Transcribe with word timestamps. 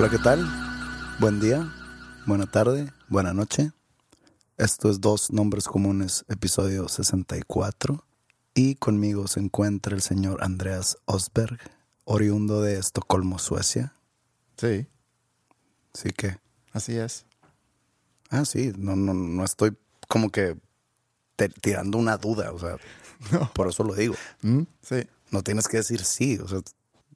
Hola, 0.00 0.08
¿qué 0.08 0.18
tal? 0.18 0.48
Buen 1.18 1.40
día, 1.40 1.70
buena 2.24 2.46
tarde, 2.46 2.90
buena 3.10 3.34
noche. 3.34 3.70
Esto 4.56 4.88
es 4.88 4.98
Dos 5.02 5.30
Nombres 5.30 5.66
Comunes, 5.66 6.24
episodio 6.28 6.88
64. 6.88 8.02
Y 8.54 8.76
conmigo 8.76 9.28
se 9.28 9.40
encuentra 9.40 9.94
el 9.94 10.00
señor 10.00 10.42
Andreas 10.42 10.96
Osberg, 11.04 11.58
oriundo 12.04 12.62
de 12.62 12.78
Estocolmo, 12.78 13.38
Suecia. 13.38 13.92
Sí, 14.56 14.86
Así 15.92 16.08
que, 16.12 16.38
así 16.72 16.96
es. 16.96 17.26
ah, 18.30 18.46
sí, 18.46 18.72
no, 18.78 18.96
no, 18.96 19.12
no 19.12 19.44
estoy 19.44 19.76
como 20.08 20.30
que 20.30 20.56
te- 21.36 21.50
tirando 21.50 21.98
una 21.98 22.16
duda, 22.16 22.52
o 22.52 22.58
sea, 22.58 22.78
por 23.54 23.68
eso 23.68 23.84
lo 23.84 23.92
digo. 23.94 24.14
¿Mm? 24.40 24.62
Sí. 24.80 25.06
No 25.30 25.42
tienes 25.42 25.68
que 25.68 25.76
decir 25.76 26.04
sí, 26.04 26.38
o 26.42 26.48
sea, 26.48 26.60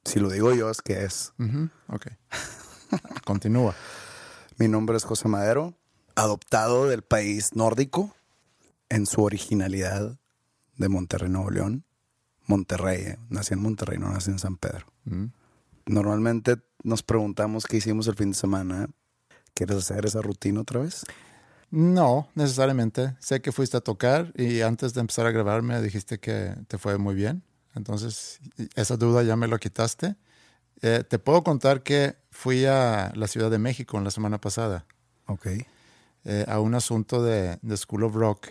si 0.03 0.19
lo 0.19 0.29
digo 0.29 0.53
yo 0.53 0.69
es 0.69 0.83
que 0.83 1.03
es. 1.03 1.33
Ujú, 1.39 1.67
Ok. 1.87 2.09
Continúa. 3.25 3.75
Mi 4.57 4.67
nombre 4.67 4.97
es 4.97 5.03
José 5.03 5.27
Madero, 5.27 5.73
adoptado 6.15 6.87
del 6.87 7.01
país 7.01 7.55
nórdico 7.55 8.15
en 8.89 9.05
su 9.05 9.23
originalidad 9.23 10.17
de 10.77 10.89
Monterrey, 10.89 11.29
Nuevo 11.29 11.51
León. 11.51 11.83
Monterrey, 12.47 13.01
eh, 13.01 13.19
nací 13.29 13.53
en 13.53 13.61
Monterrey, 13.61 13.97
no 13.97 14.09
nací 14.09 14.31
en 14.31 14.39
San 14.39 14.57
Pedro. 14.57 14.85
Mm. 15.05 15.25
Normalmente 15.87 16.57
nos 16.83 17.03
preguntamos 17.03 17.65
qué 17.65 17.77
hicimos 17.77 18.07
el 18.07 18.15
fin 18.15 18.31
de 18.31 18.37
semana. 18.37 18.89
¿Quieres 19.53 19.77
hacer 19.77 20.05
esa 20.05 20.21
rutina 20.21 20.61
otra 20.61 20.81
vez? 20.81 21.05
No, 21.71 22.29
necesariamente. 22.35 23.15
Sé 23.19 23.41
que 23.41 23.51
fuiste 23.51 23.77
a 23.77 23.81
tocar 23.81 24.31
y 24.35 24.61
antes 24.61 24.93
de 24.93 25.01
empezar 25.01 25.25
a 25.25 25.31
grabar 25.31 25.61
me 25.61 25.81
dijiste 25.81 26.19
que 26.19 26.55
te 26.67 26.77
fue 26.77 26.97
muy 26.97 27.15
bien. 27.15 27.43
Entonces, 27.73 28.39
esa 28.75 28.95
duda 28.95 29.23
ya 29.23 29.35
me 29.35 29.47
lo 29.47 29.57
quitaste. 29.57 30.15
Eh, 30.81 31.03
te 31.07 31.19
puedo 31.19 31.43
contar 31.43 31.83
que 31.83 32.15
fui 32.31 32.65
a 32.65 33.11
la 33.15 33.27
Ciudad 33.27 33.49
de 33.49 33.57
México 33.59 33.97
en 33.97 34.03
la 34.03 34.11
semana 34.11 34.39
pasada 34.39 34.85
Ok. 35.27 35.47
eh, 36.25 36.45
a 36.47 36.59
un 36.59 36.75
asunto 36.75 37.23
de, 37.23 37.57
de 37.61 37.77
School 37.77 38.03
of 38.03 38.15
Rock 38.15 38.49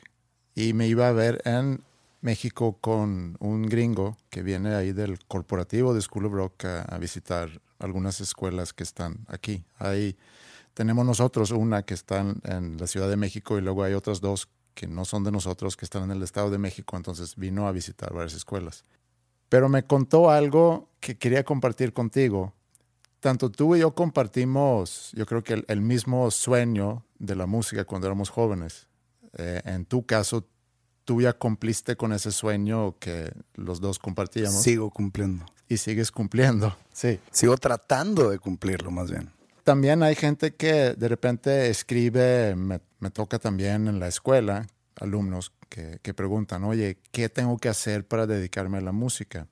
y 0.55 0.73
me 0.73 0.87
iba 0.89 1.09
a 1.09 1.13
ver 1.13 1.43
en 1.45 1.83
México 2.23 2.79
con 2.81 3.37
un 3.41 3.63
gringo 3.69 4.17
que 4.31 4.43
viene 4.43 4.75
ahí 4.75 4.93
del 4.93 5.19
corporativo 5.27 5.93
de 5.93 6.01
School 6.01 6.27
of 6.27 6.33
Rock 6.33 6.65
a, 6.65 6.83
a 6.83 6.99
visitar 6.99 7.61
algunas 7.79 8.21
escuelas 8.21 8.73
que 8.73 8.83
están 8.83 9.27
aquí. 9.29 9.65
Ahí 9.79 10.17
tenemos 10.73 11.05
nosotros 11.05 11.51
una 11.51 11.83
que 11.83 11.95
está 11.95 12.21
en, 12.21 12.41
en 12.45 12.79
la 12.79 12.87
Ciudad 12.87 13.09
de 13.11 13.17
México 13.17 13.59
y 13.59 13.61
luego 13.61 13.85
hay 13.85 13.93
otras 13.93 14.21
dos 14.21 14.49
que 14.75 14.87
no 14.89 15.05
son 15.05 15.23
de 15.23 15.31
nosotros 15.31 15.77
que 15.77 15.85
están 15.85 16.05
en 16.05 16.11
el 16.13 16.23
Estado 16.23 16.51
de 16.51 16.59
México, 16.59 16.97
entonces 16.97 17.37
vino 17.37 17.69
a 17.69 17.73
visitar 17.73 18.13
varias 18.13 18.35
escuelas. 18.35 18.83
Pero 19.49 19.69
me 19.69 19.85
contó 19.85 20.31
algo 20.31 20.89
que 21.01 21.17
quería 21.17 21.45
compartir 21.45 21.93
contigo. 21.93 22.53
Tanto 23.21 23.51
tú 23.51 23.75
y 23.77 23.81
yo 23.81 23.95
compartimos, 23.95 25.11
yo 25.15 25.27
creo 25.27 25.43
que 25.43 25.55
el, 25.55 25.65
el 25.69 25.81
mismo 25.81 26.31
sueño 26.31 27.05
de 27.19 27.37
la 27.37 27.47
música 27.47 27.85
cuando 27.85 28.07
éramos 28.07 28.29
jóvenes. 28.31 28.87
Eh, 29.37 29.63
en 29.65 29.85
tu 29.87 30.05
caso, 30.05 30.47
tú 31.05 31.21
ya 31.23 31.33
cumpliste 31.33 31.97
con 31.97 32.13
ese 32.13 32.31
sueño 32.33 32.97
que 32.99 33.33
los 33.55 33.81
dos 33.81 33.99
compartíamos 33.99 34.63
Sigo 34.63 34.91
cumpliendo. 34.91 35.47
y 35.69 35.77
sigues 35.79 36.11
cumpliendo. 36.11 36.77
Sí. 36.93 37.19
Sigo 37.33 37.57
tratando 37.57 38.31
de 38.31 38.39
cumplirlo 38.39 38.91
más 38.93 39.11
bien. 39.11 39.31
También 39.65 40.03
hay 40.05 40.15
gente 40.15 40.55
que 40.55 40.95
de 40.95 41.09
repente 41.09 41.69
escribe, 41.69 42.55
me, 42.55 42.81
me 43.01 43.11
toca 43.11 43.39
también 43.41 43.89
en 43.89 43.99
la 43.99 44.07
escuela, 44.07 44.67
alumnos 44.97 45.53
que, 45.69 45.99
que 46.03 46.15
preguntan, 46.15 46.65
oye, 46.65 46.99
¿qué 47.13 47.29
tengo 47.29 47.59
que 47.59 47.69
hacer 47.69 48.07
para 48.07 48.27
dedicarme 48.27 48.79
a 48.79 48.83
la 48.83 48.93
música? 48.93 49.49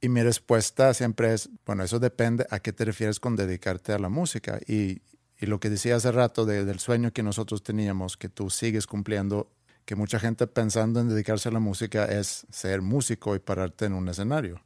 Y 0.00 0.08
mi 0.10 0.22
respuesta 0.22 0.92
siempre 0.92 1.32
es, 1.32 1.48
bueno, 1.64 1.82
eso 1.82 1.98
depende 1.98 2.46
a 2.50 2.60
qué 2.60 2.72
te 2.72 2.84
refieres 2.84 3.20
con 3.20 3.36
dedicarte 3.36 3.92
a 3.92 3.98
la 3.98 4.10
música. 4.10 4.60
Y, 4.66 5.00
y 5.38 5.46
lo 5.46 5.60
que 5.60 5.70
decía 5.70 5.96
hace 5.96 6.12
rato 6.12 6.44
de- 6.44 6.64
del 6.64 6.78
sueño 6.78 7.12
que 7.12 7.22
nosotros 7.22 7.62
teníamos, 7.62 8.16
que 8.16 8.28
tú 8.28 8.50
sigues 8.50 8.86
cumpliendo, 8.86 9.50
que 9.86 9.96
mucha 9.96 10.18
gente 10.20 10.46
pensando 10.46 11.00
en 11.00 11.08
dedicarse 11.08 11.48
a 11.48 11.52
la 11.52 11.60
música 11.60 12.04
es 12.04 12.46
ser 12.50 12.82
músico 12.82 13.34
y 13.34 13.38
pararte 13.38 13.86
en 13.86 13.94
un 13.94 14.08
escenario. 14.08 14.62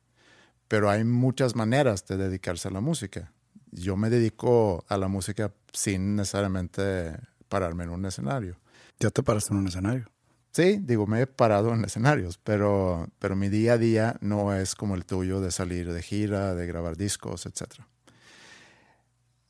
Pero 0.68 0.90
hay 0.90 1.04
muchas 1.04 1.54
maneras 1.56 2.06
de 2.06 2.16
dedicarse 2.16 2.68
a 2.68 2.70
la 2.72 2.80
música. 2.80 3.32
Yo 3.70 3.96
me 3.96 4.10
dedico 4.10 4.84
a 4.88 4.96
la 4.96 5.08
música 5.08 5.52
sin 5.72 6.16
necesariamente 6.16 7.14
pararme 7.48 7.84
en 7.84 7.90
un 7.90 8.04
escenario. 8.06 8.56
Ya 9.00 9.10
te 9.10 9.22
paraste 9.22 9.52
en 9.52 9.60
un 9.60 9.68
escenario. 9.68 10.10
Sí, 10.50 10.78
digo, 10.82 11.06
me 11.06 11.20
he 11.20 11.26
parado 11.26 11.72
en 11.72 11.84
escenarios, 11.84 12.38
pero, 12.38 13.08
pero 13.18 13.36
mi 13.36 13.48
día 13.48 13.74
a 13.74 13.78
día 13.78 14.16
no 14.20 14.54
es 14.54 14.74
como 14.74 14.94
el 14.94 15.04
tuyo 15.04 15.40
de 15.40 15.52
salir 15.52 15.92
de 15.92 16.02
gira, 16.02 16.54
de 16.54 16.66
grabar 16.66 16.96
discos, 16.96 17.46
etc. 17.46 17.62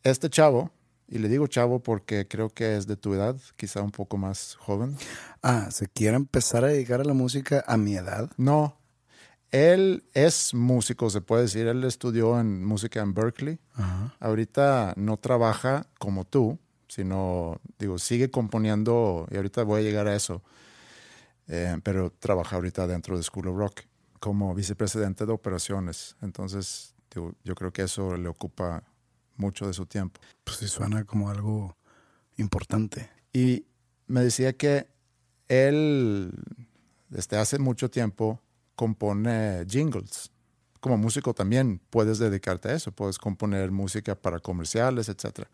Este 0.03 0.29
chavo, 0.29 0.71
y 1.07 1.19
le 1.19 1.29
digo 1.29 1.47
chavo 1.47 1.81
porque 1.81 2.27
creo 2.29 2.51
que 2.51 2.77
es 2.77 2.87
de 2.87 2.97
tu 2.97 3.15
edad, 3.15 3.37
quizá 3.57 3.81
un 3.81 3.93
poco 3.93 4.19
más 4.19 4.57
joven. 4.57 4.97
Ah, 5.43 5.71
¿se 5.71 5.87
quiere 5.87 6.17
empezar 6.17 6.65
a 6.65 6.69
dedicar 6.69 7.01
a 7.01 7.05
la 7.05 7.15
música 7.15 7.65
a 7.67 7.77
mi 7.77 7.97
edad? 7.97 8.31
No, 8.37 8.79
él 9.51 10.05
es 10.13 10.53
músico, 10.53 11.09
se 11.11 11.21
puede 11.21 11.43
decir. 11.43 11.67
Él 11.67 11.85
estudió 11.85 12.39
en 12.39 12.65
música 12.65 13.01
en 13.01 13.15
Berkeley. 13.15 13.59
Ajá. 13.75 14.15
Ahorita 14.21 14.95
no 14.97 15.17
trabaja 15.17 15.87
como 15.99 16.25
tú, 16.25 16.59
sino, 16.89 17.61
digo, 17.79 17.99
sigue 17.99 18.31
componiendo, 18.31 19.27
y 19.31 19.37
ahorita 19.37 19.63
voy 19.63 19.81
a 19.81 19.85
llegar 19.85 20.09
a 20.09 20.17
eso, 20.17 20.43
eh, 21.47 21.79
pero 21.83 22.11
trabaja 22.11 22.57
ahorita 22.57 22.87
dentro 22.87 23.17
de 23.17 23.23
School 23.23 23.49
of 23.49 23.57
Rock 23.57 23.83
como 24.21 24.55
vicepresidente 24.55 25.27
de 25.27 25.33
operaciones. 25.33 26.17
Entonces, 26.21 26.95
digo, 27.15 27.35
yo 27.45 27.55
creo 27.55 27.73
que 27.73 27.83
eso 27.83 28.17
le 28.17 28.29
ocupa 28.29 28.83
mucho 29.37 29.67
de 29.67 29.73
su 29.73 29.87
tiempo. 29.87 30.21
Pues 30.45 30.59
sí 30.59 30.69
suena 30.69 31.05
como 31.05 31.31
algo 31.31 31.77
importante. 32.37 33.09
Y 33.33 33.65
me 34.07 34.23
decía 34.23 34.53
que 34.55 34.89
él, 35.49 36.33
desde 37.09 37.39
hace 37.39 37.59
mucho 37.59 37.91
tiempo, 37.91 38.41
compone 38.75 39.65
jingles. 39.69 40.31
Como 40.81 40.97
músico 40.97 41.35
también 41.35 41.81
puedes 41.91 42.19
dedicarte 42.19 42.69
a 42.69 42.75
eso, 42.75 42.93
puedes 42.93 43.19
componer 43.19 43.71
música 43.71 44.15
para 44.15 44.39
comerciales, 44.39 45.09
etc. 45.09 45.49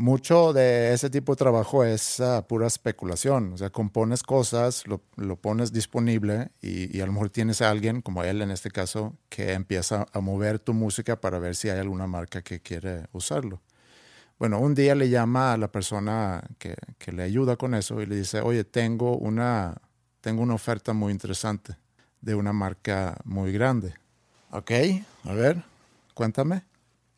Mucho 0.00 0.54
de 0.54 0.94
ese 0.94 1.10
tipo 1.10 1.32
de 1.32 1.36
trabajo 1.36 1.84
es 1.84 2.20
ah, 2.20 2.46
pura 2.48 2.66
especulación, 2.66 3.52
o 3.52 3.58
sea, 3.58 3.68
compones 3.68 4.22
cosas, 4.22 4.86
lo, 4.86 5.02
lo 5.16 5.36
pones 5.36 5.74
disponible 5.74 6.52
y, 6.62 6.96
y 6.96 7.02
a 7.02 7.06
lo 7.06 7.12
mejor 7.12 7.28
tienes 7.28 7.60
a 7.60 7.68
alguien, 7.68 8.00
como 8.00 8.24
él 8.24 8.40
en 8.40 8.50
este 8.50 8.70
caso, 8.70 9.14
que 9.28 9.52
empieza 9.52 10.06
a 10.14 10.20
mover 10.20 10.58
tu 10.58 10.72
música 10.72 11.20
para 11.20 11.38
ver 11.38 11.54
si 11.54 11.68
hay 11.68 11.78
alguna 11.80 12.06
marca 12.06 12.40
que 12.40 12.60
quiere 12.60 13.08
usarlo 13.12 13.60
Bueno, 14.38 14.58
un 14.60 14.74
día 14.74 14.94
le 14.94 15.10
llama 15.10 15.52
a 15.52 15.58
la 15.58 15.70
persona 15.70 16.42
que, 16.58 16.76
que 16.98 17.12
le 17.12 17.22
ayuda 17.24 17.56
con 17.56 17.74
eso 17.74 18.00
y 18.00 18.06
le 18.06 18.16
dice, 18.16 18.40
oye, 18.40 18.64
tengo 18.64 19.18
una, 19.18 19.76
tengo 20.22 20.42
una 20.42 20.54
oferta 20.54 20.94
muy 20.94 21.12
interesante 21.12 21.76
de 22.22 22.34
una 22.34 22.52
marca 22.54 23.18
muy 23.24 23.52
grande. 23.52 23.94
Ok, 24.52 24.70
a 25.24 25.34
ver, 25.34 25.62
cuéntame. 26.14 26.69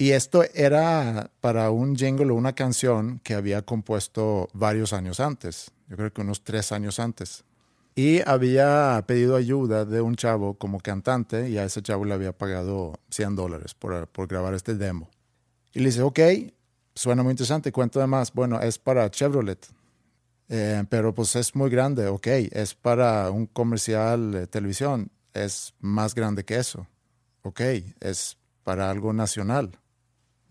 Y 0.02 0.10
esto 0.10 0.42
era 0.52 1.30
para 1.40 1.70
un 1.70 1.94
jingle 1.94 2.32
o 2.32 2.34
una 2.34 2.56
canción 2.56 3.20
que 3.22 3.34
había 3.34 3.62
compuesto 3.62 4.48
varios 4.52 4.92
años 4.92 5.20
antes, 5.20 5.70
yo 5.88 5.96
creo 5.96 6.12
que 6.12 6.22
unos 6.22 6.42
tres 6.42 6.72
años 6.72 6.98
antes. 6.98 7.44
Y 7.94 8.20
había 8.28 9.04
pedido 9.06 9.36
ayuda 9.36 9.84
de 9.84 10.00
un 10.00 10.16
chavo 10.16 10.54
como 10.54 10.80
cantante 10.80 11.48
y 11.48 11.56
a 11.56 11.62
ese 11.62 11.82
chavo 11.82 12.04
le 12.04 12.14
había 12.14 12.36
pagado 12.36 12.98
100 13.10 13.36
dólares 13.36 13.74
por, 13.74 14.26
grabar 14.26 14.54
este 14.54 14.74
demo. 14.74 15.08
Y 15.72 15.78
le 15.78 15.90
dice, 15.90 16.02
ok, 16.02 16.18
suena 16.96 17.22
muy 17.22 17.30
interesante, 17.30 17.70
cuento 17.70 18.00
de 18.00 18.08
más. 18.08 18.32
Bueno, 18.32 18.60
es 18.60 18.80
para 18.80 19.08
Chevrolet, 19.08 19.64
eh, 20.48 20.82
pero 20.88 21.14
pues 21.14 21.36
es 21.36 21.54
muy 21.54 21.70
grande, 21.70 22.08
ok, 22.08 22.26
es 22.26 22.74
para 22.74 23.30
un 23.30 23.46
comercial 23.46 24.32
de 24.32 24.48
televisión, 24.48 25.12
es 25.32 25.74
más 25.78 26.12
grande 26.16 26.44
que 26.44 26.56
eso, 26.56 26.88
ok, 27.42 27.60
es 28.00 28.36
para 28.64 28.90
algo 28.90 29.12
nacional, 29.12 29.78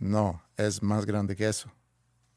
no, 0.02 0.42
es 0.58 0.82
más 0.82 1.06
grande 1.06 1.36
que 1.36 1.48
eso. 1.48 1.72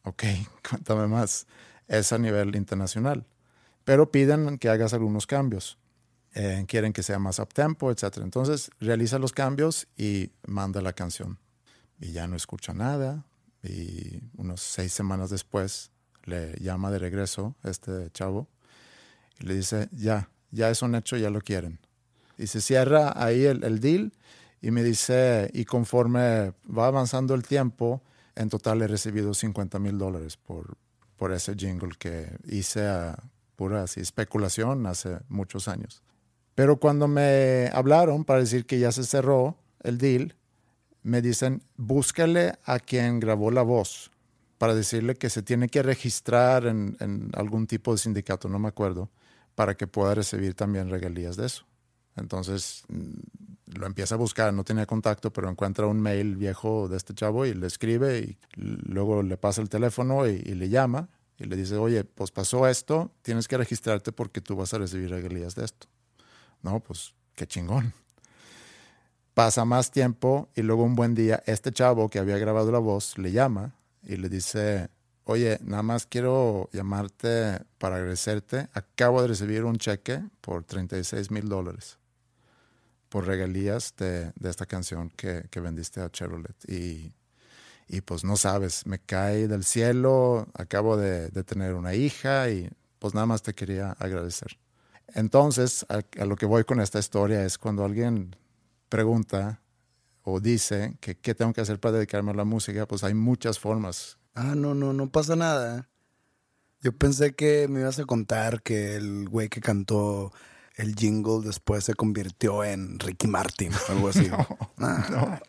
Ok, 0.02 0.22
cuéntame 0.69 1.06
más. 1.08 1.46
Es 1.88 2.12
a 2.12 2.19
nivel 2.19 2.55
internacional. 2.56 3.26
Pero 3.84 4.12
piden 4.12 4.58
que 4.58 4.69
hagas 4.69 4.93
algunos 4.93 5.26
cambios. 5.26 5.78
Eh, 6.34 6.64
quieren 6.69 6.93
que 6.93 7.02
sea 7.02 7.19
más 7.19 7.38
uptempo, 7.38 7.90
etc. 7.90 8.19
Entonces 8.19 8.70
realiza 8.81 9.19
los 9.19 9.32
cambios 9.32 9.88
y 9.96 10.31
manda 10.46 10.82
la 10.82 10.93
canción. 10.93 11.38
Y 11.99 12.12
ya 12.12 12.26
no 12.26 12.37
escucha 12.37 12.75
nada. 12.75 13.25
Y 13.62 14.20
unos 14.37 14.61
seis 14.61 14.93
semanas 14.93 15.31
después 15.31 15.90
le 16.25 16.55
llama 16.61 16.90
de 16.90 16.99
regreso 16.99 17.55
este 17.64 18.11
chavo 18.11 18.46
y 19.40 19.46
le 19.46 19.55
dice, 19.55 19.88
ya, 19.93 20.28
ya 20.50 20.69
es 20.70 20.82
un 20.82 20.94
hecho, 20.94 21.16
ya 21.16 21.31
lo 21.31 21.40
quieren. 21.40 21.78
Y 22.37 22.46
se 22.46 22.61
cierra 22.61 23.12
ahí 23.16 23.46
el, 23.46 23.64
el 23.64 23.81
deal 23.81 24.12
y 24.64 24.70
me 24.70 24.82
dice, 24.82 25.50
y 25.52 25.66
conforme 25.66 26.55
va 26.66 26.87
avanzando 26.87 27.34
el 27.34 27.43
tiempo, 27.43 28.00
en 28.34 28.49
total 28.49 28.81
he 28.81 28.87
recibido 28.87 29.34
50 29.34 29.78
mil 29.78 29.99
dólares 29.99 30.38
por, 30.38 30.78
por 31.16 31.32
ese 31.32 31.55
jingle 31.55 31.90
que 31.99 32.38
hice 32.46 32.87
a 32.87 33.22
pura 33.56 33.82
así, 33.82 34.00
especulación 34.00 34.87
hace 34.87 35.19
muchos 35.28 35.69
años. 35.69 36.02
Pero 36.55 36.78
cuando 36.78 37.08
me 37.08 37.69
hablaron 37.75 38.25
para 38.25 38.40
decir 38.40 38.64
que 38.64 38.78
ya 38.78 38.90
se 38.90 39.05
cerró 39.05 39.58
el 39.82 39.99
deal, 39.99 40.34
me 41.02 41.20
dicen, 41.20 41.62
búscale 41.76 42.55
a 42.64 42.78
quien 42.78 43.20
grabó 43.20 43.50
la 43.50 43.61
voz 43.61 44.11
para 44.56 44.75
decirle 44.75 45.14
que 45.16 45.28
se 45.28 45.43
tiene 45.43 45.69
que 45.69 45.82
registrar 45.82 46.64
en, 46.64 46.96
en 47.00 47.31
algún 47.34 47.66
tipo 47.66 47.93
de 47.93 47.99
sindicato, 47.99 48.49
no 48.49 48.58
me 48.58 48.69
acuerdo, 48.69 49.11
para 49.56 49.76
que 49.76 49.87
pueda 49.87 50.14
recibir 50.14 50.55
también 50.55 50.88
regalías 50.88 51.37
de 51.37 51.44
eso. 51.44 51.66
Entonces 52.16 52.84
lo 53.75 53.87
empieza 53.87 54.15
a 54.15 54.19
buscar, 54.19 54.53
no 54.53 54.65
tenía 54.65 54.87
contacto, 54.87 55.32
pero 55.32 55.49
encuentra 55.49 55.87
un 55.87 56.00
mail 56.00 56.37
viejo 56.37 56.88
de 56.88 56.97
este 56.97 57.15
chavo 57.15 57.47
y 57.47 57.55
le 57.55 57.67
escribe 57.67 58.19
y 58.19 58.38
luego 58.56 59.23
le 59.23 59.37
pasa 59.37 59.61
el 59.61 59.69
teléfono 59.69 60.26
y, 60.26 60.38
le 60.38 60.69
llama 60.69 61.09
y 61.38 61.44
le 61.44 61.56
dice, 61.56 61.76
oye, 61.76 62.05
pues 62.05 62.31
pasó 62.31 62.69
esto, 62.69 63.11
tienes 63.23 63.49
que 63.49 63.56
registrarte 63.56 64.12
porque 64.12 64.41
tú 64.41 64.56
vas 64.56 64.73
a 64.75 64.79
recibir 64.79 65.11
regalías 65.11 65.55
de 65.55 65.65
esto. 65.65 65.87
No, 66.62 66.81
pues 66.81 67.15
qué 67.35 67.47
chingón. 67.47 67.93
Pasa 69.35 69.65
más 69.65 69.91
tiempo 69.91 70.49
y 70.55 70.62
luego 70.62 70.85
un 70.85 70.94
buen 70.94 71.15
día 71.15 71.43
este 71.47 71.73
chavo 71.73 72.09
que 72.09 72.21
había 72.21 72.38
grabado 72.38 72.71
la 72.71 72.79
voz 72.79 73.19
le 73.19 73.32
llama 73.32 73.75
y 74.03 74.17
le 74.17 74.29
dice, 74.29 74.88
oye, 75.25 75.59
nada 75.62 75.82
más 75.82 76.06
quiero 76.06 76.71
llamarte 76.73 77.61
para 77.79 77.97
agradecerte, 77.97 78.69
acabo 78.73 79.23
de 79.23 79.29
recibir 79.29 79.65
un 79.65 79.79
cheque 79.79 80.23
por 80.41 80.62
36 80.62 81.32
mil 81.32 81.49
dólares 81.49 81.99
por 83.14 83.28
regalías 83.28 83.94
de, 83.96 84.32
de 84.34 84.50
esta 84.50 84.66
canción 84.66 85.08
que, 85.11 85.44
que, 85.49 85.61
vendiste 85.61 86.00
a 86.00 86.11
Chevrolet. 86.11 86.56
Y, 86.66 87.14
y, 87.87 88.00
pues 88.00 88.25
no 88.25 88.37
sabes, 88.37 88.88
me 88.88 88.99
cae 88.99 89.46
del 89.46 89.62
cielo, 89.62 90.49
acabo 90.52 90.96
de, 90.96 91.28
de, 91.28 91.44
tener 91.44 91.75
una 91.75 91.94
hija 91.94 92.50
y 92.50 92.69
pues 92.99 93.14
nada 93.14 93.26
más 93.26 93.44
te 93.44 93.55
quería 93.55 93.93
agradecer. 94.00 94.58
Entonces, 95.14 95.87
a, 95.88 96.00
a, 96.20 96.25
lo 96.25 96.34
que 96.34 96.44
voy 96.44 96.64
con 96.64 96.81
esta 96.81 96.99
historia 96.99 97.44
es 97.44 97.56
cuando 97.56 97.84
alguien 97.84 98.34
pregunta 98.88 99.62
o 100.25 100.40
dice 100.40 100.96
que 101.00 101.16
qué 101.16 101.37
tengo 101.37 101.52
que 101.52 101.61
hacer 101.61 101.78
para 101.78 101.99
dedicarme 101.99 102.32
a 102.32 102.34
la 102.34 102.44
música, 102.44 102.84
pues 102.88 103.05
hay 103.05 103.14
muchas 103.14 103.61
formas. 103.61 104.19
Ah, 104.34 104.56
no, 104.56 104.75
no, 104.75 104.93
no 104.93 105.08
pasa 105.08 105.37
nada. 105.37 105.88
Yo 106.81 106.90
pensé 106.90 107.37
que 107.37 107.69
me 107.69 107.78
ibas 107.78 108.00
a 108.00 108.06
contar 108.06 108.61
que 108.61 108.96
el 108.96 109.28
güey 109.28 109.49
que 109.49 109.61
cantó 109.61 110.32
el 110.76 110.94
jingle 110.94 111.41
después 111.44 111.85
se 111.85 111.94
convirtió 111.94 112.65
en 112.65 112.99
Ricky 112.99 113.29
Martin 113.29 113.73
o 113.73 113.93
algo 113.93 114.09
así. 114.09 114.29
no, 114.76 114.87
ah, 114.87 115.06
no. 115.11 115.41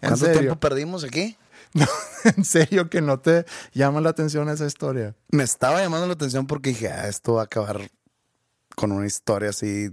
¿Cuánto 0.00 0.32
tiempo 0.32 0.56
perdimos 0.56 1.04
aquí? 1.04 1.36
No, 1.74 1.86
en 2.24 2.46
serio 2.46 2.88
que 2.88 3.02
no 3.02 3.20
te 3.20 3.44
llama 3.74 4.00
la 4.00 4.08
atención 4.08 4.48
esa 4.48 4.64
historia. 4.64 5.14
Me 5.30 5.42
estaba 5.42 5.82
llamando 5.82 6.06
la 6.06 6.14
atención 6.14 6.46
porque 6.46 6.70
dije, 6.70 6.88
ah, 6.88 7.08
esto 7.08 7.34
va 7.34 7.42
a 7.42 7.44
acabar 7.44 7.90
con 8.74 8.90
una 8.90 9.06
historia 9.06 9.50
así 9.50 9.90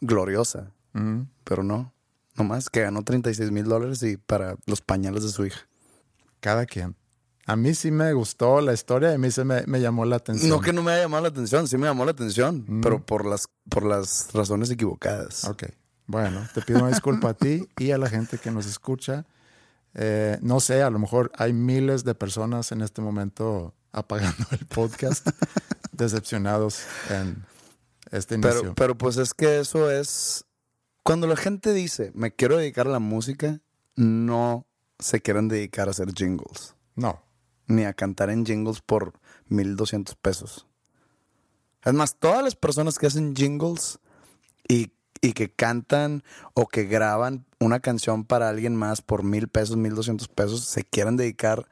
gloriosa. 0.00 0.72
Mm. 0.94 1.24
Pero 1.44 1.62
no, 1.62 1.92
nomás 2.34 2.70
que 2.70 2.80
ganó 2.80 3.02
36 3.02 3.50
mil 3.50 3.64
dólares 3.64 4.02
y 4.04 4.16
para 4.16 4.56
los 4.64 4.80
pañales 4.80 5.22
de 5.22 5.28
su 5.28 5.44
hija. 5.44 5.68
Cada 6.40 6.64
quien. 6.64 6.96
A 7.48 7.56
mí 7.56 7.72
sí 7.72 7.90
me 7.90 8.12
gustó 8.12 8.60
la 8.60 8.74
historia 8.74 9.10
y 9.10 9.14
a 9.14 9.18
mí 9.18 9.30
se 9.30 9.42
me, 9.42 9.62
me, 9.66 9.80
llamó 9.80 10.04
la 10.04 10.16
atención. 10.16 10.50
No 10.50 10.60
que 10.60 10.74
no 10.74 10.82
me 10.82 10.92
haya 10.92 11.04
llamado 11.04 11.22
la 11.22 11.28
atención, 11.30 11.66
sí 11.66 11.78
me 11.78 11.86
llamó 11.86 12.04
la 12.04 12.10
atención, 12.10 12.62
mm. 12.68 12.82
pero 12.82 13.02
por 13.02 13.24
las, 13.24 13.48
por 13.70 13.84
las 13.84 14.28
razones 14.34 14.70
equivocadas. 14.70 15.44
Ok. 15.44 15.64
Bueno, 16.06 16.46
te 16.52 16.60
pido 16.60 16.80
una 16.80 16.90
disculpa 16.90 17.30
a 17.30 17.34
ti 17.34 17.66
y 17.78 17.92
a 17.92 17.96
la 17.96 18.10
gente 18.10 18.36
que 18.36 18.50
nos 18.50 18.66
escucha. 18.66 19.24
Eh, 19.94 20.36
no 20.42 20.60
sé, 20.60 20.82
a 20.82 20.90
lo 20.90 20.98
mejor 20.98 21.32
hay 21.36 21.54
miles 21.54 22.04
de 22.04 22.14
personas 22.14 22.70
en 22.70 22.82
este 22.82 23.00
momento 23.00 23.74
apagando 23.92 24.44
el 24.50 24.66
podcast, 24.66 25.26
decepcionados 25.92 26.82
en 27.08 27.46
este 28.10 28.34
inicio. 28.34 28.60
Pero, 28.60 28.74
pero 28.74 28.98
pues 28.98 29.16
es 29.16 29.32
que 29.32 29.58
eso 29.58 29.90
es... 29.90 30.44
Cuando 31.02 31.26
la 31.26 31.36
gente 31.36 31.72
dice, 31.72 32.12
me 32.14 32.30
quiero 32.30 32.58
dedicar 32.58 32.88
a 32.88 32.90
la 32.90 32.98
música, 32.98 33.58
no 33.96 34.66
se 34.98 35.22
quieren 35.22 35.48
dedicar 35.48 35.88
a 35.88 35.92
hacer 35.92 36.12
jingles. 36.12 36.74
No 36.94 37.26
ni 37.68 37.84
a 37.84 37.92
cantar 37.92 38.30
en 38.30 38.44
jingles 38.44 38.80
por 38.80 39.12
1200 39.48 40.16
pesos. 40.16 40.66
Es 41.84 41.94
más, 41.94 42.16
todas 42.16 42.42
las 42.42 42.56
personas 42.56 42.98
que 42.98 43.06
hacen 43.06 43.36
jingles 43.36 44.00
y, 44.66 44.92
y, 45.20 45.32
que 45.32 45.50
cantan 45.50 46.24
o 46.54 46.66
que 46.66 46.84
graban 46.84 47.46
una 47.60 47.80
canción 47.80 48.24
para 48.24 48.48
alguien 48.48 48.74
más 48.74 49.00
por 49.00 49.22
mil 49.22 49.48
pesos, 49.48 49.76
1200 49.76 50.28
pesos, 50.28 50.64
se 50.64 50.82
quieren 50.82 51.16
dedicar 51.16 51.68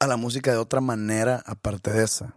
a 0.00 0.06
la 0.06 0.16
música 0.16 0.50
de 0.50 0.58
otra 0.58 0.80
manera 0.80 1.42
aparte 1.46 1.92
de 1.92 2.04
esa. 2.04 2.34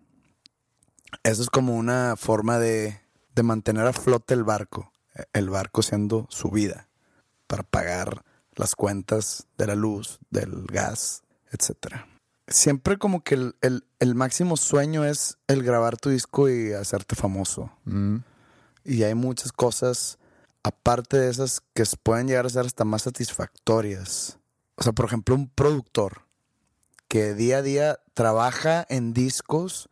Eso 1.24 1.42
es 1.42 1.50
como 1.50 1.76
una 1.76 2.16
forma 2.18 2.60
de, 2.60 3.02
de 3.34 3.44
mantener 3.44 3.88
a 3.88 3.94
flote 3.94 4.34
el 4.34 4.44
barco, 4.44 4.92
el 5.34 5.50
barco 5.50 5.82
siendo 5.82 6.28
su 6.30 6.52
vida, 6.52 6.88
para 7.48 7.64
pagar 7.64 8.24
las 8.54 8.76
cuentas 8.76 9.48
de 9.58 9.68
la 9.68 9.76
luz, 9.76 10.20
del 10.30 10.66
gas, 10.68 11.24
etcétera 11.52 12.08
siempre 12.48 12.98
como 12.98 13.24
que 13.24 13.54
el, 13.62 14.16
máximo 14.16 14.58
sueño 14.58 15.04
es 15.06 15.38
el 15.48 15.64
grabar 15.64 15.98
tu 15.98 16.10
disco 16.10 16.50
y 16.50 16.74
hacerte 16.74 17.16
famoso. 17.16 17.72
Mm. 17.86 18.18
Y 18.84 19.04
hay 19.04 19.16
muchas 19.16 19.52
cosas, 19.52 20.20
aparte 20.64 21.18
de 21.18 21.30
esas, 21.30 21.62
que 21.74 21.84
pueden 22.04 22.28
llegar 22.28 22.46
a 22.46 22.50
ser 22.50 22.66
hasta 22.66 22.86
más 22.86 23.04
satisfactorias. 23.04 24.38
O 24.76 24.84
sea, 24.84 24.94
por 24.94 25.06
ejemplo, 25.06 25.36
un 25.36 25.50
productor 25.50 26.26
que 27.08 27.34
día 27.34 27.58
a 27.58 27.62
día 27.62 28.00
trabaja 28.14 28.86
en 28.90 29.14
discos, 29.14 29.90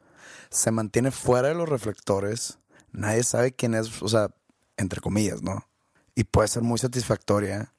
se 0.50 0.72
mantiene 0.72 1.12
fuera 1.12 1.50
de 1.50 1.56
los 1.56 1.70
reflectores, 1.70 2.60
nadie 2.92 3.24
sabe 3.24 3.54
quién 3.54 3.74
es, 3.74 4.02
o 4.02 4.08
sea, 4.08 4.30
entre 4.78 5.02
comillas, 5.02 5.42
¿no? 5.42 5.68
Y 6.16 6.26
puede 6.26 6.48
ser 6.48 6.62
muy 6.62 6.78
satisfactoria 6.78 7.74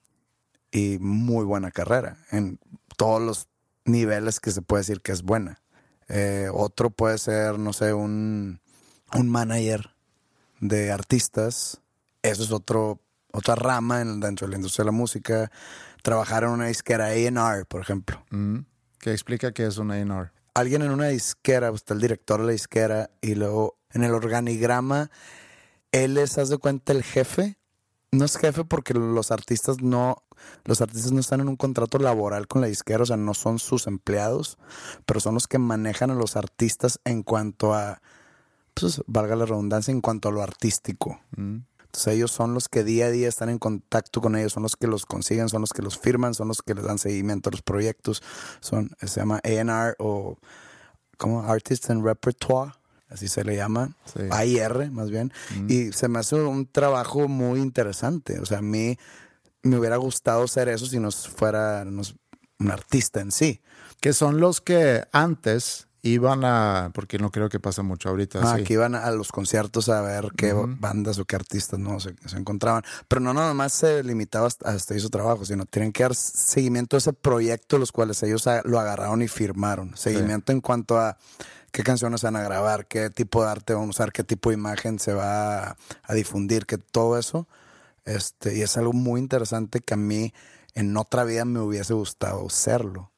y 0.73 0.99
muy 0.99 1.45
buena 1.45 1.71
carrera 1.71 2.19
en 2.33 2.59
todos 2.97 3.23
los 3.23 3.49
niveles 3.85 4.41
que 4.41 4.51
se 4.51 4.63
puede 4.63 4.81
decir 4.81 5.01
que 5.01 5.13
es 5.13 5.23
buena. 5.23 5.61
Eh, 6.09 6.49
otro 6.53 6.91
puede 6.91 7.19
ser, 7.19 7.59
no 7.59 7.73
sé, 7.73 7.95
un, 7.95 8.61
un 9.15 9.29
manager 9.29 9.95
de 10.61 10.93
artistas. 10.93 11.81
Eso 12.23 12.43
es 12.43 12.53
otro, 12.53 13.01
otra 13.33 13.55
rama 13.55 14.01
en, 14.01 14.21
dentro 14.21 14.47
de 14.47 14.53
la 14.53 14.57
industria 14.57 14.85
de 14.85 14.87
la 14.87 14.97
música. 14.97 15.51
Trabajar 16.03 16.45
en 16.45 16.51
una 16.51 16.67
disquera 16.67 17.07
A&R, 17.07 17.65
por 17.67 17.81
ejemplo. 17.81 18.25
Mm. 18.31 18.61
¿Qué 18.99 19.13
explica 19.13 19.53
qué 19.53 19.67
es 19.67 19.79
una 19.79 19.95
A&R? 19.95 20.31
Alguien 20.55 20.83
en 20.83 20.91
una 20.91 21.09
disquera, 21.09 21.71
pues, 21.71 21.83
está 21.83 21.95
el 21.95 22.01
director 22.01 22.41
de 22.41 22.47
la 22.47 22.53
disquera 22.53 23.11
y 23.21 23.35
luego 23.35 23.79
en 23.93 24.05
el 24.05 24.13
organigrama, 24.13 25.11
él 25.93 26.19
es, 26.19 26.39
haz 26.39 26.49
de 26.49 26.59
cuenta, 26.59 26.93
el 26.93 27.03
jefe. 27.03 27.57
No 28.13 28.25
es 28.25 28.37
jefe 28.37 28.65
porque 28.65 28.95
los 28.95 29.31
artistas 29.31 29.81
no, 29.81 30.24
los 30.65 30.81
artistas 30.81 31.13
no 31.13 31.21
están 31.21 31.41
en 31.41 31.49
un 31.49 31.57
contrato 31.57 31.99
laboral 31.99 32.47
con 32.47 32.61
la 32.61 32.69
disquera, 32.69 33.03
o 33.03 33.07
sea, 33.07 33.17
no 33.17 33.35
son 33.35 33.59
sus 33.59 33.87
empleados, 33.87 34.59
pero 35.07 35.21
son 35.21 35.35
los 35.35 35.47
que 35.47 35.59
manejan 35.59 36.11
a 36.11 36.15
los 36.15 36.37
artistas 36.37 37.01
en 37.05 37.23
cuanto 37.23 37.75
a, 37.75 38.01
pues, 38.75 39.03
valga 39.07 39.37
la 39.37 39.47
redundancia, 39.47 39.93
en 39.93 40.01
cuanto 40.01 40.29
a 40.29 40.33
lo 40.33 40.43
artístico. 40.43 41.21
Mm. 41.37 41.59
Entonces 41.95 42.15
ellos 42.15 42.33
son 42.33 42.55
los 42.55 42.69
que 42.69 42.83
día 42.83 43.07
a 43.07 43.11
día 43.11 43.29
están 43.29 43.49
en 43.51 43.61
contacto 43.61 44.21
con 44.21 44.35
ellos, 44.35 44.53
son 44.53 44.65
los 44.65 44.75
que 44.75 44.89
los 44.89 45.07
consiguen, 45.07 45.49
son 45.49 45.61
los 45.61 45.73
que 45.73 45.81
los 45.81 45.97
firman, 45.97 46.35
son 46.35 46.49
los 46.49 46.61
que 46.61 46.75
les 46.75 46.83
dan 46.83 46.99
seguimiento 46.99 47.51
a 47.51 47.53
los 47.53 47.63
proyectos. 47.63 48.21
Son, 48.59 48.91
se 49.01 49.21
llama 49.21 49.41
A&R 49.45 49.95
o 50.01 50.37
como 51.19 51.43
Artist 51.43 51.91
and 51.91 52.05
Repertoire, 52.05 52.73
así 53.09 53.29
se 53.29 53.45
le 53.45 53.55
llama, 53.55 53.95
Sí. 54.13 54.23
AIR 54.29 54.91
más 54.91 55.11
bien. 55.11 55.33
Y 55.69 55.93
se 55.93 56.09
me 56.09 56.19
hace 56.19 56.35
un 56.35 56.67
trabajo 56.67 57.29
muy 57.29 57.61
interesante. 57.61 58.41
O 58.41 58.45
sea, 58.47 58.59
a 58.59 58.63
mí 58.63 58.99
me 59.65 59.79
hubiera 59.79 59.97
gustado 59.97 60.47
ser 60.47 60.69
eso 60.69 60.87
si 60.87 60.99
no 61.01 61.11
fuera 61.11 61.83
un 61.85 62.71
artista 62.71 63.21
en 63.21 63.33
sí. 63.33 63.61
Que 64.01 64.13
son 64.13 64.39
los 64.41 64.61
que 64.61 65.05
antes 65.13 65.89
iban 66.03 66.45
a, 66.45 66.91
porque 66.93 67.17
no 67.19 67.31
creo 67.31 67.49
que 67.49 67.59
pasa 67.61 67.83
mucho 67.83 68.11
ahorita. 68.11 68.41
Ah, 68.43 68.57
sí. 68.59 68.65
que 68.65 68.75
iban 68.75 68.95
a 68.95 69.11
los 69.11 69.33
conciertos 69.33 69.89
a 69.89 70.03
ver 70.03 70.29
qué 70.37 70.53
bandas 70.53 71.19
o 71.19 71.25
qué 71.25 71.35
artistas 71.37 71.79
no 71.81 71.99
se, 71.99 72.15
se 72.27 72.37
encontraban. 72.37 72.83
Pero 73.09 73.23
no 73.23 73.33
nada 73.33 73.55
más 73.55 73.73
se 73.73 74.03
limitaba 74.05 74.47
hasta, 74.47 74.99
su 74.99 75.09
trabajo, 75.09 75.47
sino 75.47 75.65
tienen 75.65 75.93
que 75.93 76.03
dar 76.03 76.15
seguimiento 76.15 76.97
a 76.97 76.99
ese 76.99 77.15
proyecto, 77.15 77.79
los 77.79 77.91
cuales 77.91 78.23
ellos 78.23 78.47
a- 78.47 78.61
lo 78.65 78.79
agarraron 78.79 79.23
y 79.23 79.29
firmaron. 79.29 79.97
Seguimiento 79.97 80.53
en 80.53 80.61
cuanto 80.61 80.99
a 81.01 81.17
qué 81.73 81.83
canciones 81.83 82.21
van 82.23 82.37
a 82.37 82.43
grabar, 82.43 82.87
qué 82.87 83.09
tipo 83.09 83.43
de 83.43 83.51
arte 83.51 83.73
van 83.73 83.85
a 83.85 83.89
usar, 83.89 84.13
qué 84.13 84.23
tipo 84.25 84.51
de 84.51 84.55
imagen 84.57 84.99
se 84.99 85.15
va 85.15 85.71
a, 85.71 85.77
a 86.03 86.13
difundir, 86.15 86.67
que 86.67 86.77
todo 86.77 87.19
eso. 87.19 87.49
Este, 88.05 88.57
y 88.57 88.63
es 88.63 88.77
algo 88.77 88.93
muy 88.93 89.21
interesante 89.21 89.81
que 89.81 89.95
a 89.95 89.97
mí 89.97 90.33
en 90.75 90.97
otra 90.97 91.25
vida 91.25 91.45
me 91.45 91.61
hubiese 91.61 91.95
gustado 91.95 92.49
serlo. 92.51 93.13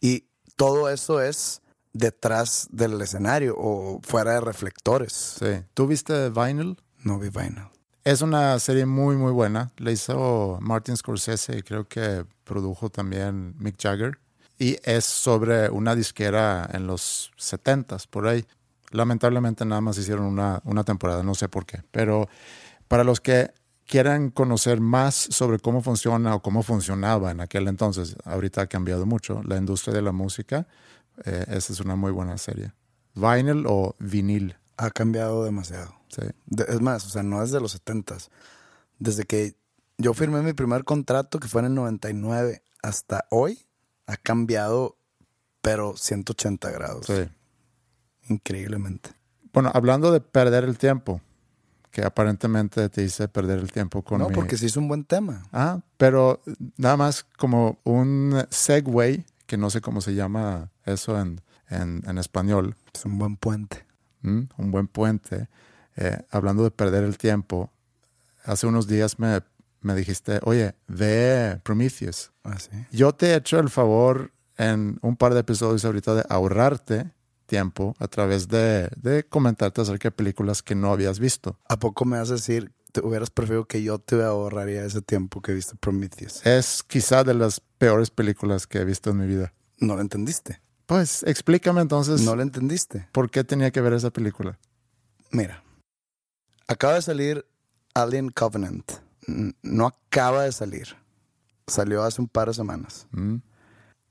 Y 0.00 0.24
todo 0.56 0.88
eso 0.88 1.20
es 1.20 1.62
detrás 1.92 2.68
del 2.70 3.00
escenario 3.00 3.54
o 3.58 4.00
fuera 4.02 4.34
de 4.34 4.40
reflectores. 4.40 5.36
Sí. 5.38 5.64
¿Tú 5.74 5.86
viste 5.86 6.30
Vinyl? 6.30 6.76
No 7.02 7.18
vi 7.18 7.28
vaina. 7.28 7.70
Es 8.04 8.22
una 8.22 8.58
serie 8.58 8.86
muy, 8.86 9.16
muy 9.16 9.32
buena. 9.32 9.72
La 9.76 9.90
hizo 9.90 10.58
Martin 10.60 10.96
Scorsese 10.96 11.58
y 11.58 11.62
creo 11.62 11.86
que 11.86 12.24
produjo 12.44 12.88
también 12.88 13.54
Mick 13.58 13.76
Jagger. 13.80 14.18
Y 14.58 14.78
es 14.84 15.04
sobre 15.04 15.70
una 15.70 15.94
disquera 15.94 16.68
en 16.72 16.86
los 16.86 17.30
70s, 17.38 18.06
por 18.08 18.26
ahí. 18.26 18.44
Lamentablemente 18.90 19.64
nada 19.64 19.80
más 19.80 19.96
hicieron 19.98 20.26
una, 20.26 20.60
una 20.64 20.84
temporada, 20.84 21.22
no 21.22 21.34
sé 21.34 21.48
por 21.48 21.64
qué. 21.64 21.82
Pero 21.90 22.28
para 22.88 23.04
los 23.04 23.20
que 23.20 23.52
quieran 23.90 24.30
conocer 24.30 24.80
más 24.80 25.14
sobre 25.16 25.58
cómo 25.58 25.82
funciona 25.82 26.34
o 26.36 26.40
cómo 26.42 26.62
funcionaba 26.62 27.30
en 27.32 27.40
aquel 27.40 27.66
entonces, 27.68 28.16
ahorita 28.24 28.62
ha 28.62 28.66
cambiado 28.68 29.04
mucho, 29.04 29.42
la 29.42 29.56
industria 29.56 29.92
de 29.94 30.02
la 30.02 30.12
música, 30.12 30.66
eh, 31.24 31.44
esa 31.48 31.72
es 31.72 31.80
una 31.80 31.96
muy 31.96 32.12
buena 32.12 32.38
serie. 32.38 32.72
Vinyl 33.14 33.64
o 33.66 33.96
vinil. 33.98 34.56
Ha 34.76 34.90
cambiado 34.90 35.44
demasiado. 35.44 35.94
Sí. 36.08 36.22
De- 36.46 36.64
es 36.68 36.80
más, 36.80 37.04
o 37.04 37.10
sea, 37.10 37.22
no 37.24 37.42
es 37.42 37.50
de 37.50 37.60
los 37.60 37.74
70s. 37.74 38.28
Desde 38.98 39.24
que 39.24 39.56
yo 39.98 40.14
firmé 40.14 40.40
mi 40.42 40.52
primer 40.52 40.84
contrato, 40.84 41.40
que 41.40 41.48
fue 41.48 41.60
en 41.62 41.66
el 41.66 41.74
99, 41.74 42.62
hasta 42.82 43.26
hoy, 43.30 43.66
ha 44.06 44.16
cambiado, 44.16 44.96
pero 45.60 45.96
180 45.96 46.70
grados. 46.70 47.06
sí. 47.06 47.28
Increíblemente. 48.28 49.10
Bueno, 49.52 49.70
hablando 49.74 50.12
de 50.12 50.20
perder 50.20 50.62
el 50.64 50.78
tiempo, 50.78 51.20
que 51.90 52.04
aparentemente 52.04 52.88
te 52.88 53.02
hice 53.02 53.26
perder 53.28 53.58
el 53.58 53.72
tiempo 53.72 54.02
con 54.02 54.20
no, 54.20 54.28
mi- 54.28 54.34
porque 54.34 54.56
sí 54.56 54.66
es 54.66 54.76
un 54.76 54.86
buen 54.88 55.04
tema. 55.04 55.46
Ah, 55.52 55.80
pero 55.96 56.40
nada 56.76 56.96
más 56.96 57.24
como 57.36 57.78
un 57.84 58.44
segue, 58.50 59.24
que 59.46 59.56
no 59.56 59.70
sé 59.70 59.80
cómo 59.80 60.00
se 60.00 60.14
llama 60.14 60.70
eso 60.84 61.20
en, 61.20 61.40
en, 61.68 62.02
en 62.06 62.18
español, 62.18 62.76
Es 62.94 63.04
un 63.04 63.18
buen 63.18 63.36
puente. 63.36 63.84
¿m? 64.22 64.46
un 64.56 64.70
buen 64.70 64.86
puente. 64.86 65.48
Eh, 65.96 66.18
hablando 66.30 66.62
de 66.62 66.70
perder 66.70 67.02
el 67.04 67.18
tiempo, 67.18 67.70
hace 68.44 68.66
unos 68.66 68.86
días 68.86 69.18
me, 69.18 69.40
me 69.80 69.94
dijiste, 69.94 70.38
oye, 70.44 70.74
ve 70.86 71.60
Prometheus. 71.64 72.30
Así. 72.44 72.70
Yo 72.92 73.12
te 73.14 73.32
he 73.32 73.34
hecho 73.36 73.58
el 73.58 73.68
favor 73.70 74.30
en 74.56 74.98
un 75.02 75.16
par 75.16 75.34
de 75.34 75.40
episodios 75.40 75.84
ahorita 75.84 76.14
de 76.14 76.24
ahorrarte 76.28 77.10
tiempo 77.50 77.96
a 77.98 78.06
través 78.06 78.46
de, 78.46 78.88
de 78.96 79.24
comentarte 79.24 79.80
acerca 79.80 80.06
de 80.08 80.12
películas 80.12 80.62
que 80.62 80.76
no 80.76 80.92
habías 80.92 81.18
visto. 81.18 81.58
¿A 81.68 81.78
poco 81.80 82.04
me 82.04 82.16
vas 82.16 82.30
a 82.30 82.34
decir, 82.34 82.72
te 82.92 83.00
hubieras 83.04 83.30
preferido 83.30 83.64
que 83.66 83.82
yo 83.82 83.98
te 83.98 84.22
ahorraría 84.22 84.84
ese 84.84 85.02
tiempo 85.02 85.42
que 85.42 85.52
viste 85.52 85.74
Prometheus? 85.74 86.46
Es 86.46 86.84
quizá 86.84 87.24
de 87.24 87.34
las 87.34 87.58
peores 87.78 88.10
películas 88.10 88.68
que 88.68 88.78
he 88.78 88.84
visto 88.84 89.10
en 89.10 89.18
mi 89.18 89.26
vida. 89.26 89.52
No 89.78 89.96
lo 89.96 90.00
entendiste. 90.00 90.60
Pues 90.86 91.22
explícame 91.24 91.80
entonces 91.80 92.20
No 92.22 92.36
lo 92.36 92.42
entendiste. 92.42 93.08
por 93.12 93.30
qué 93.30 93.42
tenía 93.42 93.70
que 93.72 93.80
ver 93.80 93.94
esa 93.94 94.10
película. 94.10 94.58
Mira, 95.32 95.62
acaba 96.68 96.94
de 96.94 97.02
salir 97.02 97.46
Alien 97.94 98.30
Covenant. 98.30 98.92
No 99.62 99.86
acaba 99.86 100.44
de 100.44 100.52
salir. 100.52 100.96
Salió 101.66 102.02
hace 102.04 102.20
un 102.20 102.28
par 102.28 102.46
de 102.48 102.54
semanas. 102.54 103.06
¿Mm? 103.10 103.36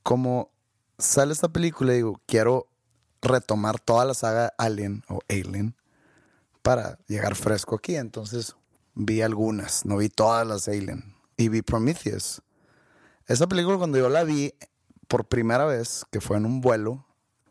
Como 0.03 0.51
sale 0.98 1.31
esta 1.34 1.48
película, 1.50 1.93
digo, 1.93 2.22
quiero 2.25 2.67
retomar 3.21 3.79
toda 3.79 4.05
la 4.05 4.13
saga 4.13 4.53
Alien 4.57 5.03
o 5.09 5.19
Alien 5.29 5.75
para 6.61 6.97
llegar 7.07 7.35
fresco 7.35 7.75
aquí. 7.75 7.95
Entonces 7.95 8.55
vi 8.95 9.21
algunas, 9.21 9.85
no 9.85 9.97
vi 9.97 10.09
todas 10.09 10.45
las 10.47 10.67
Alien. 10.67 11.15
Y 11.38 11.49
vi 11.49 11.61
Prometheus. 11.61 12.41
Esa 13.27 13.47
película 13.47 13.77
cuando 13.77 13.97
yo 13.97 14.09
la 14.09 14.23
vi 14.23 14.53
por 15.07 15.25
primera 15.27 15.65
vez, 15.65 16.05
que 16.11 16.19
fue 16.21 16.38
en 16.38 16.45
un 16.45 16.61
vuelo, 16.61 17.05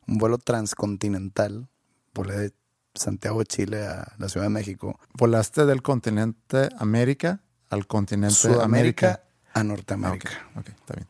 un 0.07 0.19
vuelo 0.19 0.39
transcontinental, 0.39 1.69
volé 2.15 2.37
de 2.37 2.53
Santiago 2.95 3.39
de 3.41 3.47
Chile 3.47 3.87
a 3.87 4.13
la 4.19 4.29
Ciudad 4.29 4.47
de 4.47 4.51
México, 4.51 4.99
Volaste 5.15 5.65
del 5.67 5.83
continente 5.83 6.69
América 6.79 7.41
al 7.71 7.87
continente 7.87 8.35
Sudamérica 8.35 9.07
América. 9.09 9.25
a 9.55 9.61
Ah, 9.61 9.65
Norteamérica. 9.65 10.31
ok, 10.57 10.69
está 10.69 10.95
bien. 10.95 11.09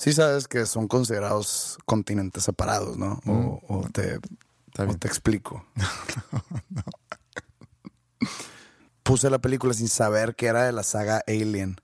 Sí 0.00 0.14
sabes 0.14 0.48
que 0.48 0.64
son 0.64 0.88
considerados 0.88 1.76
continentes 1.84 2.44
separados, 2.44 2.96
¿no? 2.96 3.20
O, 3.26 3.60
o 3.68 3.86
te, 3.92 4.18
o 4.78 4.96
te 4.96 5.06
explico. 5.06 5.62
Puse 9.02 9.28
la 9.28 9.40
película 9.40 9.74
sin 9.74 9.88
saber 9.88 10.36
que 10.36 10.46
era 10.46 10.64
de 10.64 10.72
la 10.72 10.84
saga 10.84 11.22
Alien 11.26 11.76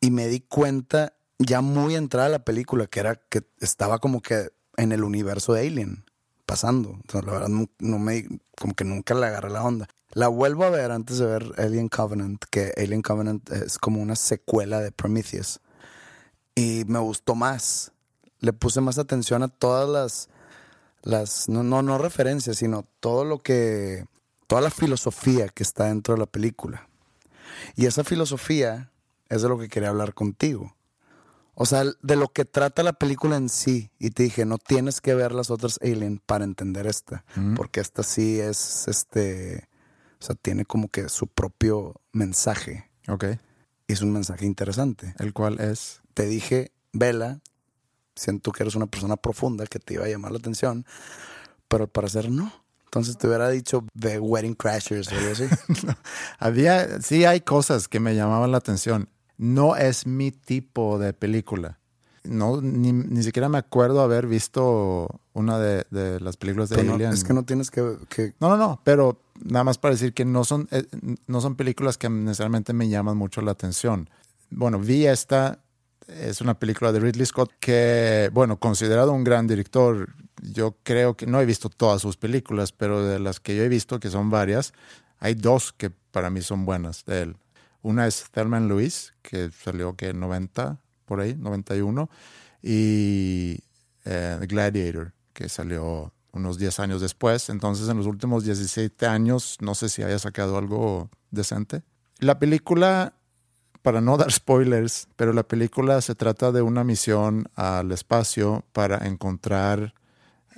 y 0.00 0.12
me 0.12 0.28
di 0.28 0.38
cuenta 0.38 1.14
ya 1.40 1.60
muy 1.60 1.96
entrada 1.96 2.28
la 2.28 2.44
película 2.44 2.86
que 2.86 3.00
era 3.00 3.16
que 3.16 3.42
estaba 3.58 3.98
como 3.98 4.22
que 4.22 4.50
en 4.76 4.92
el 4.92 5.02
universo 5.02 5.52
de 5.52 5.66
Alien 5.66 6.04
pasando. 6.46 6.90
Entonces, 6.90 7.26
la 7.26 7.32
verdad 7.32 7.48
no, 7.48 7.68
no 7.80 7.98
me 7.98 8.28
como 8.56 8.74
que 8.74 8.84
nunca 8.84 9.14
le 9.14 9.26
agarré 9.26 9.50
la 9.50 9.64
onda. 9.64 9.88
La 10.12 10.28
vuelvo 10.28 10.62
a 10.62 10.70
ver 10.70 10.92
antes 10.92 11.18
de 11.18 11.26
ver 11.26 11.52
Alien 11.58 11.88
Covenant, 11.88 12.44
que 12.48 12.72
Alien 12.76 13.02
Covenant 13.02 13.50
es 13.50 13.76
como 13.76 14.00
una 14.00 14.14
secuela 14.14 14.78
de 14.78 14.92
Prometheus 14.92 15.58
y 16.54 16.84
me 16.86 16.98
gustó 16.98 17.34
más. 17.34 17.92
Le 18.40 18.52
puse 18.52 18.80
más 18.80 18.98
atención 18.98 19.42
a 19.42 19.48
todas 19.48 19.88
las, 19.88 20.28
las 21.02 21.48
no, 21.48 21.62
no, 21.62 21.82
no 21.82 21.98
referencias, 21.98 22.56
sino 22.58 22.86
todo 23.00 23.24
lo 23.24 23.38
que, 23.38 24.06
toda 24.46 24.62
la 24.62 24.70
filosofía 24.70 25.48
que 25.48 25.62
está 25.62 25.84
dentro 25.84 26.14
de 26.14 26.20
la 26.20 26.26
película. 26.26 26.88
Y 27.76 27.86
esa 27.86 28.04
filosofía 28.04 28.90
es 29.28 29.42
de 29.42 29.48
lo 29.48 29.58
que 29.58 29.68
quería 29.68 29.90
hablar 29.90 30.14
contigo. 30.14 30.74
O 31.54 31.66
sea, 31.66 31.84
de 31.84 32.16
lo 32.16 32.28
que 32.28 32.46
trata 32.46 32.82
la 32.82 32.94
película 32.94 33.36
en 33.36 33.48
sí. 33.48 33.90
Y 33.98 34.10
te 34.10 34.22
dije, 34.22 34.46
no 34.46 34.56
tienes 34.56 35.00
que 35.00 35.14
ver 35.14 35.32
las 35.32 35.50
otras 35.50 35.78
Alien 35.82 36.18
para 36.24 36.44
entender 36.44 36.86
esta. 36.86 37.24
Porque 37.54 37.80
esta 37.80 38.02
sí 38.02 38.40
es, 38.40 38.88
este, 38.88 39.68
o 40.20 40.24
sea, 40.24 40.34
tiene 40.36 40.64
como 40.64 40.88
que 40.88 41.08
su 41.08 41.26
propio 41.26 42.00
mensaje. 42.12 42.90
Ok. 43.08 43.24
Y 43.88 43.92
es 43.92 44.02
un 44.02 44.12
mensaje 44.12 44.46
interesante 44.46 45.14
El 45.18 45.32
cual 45.32 45.60
es. 45.60 45.99
Te 46.14 46.26
dije, 46.26 46.72
vela, 46.92 47.40
siento 48.16 48.52
que 48.52 48.62
eres 48.62 48.74
una 48.74 48.86
persona 48.86 49.16
profunda 49.16 49.66
que 49.66 49.78
te 49.78 49.94
iba 49.94 50.04
a 50.04 50.08
llamar 50.08 50.32
la 50.32 50.38
atención, 50.38 50.84
pero 51.68 51.84
al 51.84 51.90
parecer 51.90 52.30
no. 52.30 52.52
Entonces 52.84 53.16
te 53.16 53.28
hubiera 53.28 53.48
dicho 53.48 53.84
The 53.98 54.18
Wedding 54.18 54.54
Crashers 54.54 55.12
o 55.12 55.16
algo 55.16 55.30
así. 55.32 55.44
Había, 56.38 57.00
sí 57.00 57.24
hay 57.24 57.40
cosas 57.40 57.86
que 57.88 58.00
me 58.00 58.14
llamaban 58.16 58.50
la 58.50 58.58
atención. 58.58 59.08
No 59.38 59.76
es 59.76 60.06
mi 60.06 60.32
tipo 60.32 60.98
de 60.98 61.12
película. 61.12 61.78
No, 62.24 62.60
ni, 62.60 62.92
ni 62.92 63.22
siquiera 63.22 63.48
me 63.48 63.56
acuerdo 63.58 64.02
haber 64.02 64.26
visto 64.26 65.08
una 65.32 65.58
de, 65.58 65.86
de 65.90 66.20
las 66.20 66.36
películas 66.36 66.68
de 66.68 66.76
Pero 66.76 66.98
no, 66.98 67.10
es 67.14 67.24
que 67.24 67.32
no 67.32 67.44
tienes 67.44 67.70
que, 67.70 67.96
que- 68.10 68.34
No, 68.40 68.48
no, 68.50 68.56
no, 68.58 68.80
pero 68.84 69.22
nada 69.42 69.64
más 69.64 69.78
para 69.78 69.94
decir 69.94 70.12
que 70.12 70.26
no 70.26 70.44
son, 70.44 70.68
eh, 70.70 70.84
no 71.28 71.40
son 71.40 71.54
películas 71.54 71.96
que 71.96 72.10
necesariamente 72.10 72.72
me 72.74 72.88
llaman 72.90 73.16
mucho 73.16 73.40
la 73.40 73.52
atención. 73.52 74.10
Bueno, 74.50 74.78
vi 74.78 75.06
esta, 75.06 75.60
es 76.14 76.40
una 76.40 76.58
película 76.58 76.92
de 76.92 77.00
Ridley 77.00 77.26
Scott 77.26 77.52
que, 77.60 78.30
bueno, 78.32 78.58
considerado 78.58 79.12
un 79.12 79.24
gran 79.24 79.46
director, 79.46 80.14
yo 80.42 80.76
creo 80.82 81.16
que 81.16 81.26
no 81.26 81.40
he 81.40 81.46
visto 81.46 81.68
todas 81.68 82.02
sus 82.02 82.16
películas, 82.16 82.72
pero 82.72 83.04
de 83.04 83.18
las 83.18 83.40
que 83.40 83.56
yo 83.56 83.62
he 83.62 83.68
visto, 83.68 84.00
que 84.00 84.10
son 84.10 84.30
varias, 84.30 84.72
hay 85.18 85.34
dos 85.34 85.72
que 85.72 85.90
para 85.90 86.30
mí 86.30 86.42
son 86.42 86.64
buenas 86.64 87.04
de 87.04 87.22
él. 87.22 87.36
Una 87.82 88.06
es 88.06 88.30
Thelma 88.30 88.60
Louise, 88.60 89.12
que 89.22 89.50
salió 89.50 89.94
que 89.96 90.12
90, 90.12 90.78
por 91.06 91.20
ahí, 91.20 91.34
91, 91.34 92.10
y 92.62 93.58
eh, 94.04 94.38
Gladiator, 94.42 95.12
que 95.32 95.48
salió 95.48 96.12
unos 96.32 96.58
10 96.58 96.80
años 96.80 97.00
después. 97.00 97.48
Entonces, 97.48 97.88
en 97.88 97.96
los 97.96 98.06
últimos 98.06 98.44
17 98.44 99.06
años, 99.06 99.56
no 99.60 99.74
sé 99.74 99.88
si 99.88 100.02
haya 100.02 100.18
sacado 100.18 100.58
algo 100.58 101.10
decente. 101.30 101.82
La 102.18 102.38
película, 102.38 103.14
para 103.82 104.00
no 104.00 104.16
dar 104.16 104.30
spoilers, 104.32 105.08
pero 105.16 105.32
la 105.32 105.42
película 105.42 106.00
se 106.00 106.14
trata 106.14 106.52
de 106.52 106.62
una 106.62 106.84
misión 106.84 107.46
al 107.54 107.92
espacio 107.92 108.64
para 108.72 109.06
encontrar 109.06 109.94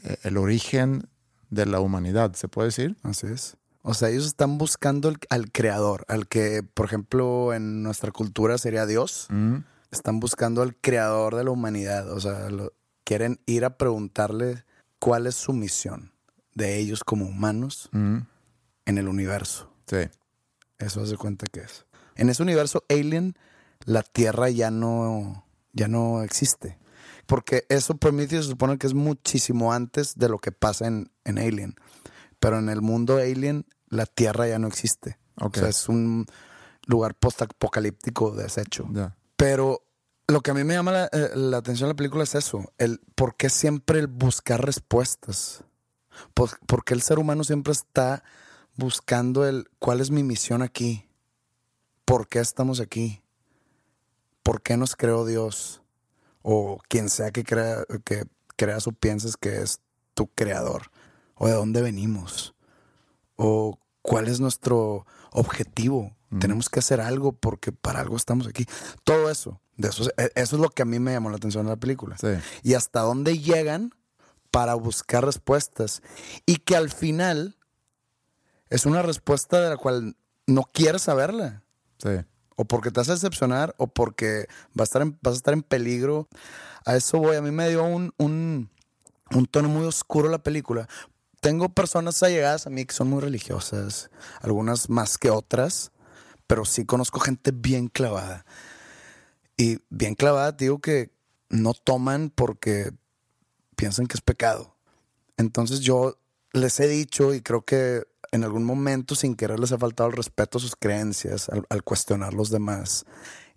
eh, 0.04 0.16
el 0.24 0.36
origen 0.36 1.08
de 1.50 1.66
la 1.66 1.80
humanidad, 1.80 2.34
¿se 2.34 2.48
puede 2.48 2.68
decir? 2.68 2.96
Así 3.02 3.26
es. 3.26 3.56
O 3.82 3.94
sea, 3.94 4.08
ellos 4.10 4.26
están 4.26 4.58
buscando 4.58 5.12
al 5.28 5.50
creador, 5.52 6.04
al 6.08 6.28
que, 6.28 6.62
por 6.62 6.86
ejemplo, 6.86 7.52
en 7.52 7.82
nuestra 7.82 8.10
cultura 8.12 8.56
sería 8.58 8.86
Dios. 8.86 9.26
Mm. 9.28 9.56
Están 9.90 10.20
buscando 10.20 10.62
al 10.62 10.76
creador 10.76 11.34
de 11.36 11.44
la 11.44 11.50
humanidad. 11.50 12.10
O 12.12 12.20
sea, 12.20 12.48
lo- 12.48 12.72
quieren 13.04 13.40
ir 13.46 13.64
a 13.64 13.76
preguntarle 13.76 14.64
cuál 15.00 15.26
es 15.26 15.34
su 15.34 15.52
misión 15.52 16.12
de 16.54 16.78
ellos 16.78 17.02
como 17.04 17.26
humanos 17.26 17.88
Mm. 17.92 18.18
en 18.86 18.98
el 18.98 19.08
universo. 19.08 19.72
Sí. 19.86 20.08
Eso 20.78 21.02
hace 21.02 21.16
cuenta 21.16 21.46
que 21.46 21.60
es. 21.60 21.84
En 22.16 22.28
ese 22.28 22.42
universo 22.42 22.84
alien, 22.88 23.36
la 23.84 24.02
Tierra 24.02 24.50
ya 24.50 24.70
no, 24.70 25.44
ya 25.72 25.88
no 25.88 26.22
existe. 26.22 26.78
Porque 27.26 27.64
eso 27.68 27.96
Prometheus 27.96 28.46
se 28.46 28.50
supone 28.50 28.78
que 28.78 28.86
es 28.86 28.94
muchísimo 28.94 29.72
antes 29.72 30.16
de 30.16 30.28
lo 30.28 30.38
que 30.38 30.52
pasa 30.52 30.86
en, 30.86 31.10
en 31.24 31.38
Alien. 31.38 31.76
Pero 32.40 32.58
en 32.58 32.68
el 32.68 32.82
mundo 32.82 33.16
Alien, 33.16 33.64
la 33.88 34.06
Tierra 34.06 34.48
ya 34.48 34.58
no 34.58 34.68
existe. 34.68 35.18
O 35.36 35.50
sea, 35.52 35.68
es 35.68 35.88
un 35.88 36.26
lugar 36.86 37.14
post-apocalíptico 37.14 38.32
deshecho. 38.32 38.88
Pero 39.36 39.82
lo 40.28 40.40
que 40.40 40.50
a 40.50 40.54
mí 40.54 40.64
me 40.64 40.74
llama 40.74 40.92
la, 40.92 41.04
eh, 41.12 41.30
la 41.34 41.58
atención 41.58 41.88
de 41.88 41.92
la 41.92 41.96
película 41.96 42.24
es 42.24 42.34
eso. 42.34 42.72
El 42.78 43.00
por 43.14 43.36
qué 43.36 43.48
siempre 43.50 43.98
el 43.98 44.08
buscar 44.08 44.64
respuestas. 44.64 45.64
Por, 46.34 46.50
por 46.66 46.84
qué 46.84 46.94
el 46.94 47.02
ser 47.02 47.18
humano 47.18 47.44
siempre 47.44 47.72
está 47.72 48.22
buscando 48.76 49.46
el 49.46 49.68
cuál 49.78 50.00
es 50.00 50.10
mi 50.10 50.22
misión 50.22 50.62
aquí. 50.62 51.08
¿Por 52.12 52.28
qué 52.28 52.40
estamos 52.40 52.78
aquí? 52.78 53.22
¿Por 54.42 54.60
qué 54.60 54.76
nos 54.76 54.96
creó 54.96 55.24
Dios? 55.24 55.80
O 56.42 56.78
quien 56.86 57.08
sea 57.08 57.30
que, 57.30 57.42
crea, 57.42 57.86
que 58.04 58.26
creas 58.54 58.86
o 58.86 58.92
pienses 58.92 59.38
que 59.38 59.62
es 59.62 59.80
tu 60.12 60.26
creador. 60.26 60.90
O 61.36 61.46
de 61.46 61.54
dónde 61.54 61.80
venimos. 61.80 62.54
O 63.36 63.78
cuál 64.02 64.28
es 64.28 64.40
nuestro 64.40 65.06
objetivo. 65.30 66.14
Tenemos 66.38 66.68
que 66.68 66.80
hacer 66.80 67.00
algo 67.00 67.32
porque 67.32 67.72
para 67.72 68.00
algo 68.00 68.18
estamos 68.18 68.46
aquí. 68.46 68.66
Todo 69.04 69.30
eso. 69.30 69.62
De 69.78 69.88
eso, 69.88 70.10
e- 70.18 70.32
eso 70.34 70.56
es 70.56 70.60
lo 70.60 70.68
que 70.68 70.82
a 70.82 70.84
mí 70.84 70.98
me 70.98 71.12
llamó 71.12 71.30
la 71.30 71.36
atención 71.36 71.64
de 71.64 71.70
la 71.70 71.80
película. 71.80 72.18
Sí. 72.18 72.28
Y 72.62 72.74
hasta 72.74 73.00
dónde 73.00 73.38
llegan 73.38 73.94
para 74.50 74.74
buscar 74.74 75.24
respuestas. 75.24 76.02
Y 76.44 76.56
que 76.56 76.76
al 76.76 76.90
final 76.90 77.56
es 78.68 78.84
una 78.84 79.00
respuesta 79.00 79.62
de 79.62 79.70
la 79.70 79.78
cual 79.78 80.14
no 80.46 80.68
quieres 80.74 81.00
saberla. 81.00 81.61
O 82.56 82.64
porque 82.64 82.90
te 82.90 83.00
vas 83.00 83.08
a 83.08 83.14
decepcionar 83.14 83.74
o 83.78 83.86
porque 83.86 84.46
vas 84.74 84.82
a 84.82 84.90
estar 84.90 85.02
en, 85.02 85.18
a 85.24 85.30
estar 85.30 85.54
en 85.54 85.62
peligro. 85.62 86.28
A 86.84 86.96
eso 86.96 87.18
voy. 87.18 87.36
A 87.36 87.42
mí 87.42 87.50
me 87.50 87.68
dio 87.68 87.84
un, 87.84 88.12
un, 88.18 88.70
un 89.30 89.46
tono 89.46 89.68
muy 89.68 89.84
oscuro 89.84 90.28
la 90.28 90.42
película. 90.42 90.88
Tengo 91.40 91.68
personas 91.70 92.22
allegadas 92.22 92.66
a 92.66 92.70
mí 92.70 92.84
que 92.84 92.94
son 92.94 93.10
muy 93.10 93.20
religiosas, 93.20 94.10
algunas 94.42 94.88
más 94.88 95.18
que 95.18 95.28
otras, 95.30 95.90
pero 96.46 96.64
sí 96.64 96.84
conozco 96.84 97.18
gente 97.18 97.50
bien 97.52 97.88
clavada. 97.88 98.44
Y 99.56 99.78
bien 99.90 100.14
clavada, 100.14 100.52
digo 100.52 100.80
que 100.80 101.10
no 101.48 101.74
toman 101.74 102.30
porque 102.30 102.92
piensan 103.76 104.06
que 104.06 104.16
es 104.16 104.20
pecado. 104.20 104.76
Entonces 105.36 105.80
yo 105.80 106.18
les 106.52 106.78
he 106.78 106.86
dicho 106.86 107.34
y 107.34 107.40
creo 107.40 107.64
que 107.64 108.04
en 108.32 108.44
algún 108.44 108.64
momento 108.64 109.14
sin 109.14 109.36
querer 109.36 109.60
les 109.60 109.72
ha 109.72 109.78
faltado 109.78 110.10
el 110.10 110.16
respeto 110.16 110.58
a 110.58 110.60
sus 110.60 110.74
creencias 110.74 111.48
al, 111.48 111.64
al 111.68 111.82
cuestionar 111.84 112.34
los 112.34 112.50
demás. 112.50 113.04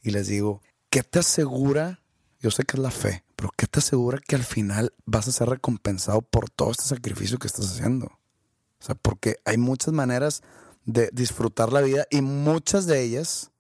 Y 0.04 0.12
les 0.12 0.28
digo, 0.28 0.62
¿qué 0.90 1.02
te 1.02 1.20
asegura? 1.20 2.02
Yo 2.40 2.52
sé 2.52 2.64
que 2.64 2.78
es 2.78 2.84
la 2.84 2.92
fe, 2.92 3.24
pero 3.36 3.50
¿qué 3.58 3.66
te 3.66 3.80
asegura 3.80 4.20
que 4.20 4.36
al 4.36 4.44
final 4.44 4.94
vas 5.06 5.28
a 5.28 5.32
ser 5.32 5.50
recompensado 5.50 6.22
por 6.22 6.50
todo 6.50 6.72
este 6.72 6.84
sacrificio 6.84 7.40
que 7.40 7.48
estás 7.48 7.72
haciendo? 7.72 8.06
O 8.06 8.86
sea, 8.86 8.96
porque 8.96 9.38
hay 9.46 9.58
muchas 9.58 9.94
maneras 9.94 10.44
de 10.86 11.10
disfrutar 11.12 11.74
la 11.74 11.82
vida 11.82 12.06
y 12.12 12.22
muchas 12.22 12.86
de 12.86 13.02
ellas, 13.02 13.52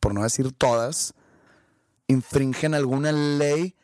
por 0.00 0.14
no 0.14 0.24
decir 0.24 0.52
todas, 0.52 1.14
infringen 2.08 2.74
alguna 2.74 3.12
ley 3.12 3.76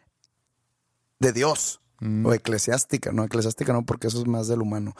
de 1.20 1.32
Dios 1.32 1.80
o 2.24 2.32
eclesiástica. 2.32 3.12
No, 3.12 3.24
eclesiástica 3.24 3.72
no, 3.72 3.84
porque 3.84 4.08
eso 4.08 4.18
es 4.18 4.26
más 4.26 4.48
del 4.48 4.62
humano. 4.62 4.94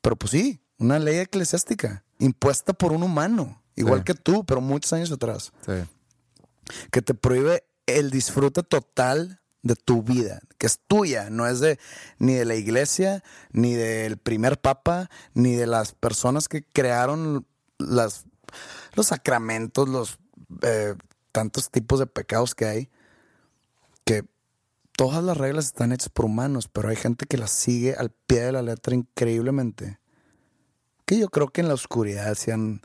Pero 0.00 0.16
pues 0.16 0.30
sí, 0.32 0.60
una 0.80 0.98
ley 0.98 1.18
eclesiástica 1.18 2.04
impuesta 2.18 2.72
por 2.72 2.92
un 2.92 3.02
humano, 3.04 3.62
igual 3.76 4.00
Sí. 4.00 4.04
que 4.06 4.14
tú, 4.14 4.44
pero 4.44 4.60
muchos 4.60 4.92
años 4.92 5.12
atrás, 5.12 5.52
Sí. 5.64 5.72
que 6.90 7.00
te 7.02 7.14
prohíbe 7.14 7.64
el 7.86 8.10
disfrute 8.10 8.62
total 8.64 9.40
de 9.62 9.76
tu 9.76 10.02
vida, 10.02 10.40
que 10.58 10.66
es 10.66 10.80
tuya, 10.88 11.28
no 11.30 11.46
es 11.46 11.60
de 11.60 11.78
ni 12.18 12.34
de 12.34 12.44
la 12.46 12.54
iglesia, 12.56 13.22
ni 13.52 13.74
del 13.74 14.16
primer 14.16 14.58
papa, 14.60 15.10
ni 15.34 15.54
de 15.54 15.66
las 15.66 15.92
personas 15.92 16.48
que 16.48 16.64
crearon 16.64 17.46
las, 17.78 18.24
los 18.94 19.06
sacramentos, 19.08 19.88
los 19.88 20.18
eh, 20.62 20.94
tantos 21.32 21.70
tipos 21.70 21.98
de 22.00 22.06
pecados 22.06 22.54
que 22.54 22.64
hay, 22.64 22.90
que 24.04 24.24
todas 24.96 25.22
las 25.22 25.36
reglas 25.36 25.66
están 25.66 25.92
hechas 25.92 26.08
por 26.08 26.24
humanos, 26.24 26.68
pero 26.68 26.88
hay 26.88 26.96
gente 26.96 27.26
que 27.26 27.36
las 27.38 27.50
sigue 27.50 27.94
al 27.94 28.10
pie 28.10 28.40
de 28.40 28.52
la 28.52 28.62
letra 28.62 28.94
increíblemente. 28.94 29.99
Que 31.10 31.18
yo 31.18 31.28
creo 31.28 31.48
que 31.48 31.60
en 31.60 31.66
la 31.66 31.74
oscuridad 31.74 32.34
se 32.36 32.52
han 32.52 32.82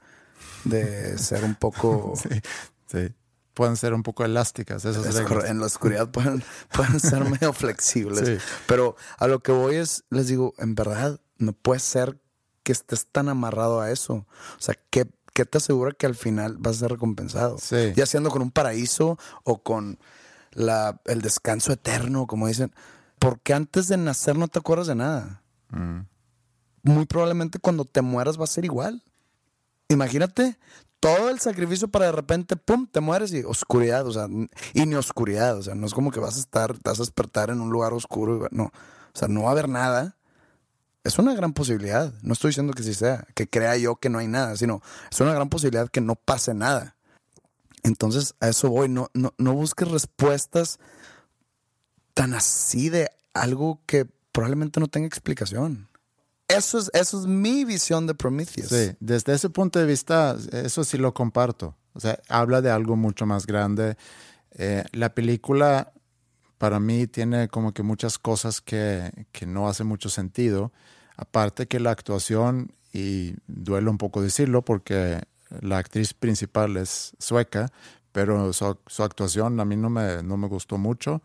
de 0.63 1.15
ser 1.19 1.43
un 1.43 1.53
poco... 1.53 2.13
Sí. 2.23 2.41
Sí. 2.87 3.13
Pueden 3.53 3.77
ser 3.77 3.93
un 3.93 4.01
poco 4.01 4.25
elásticas 4.25 4.83
esas 4.83 5.05
Es 5.05 5.13
reglas. 5.13 5.27
correcto, 5.27 5.51
en 5.51 5.59
la 5.59 5.65
oscuridad 5.67 6.09
pueden, 6.09 6.43
pueden 6.73 6.99
ser 6.99 7.23
medio 7.29 7.53
flexibles. 7.53 8.27
Sí. 8.27 8.37
Pero 8.65 8.95
a 9.19 9.27
lo 9.27 9.41
que 9.41 9.51
voy 9.51 9.75
es, 9.75 10.05
les 10.09 10.25
digo, 10.25 10.55
en 10.57 10.73
verdad, 10.73 11.19
no 11.37 11.53
puede 11.53 11.79
ser 11.81 12.19
que 12.63 12.71
estés 12.71 13.05
tan 13.05 13.29
amarrado 13.29 13.79
a 13.79 13.91
eso. 13.91 14.15
O 14.15 14.59
sea, 14.59 14.73
¿qué, 14.89 15.07
qué 15.35 15.45
te 15.45 15.59
asegura 15.59 15.91
que 15.91 16.07
al 16.07 16.15
final 16.15 16.57
vas 16.57 16.77
a 16.77 16.79
ser 16.79 16.91
recompensado? 16.93 17.59
Sí. 17.59 17.93
Ya 17.95 18.07
siendo 18.07 18.31
con 18.31 18.41
un 18.41 18.49
paraíso 18.49 19.19
o 19.43 19.61
con 19.61 19.99
la, 20.51 20.99
el 21.05 21.21
descanso 21.21 21.73
eterno, 21.73 22.25
como 22.25 22.47
dicen. 22.47 22.73
Porque 23.19 23.53
antes 23.53 23.87
de 23.87 23.97
nacer 23.97 24.35
no 24.35 24.47
te 24.47 24.57
acuerdas 24.57 24.87
de 24.87 24.95
nada. 24.95 25.43
Mm. 25.69 25.99
Muy 26.85 27.05
probablemente 27.05 27.57
cuando 27.57 27.83
te 27.83 28.03
mueras 28.03 28.39
va 28.39 28.43
a 28.43 28.47
ser 28.47 28.63
igual. 28.63 29.03
Imagínate 29.89 30.57
todo 30.99 31.29
el 31.29 31.39
sacrificio 31.39 31.87
para 31.87 32.05
de 32.05 32.11
repente, 32.11 32.55
pum, 32.55 32.87
te 32.87 32.99
mueres 32.99 33.33
y 33.33 33.43
oscuridad, 33.43 34.05
o 34.07 34.11
sea, 34.11 34.27
y 34.73 34.85
ni 34.85 34.93
oscuridad, 34.95 35.57
o 35.57 35.63
sea, 35.63 35.73
no 35.73 35.87
es 35.87 35.95
como 35.95 36.11
que 36.11 36.19
vas 36.19 36.37
a 36.37 36.39
estar, 36.39 36.73
te 36.73 36.89
vas 36.89 36.99
a 36.99 37.01
despertar 37.03 37.49
en 37.49 37.59
un 37.59 37.71
lugar 37.71 37.93
oscuro, 37.93 38.47
no, 38.51 38.65
o 38.65 38.71
sea, 39.17 39.27
no 39.27 39.43
va 39.43 39.49
a 39.49 39.51
haber 39.51 39.67
nada. 39.67 40.15
Es 41.03 41.17
una 41.17 41.33
gran 41.33 41.53
posibilidad, 41.53 42.13
no 42.21 42.33
estoy 42.33 42.49
diciendo 42.49 42.73
que 42.73 42.83
sí 42.83 42.93
sea, 42.93 43.27
que 43.33 43.47
crea 43.47 43.77
yo 43.77 43.95
que 43.95 44.09
no 44.09 44.19
hay 44.19 44.27
nada, 44.27 44.55
sino 44.55 44.81
es 45.11 45.19
una 45.19 45.33
gran 45.33 45.49
posibilidad 45.49 45.89
que 45.89 46.01
no 46.01 46.15
pase 46.15 46.53
nada. 46.53 46.95
Entonces, 47.81 48.35
a 48.39 48.49
eso 48.49 48.69
voy, 48.69 48.89
no, 48.89 49.09
no, 49.13 49.33
no 49.39 49.53
busques 49.53 49.87
respuestas 49.89 50.79
tan 52.13 52.35
así 52.35 52.89
de 52.89 53.09
algo 53.33 53.79
que 53.85 54.07
probablemente 54.31 54.79
no 54.79 54.87
tenga 54.87 55.07
explicación. 55.07 55.87
Eso 56.47 56.77
es, 56.77 56.91
eso 56.93 57.19
es 57.19 57.25
mi 57.25 57.65
visión 57.65 58.05
de 58.07 58.13
Prometheus. 58.13 58.69
Sí, 58.69 58.95
desde 58.99 59.33
ese 59.33 59.49
punto 59.49 59.79
de 59.79 59.85
vista, 59.85 60.37
eso 60.51 60.83
sí 60.83 60.97
lo 60.97 61.13
comparto. 61.13 61.75
O 61.93 61.99
sea, 61.99 62.19
habla 62.29 62.61
de 62.61 62.69
algo 62.69 62.95
mucho 62.95 63.25
más 63.25 63.47
grande. 63.47 63.97
Eh, 64.51 64.83
la 64.91 65.15
película, 65.15 65.91
para 66.57 66.79
mí, 66.79 67.07
tiene 67.07 67.47
como 67.47 67.73
que 67.73 67.83
muchas 67.83 68.19
cosas 68.19 68.61
que, 68.61 69.27
que 69.31 69.45
no 69.45 69.67
hace 69.67 69.83
mucho 69.83 70.09
sentido. 70.09 70.71
Aparte 71.17 71.67
que 71.67 71.79
la 71.79 71.91
actuación, 71.91 72.73
y 72.93 73.35
duele 73.47 73.89
un 73.89 73.97
poco 73.97 74.21
decirlo 74.21 74.63
porque 74.63 75.21
la 75.61 75.77
actriz 75.77 76.13
principal 76.13 76.77
es 76.77 77.13
sueca, 77.19 77.71
pero 78.11 78.53
su, 78.53 78.77
su 78.87 79.03
actuación 79.03 79.59
a 79.59 79.65
mí 79.65 79.75
no 79.75 79.89
me, 79.89 80.21
no 80.21 80.37
me 80.37 80.47
gustó 80.47 80.77
mucho. 80.77 81.21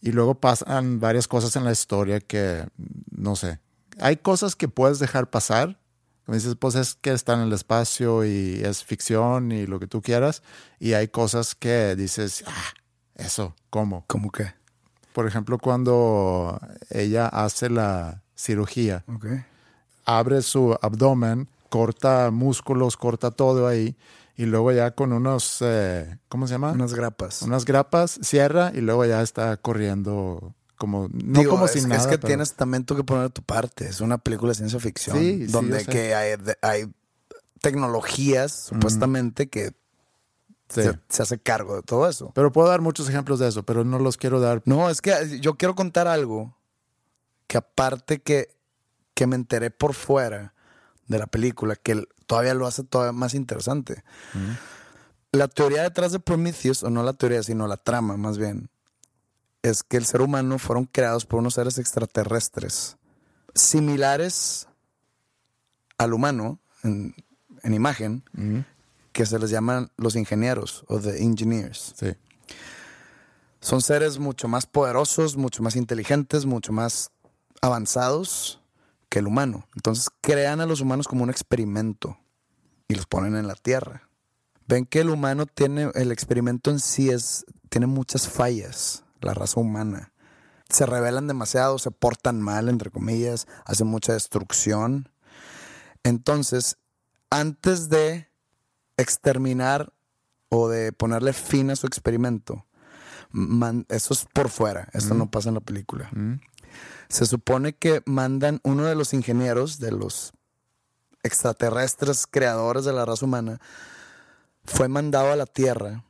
Y 0.00 0.12
luego 0.12 0.34
pasan 0.34 1.00
varias 1.00 1.28
cosas 1.28 1.56
en 1.56 1.64
la 1.64 1.72
historia 1.72 2.20
que, 2.20 2.66
no 3.10 3.36
sé, 3.36 3.60
hay 4.00 4.16
cosas 4.16 4.56
que 4.56 4.68
puedes 4.68 4.98
dejar 4.98 5.30
pasar. 5.30 5.78
Como 6.24 6.36
dices, 6.36 6.56
pues 6.58 6.74
es 6.74 6.94
que 6.94 7.12
está 7.12 7.34
en 7.34 7.40
el 7.40 7.52
espacio 7.52 8.24
y 8.24 8.62
es 8.64 8.82
ficción 8.82 9.52
y 9.52 9.66
lo 9.66 9.78
que 9.78 9.86
tú 9.86 10.00
quieras. 10.00 10.42
Y 10.78 10.94
hay 10.94 11.08
cosas 11.08 11.54
que 11.54 11.94
dices, 11.96 12.44
ah, 12.46 12.72
eso, 13.14 13.54
¿cómo? 13.70 14.04
¿Cómo 14.06 14.30
que? 14.30 14.52
Por 15.12 15.26
ejemplo, 15.26 15.58
cuando 15.58 16.58
ella 16.90 17.28
hace 17.28 17.68
la 17.68 18.22
cirugía, 18.34 19.04
abre 20.06 20.42
su 20.42 20.76
abdomen 20.80 21.48
corta 21.74 22.30
músculos, 22.30 22.96
corta 22.96 23.32
todo 23.32 23.66
ahí. 23.66 23.96
Y 24.36 24.46
luego 24.46 24.70
ya 24.70 24.92
con 24.92 25.12
unos, 25.12 25.58
eh, 25.60 26.18
¿cómo 26.28 26.46
se 26.46 26.54
llama? 26.54 26.70
Unas 26.70 26.94
grapas. 26.94 27.42
Unas 27.42 27.64
grapas, 27.64 28.18
cierra 28.22 28.70
y 28.72 28.80
luego 28.80 29.04
ya 29.04 29.22
está 29.22 29.56
corriendo 29.56 30.54
como, 30.76 31.08
no 31.12 31.38
Digo, 31.40 31.50
como 31.52 31.66
es, 31.66 31.72
sin 31.72 31.88
nada. 31.88 32.00
es 32.00 32.06
que 32.06 32.18
pero- 32.18 32.28
tienes 32.28 32.54
también 32.54 32.84
tú 32.84 32.96
que 32.96 33.04
poner 33.04 33.30
tu 33.30 33.42
parte. 33.42 33.86
Es 33.86 34.00
una 34.00 34.18
película 34.18 34.50
de 34.50 34.56
ciencia 34.56 34.78
ficción. 34.80 35.18
Sí, 35.18 35.46
donde 35.46 35.84
que 35.84 36.14
hay, 36.14 36.36
hay 36.62 36.92
tecnologías, 37.60 38.52
supuestamente, 38.52 39.48
que 39.48 39.72
Sí. 40.68 40.82
se, 40.82 40.98
se 41.08 41.22
hace 41.22 41.38
cargo 41.38 41.76
de 41.76 41.82
todo 41.82 42.08
eso. 42.08 42.32
Pero 42.34 42.50
puedo 42.50 42.68
dar 42.68 42.80
muchos 42.80 43.08
ejemplos 43.08 43.38
de 43.38 43.48
eso, 43.48 43.62
pero 43.64 43.84
no 43.84 43.98
los 43.98 44.16
quiero 44.16 44.40
dar. 44.40 44.62
No, 44.64 44.88
es 44.90 45.00
que 45.02 45.38
yo 45.40 45.56
quiero 45.56 45.74
contar 45.74 46.08
algo 46.08 46.56
que 47.46 47.58
aparte 47.58 48.20
que, 48.22 48.48
que 49.12 49.26
me 49.26 49.36
enteré 49.36 49.70
por 49.70 49.92
fuera 49.94 50.54
de 51.06 51.18
la 51.18 51.26
película, 51.26 51.76
que 51.76 52.02
todavía 52.26 52.54
lo 52.54 52.66
hace 52.66 52.82
todavía 52.82 53.12
más 53.12 53.34
interesante. 53.34 54.02
La 55.32 55.48
teoría 55.48 55.82
detrás 55.82 56.12
de 56.12 56.18
Prometheus, 56.20 56.82
o 56.82 56.90
no 56.90 57.02
la 57.02 57.12
teoría, 57.12 57.42
sino 57.42 57.66
la 57.66 57.76
trama 57.76 58.16
más 58.16 58.38
bien, 58.38 58.70
es 59.64 59.82
que 59.82 59.96
el 59.96 60.04
ser 60.04 60.20
humano 60.20 60.58
fueron 60.58 60.84
creados 60.84 61.24
por 61.24 61.40
unos 61.40 61.54
seres 61.54 61.78
extraterrestres 61.78 62.98
similares 63.54 64.68
al 65.96 66.12
humano 66.12 66.58
en, 66.82 67.14
en 67.62 67.72
imagen, 67.72 68.22
que 69.12 69.24
se 69.24 69.38
les 69.38 69.48
llaman 69.48 69.90
los 69.96 70.16
ingenieros 70.16 70.84
o 70.88 71.00
the 71.00 71.22
engineers. 71.22 71.94
Sí. 71.96 72.14
Son 73.60 73.80
seres 73.80 74.18
mucho 74.18 74.48
más 74.48 74.66
poderosos, 74.66 75.36
mucho 75.38 75.62
más 75.62 75.76
inteligentes, 75.76 76.44
mucho 76.44 76.72
más 76.72 77.10
avanzados 77.62 78.60
que 79.08 79.20
el 79.20 79.26
humano. 79.26 79.66
Entonces 79.74 80.10
crean 80.20 80.60
a 80.60 80.66
los 80.66 80.82
humanos 80.82 81.08
como 81.08 81.22
un 81.22 81.30
experimento 81.30 82.18
y 82.86 82.96
los 82.96 83.06
ponen 83.06 83.34
en 83.34 83.46
la 83.46 83.54
Tierra. 83.54 84.10
Ven 84.66 84.84
que 84.84 85.00
el 85.00 85.08
humano 85.08 85.46
tiene, 85.46 85.90
el 85.94 86.12
experimento 86.12 86.70
en 86.70 86.80
sí 86.80 87.08
es, 87.08 87.46
tiene 87.70 87.86
muchas 87.86 88.28
fallas, 88.28 89.03
la 89.24 89.34
raza 89.34 89.60
humana. 89.60 90.12
Se 90.68 90.86
rebelan 90.86 91.26
demasiado, 91.26 91.78
se 91.78 91.90
portan 91.90 92.40
mal, 92.40 92.68
entre 92.68 92.90
comillas, 92.90 93.46
hacen 93.64 93.86
mucha 93.86 94.12
destrucción. 94.14 95.08
Entonces, 96.02 96.78
antes 97.30 97.88
de 97.88 98.28
exterminar 98.96 99.92
o 100.48 100.68
de 100.68 100.92
ponerle 100.92 101.32
fin 101.32 101.70
a 101.70 101.76
su 101.76 101.86
experimento, 101.86 102.66
man- 103.30 103.86
eso 103.88 104.14
es 104.14 104.26
por 104.32 104.48
fuera, 104.48 104.88
esto 104.92 105.14
no 105.14 105.30
pasa 105.30 105.48
en 105.48 105.56
la 105.56 105.60
película. 105.60 106.08
Se 107.08 107.26
supone 107.26 107.74
que 107.76 108.02
mandan 108.06 108.60
uno 108.64 108.84
de 108.84 108.94
los 108.94 109.12
ingenieros 109.14 109.78
de 109.78 109.92
los 109.92 110.32
extraterrestres 111.22 112.26
creadores 112.26 112.84
de 112.84 112.92
la 112.92 113.04
raza 113.04 113.24
humana, 113.24 113.60
fue 114.64 114.88
mandado 114.88 115.32
a 115.32 115.36
la 115.36 115.46
Tierra 115.46 116.04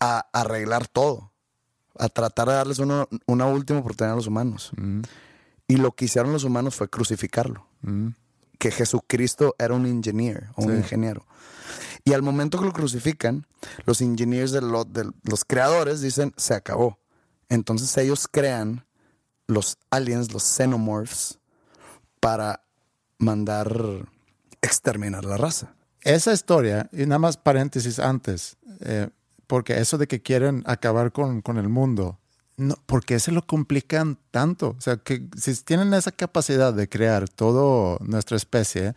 a 0.00 0.26
arreglar 0.32 0.86
todo, 0.88 1.32
a 1.98 2.08
tratar 2.08 2.48
de 2.48 2.54
darles 2.54 2.78
uno- 2.78 3.08
una 3.26 3.46
última 3.46 3.78
oportunidad 3.80 4.12
a 4.14 4.16
los 4.16 4.26
humanos. 4.26 4.72
Y 5.66 5.76
lo 5.76 5.92
que 5.92 6.04
hicieron 6.06 6.32
los 6.32 6.44
humanos 6.44 6.74
fue 6.74 6.88
crucificarlo. 6.88 7.66
Que 8.58 8.70
Jesucristo 8.70 9.54
era 9.58 9.74
un 9.74 9.86
ingeniero 9.86 10.46
o 10.56 10.64
un 10.64 10.72
Sí. 10.72 10.76
ingeniero. 10.78 11.26
Y 12.04 12.12
al 12.12 12.22
momento 12.22 12.58
que 12.58 12.66
lo 12.66 12.72
crucifican, 12.72 13.46
los 13.86 14.00
ingenieros 14.00 14.52
de, 14.52 14.60
lo- 14.60 14.84
de 14.84 15.10
los 15.22 15.44
creadores 15.44 16.00
dicen, 16.02 16.34
se 16.36 16.54
acabó. 16.54 16.98
Entonces 17.48 17.96
ellos 17.96 18.28
crean 18.30 18.84
los 19.46 19.78
aliens, 19.90 20.32
los 20.32 20.42
xenomorphs, 20.42 21.38
para 22.20 22.62
mandar 23.18 24.06
exterminar 24.62 25.24
la 25.24 25.36
raza. 25.36 25.74
Esa 26.02 26.32
historia, 26.32 26.88
y 26.92 27.06
nada 27.06 27.18
más 27.18 27.36
paréntesis 27.36 27.98
antes, 27.98 28.56
eh, 28.80 29.08
porque 29.54 29.78
eso 29.78 29.98
de 29.98 30.08
que 30.08 30.20
quieren 30.20 30.64
acabar 30.66 31.12
con, 31.12 31.40
con 31.40 31.58
el 31.58 31.68
mundo, 31.68 32.18
no, 32.56 32.74
¿por 32.86 33.04
qué 33.04 33.20
se 33.20 33.30
lo 33.30 33.46
complican 33.46 34.18
tanto? 34.32 34.74
O 34.76 34.80
sea, 34.80 34.96
que 34.96 35.28
si 35.36 35.54
tienen 35.62 35.94
esa 35.94 36.10
capacidad 36.10 36.74
de 36.74 36.88
crear 36.88 37.28
toda 37.28 37.98
nuestra 38.00 38.36
especie, 38.36 38.96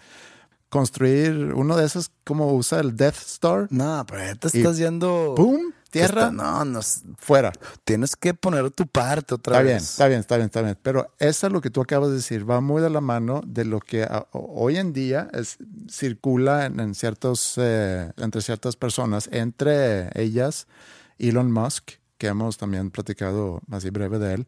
construir 0.70 1.54
uno 1.54 1.78
de 1.78 1.86
esos 1.86 2.10
como 2.24 2.56
usa 2.56 2.80
el 2.80 2.96
Death 2.96 3.17
Star, 3.17 3.67
No, 3.70 4.04
pero 4.08 4.26
ya 4.26 4.34
te 4.34 4.48
estás 4.48 4.80
yendo... 4.80 5.36
¡pum! 5.38 5.74
Tierra, 5.89 6.23
está- 6.28 6.32
no, 6.32 6.65
no, 6.65 6.80
fuera. 7.17 7.52
tienes 7.86 8.15
que 8.15 8.34
poner 8.34 8.69
tu 8.71 8.86
parte 8.88 9.36
otra 9.36 9.54
Está 9.58 9.63
bien, 9.63 9.76
vez. 9.78 9.84
está 9.89 10.08
bien, 10.08 10.19
está 10.19 10.36
bien, 10.38 10.45
está 10.47 10.62
bien. 10.62 10.78
Pero 10.84 11.13
eso 11.19 11.47
es 11.47 11.54
lo 11.54 11.62
que 11.62 11.69
tú 11.69 11.82
acabas 11.82 12.10
de 12.10 12.15
decir, 12.15 12.50
va 12.50 12.60
muy 12.62 12.82
de 12.82 12.89
la 12.89 13.02
mano 13.02 13.41
de 13.45 13.63
lo 13.65 13.80
que 13.80 14.08
hoy 14.32 14.78
en 14.78 14.91
día 14.93 15.30
es- 15.34 15.58
circula 15.89 16.65
en, 16.65 16.80
en 16.80 16.93
ciertos, 16.95 17.54
eh, 17.58 18.12
entre 18.17 18.41
ciertas 18.41 18.76
personas, 18.76 19.30
entre 19.32 20.10
ellas 20.21 20.67
Elon 21.19 21.52
Musk, 21.52 21.91
que 22.17 22.28
hemos 22.28 22.58
también 22.58 22.91
platicado 22.91 23.62
así 23.71 23.89
breve 23.89 24.19
de 24.19 24.34
él, 24.34 24.47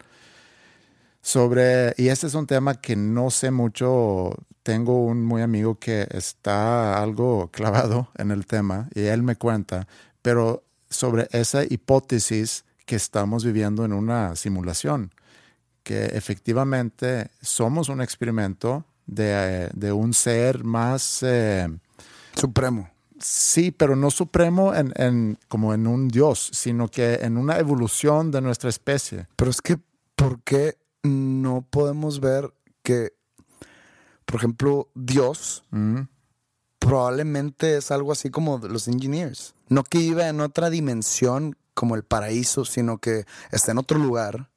sobre, 1.22 1.94
y 1.98 2.08
este 2.08 2.28
es 2.28 2.34
un 2.34 2.48
tema 2.48 2.76
que 2.76 2.96
no 2.96 3.30
sé 3.30 3.52
mucho, 3.52 4.34
tengo 4.64 5.06
un 5.06 5.24
muy 5.26 5.42
amigo 5.42 5.78
que 5.78 6.08
está 6.12 7.02
algo 7.02 7.50
clavado 7.52 8.10
en 8.18 8.32
el 8.32 8.46
tema 8.46 8.88
y 8.96 9.02
él 9.02 9.22
me 9.24 9.36
cuenta, 9.36 9.88
pero 10.22 10.64
sobre 10.90 11.28
esa 11.32 11.64
hipótesis 11.64 12.66
que 12.86 12.96
estamos 12.96 13.44
viviendo 13.46 13.86
en 13.86 13.94
una 13.94 14.36
simulación, 14.36 15.12
que 15.84 16.06
efectivamente 16.06 17.30
somos 17.42 17.90
un 17.90 18.02
experimento 18.02 18.86
de, 19.06 19.70
de 19.74 19.92
un 19.92 20.14
ser 20.14 20.64
más, 20.64 21.22
eh, 21.24 21.68
Supremo. 22.36 22.90
sí, 23.20 23.72
pero 23.72 23.96
no 23.96 24.10
supremo 24.12 24.74
en, 24.74 24.94
en- 24.96 25.38
como 25.48 25.74
en 25.74 25.88
un 25.88 26.08
dios, 26.08 26.50
sino 26.54 26.88
que 26.90 27.16
en 27.16 27.38
una 27.38 27.58
evolución 27.58 28.32
de 28.32 28.42
nuestra 28.42 28.70
especie. 28.70 29.28
Pero 29.36 29.52
es 29.52 29.62
que, 29.62 29.78
¿por 30.16 30.42
qué 30.42 30.78
no 31.04 31.66
podemos 31.70 32.20
ver 32.20 32.52
que, 32.84 33.14
por 34.26 34.36
ejemplo, 34.38 34.90
Dios 34.96 35.64
Mm. 35.72 36.02
Probablemente 36.80 37.78
es 37.78 37.92
algo 37.92 38.12
así 38.12 38.30
como 38.30 38.58
de 38.60 38.70
los 38.70 38.88
engineers? 38.88 39.54
No 39.68 39.84
que 39.84 40.00
viva 40.00 40.28
en 40.28 40.42
otra 40.42 40.70
dimensión 40.70 41.56
como 41.74 41.96
el 41.96 42.04
paraíso, 42.04 42.66
sino 42.66 42.98
que 42.98 43.26
está 43.52 43.72
en 43.72 43.78
otro 43.78 44.00
lugar 44.00 44.50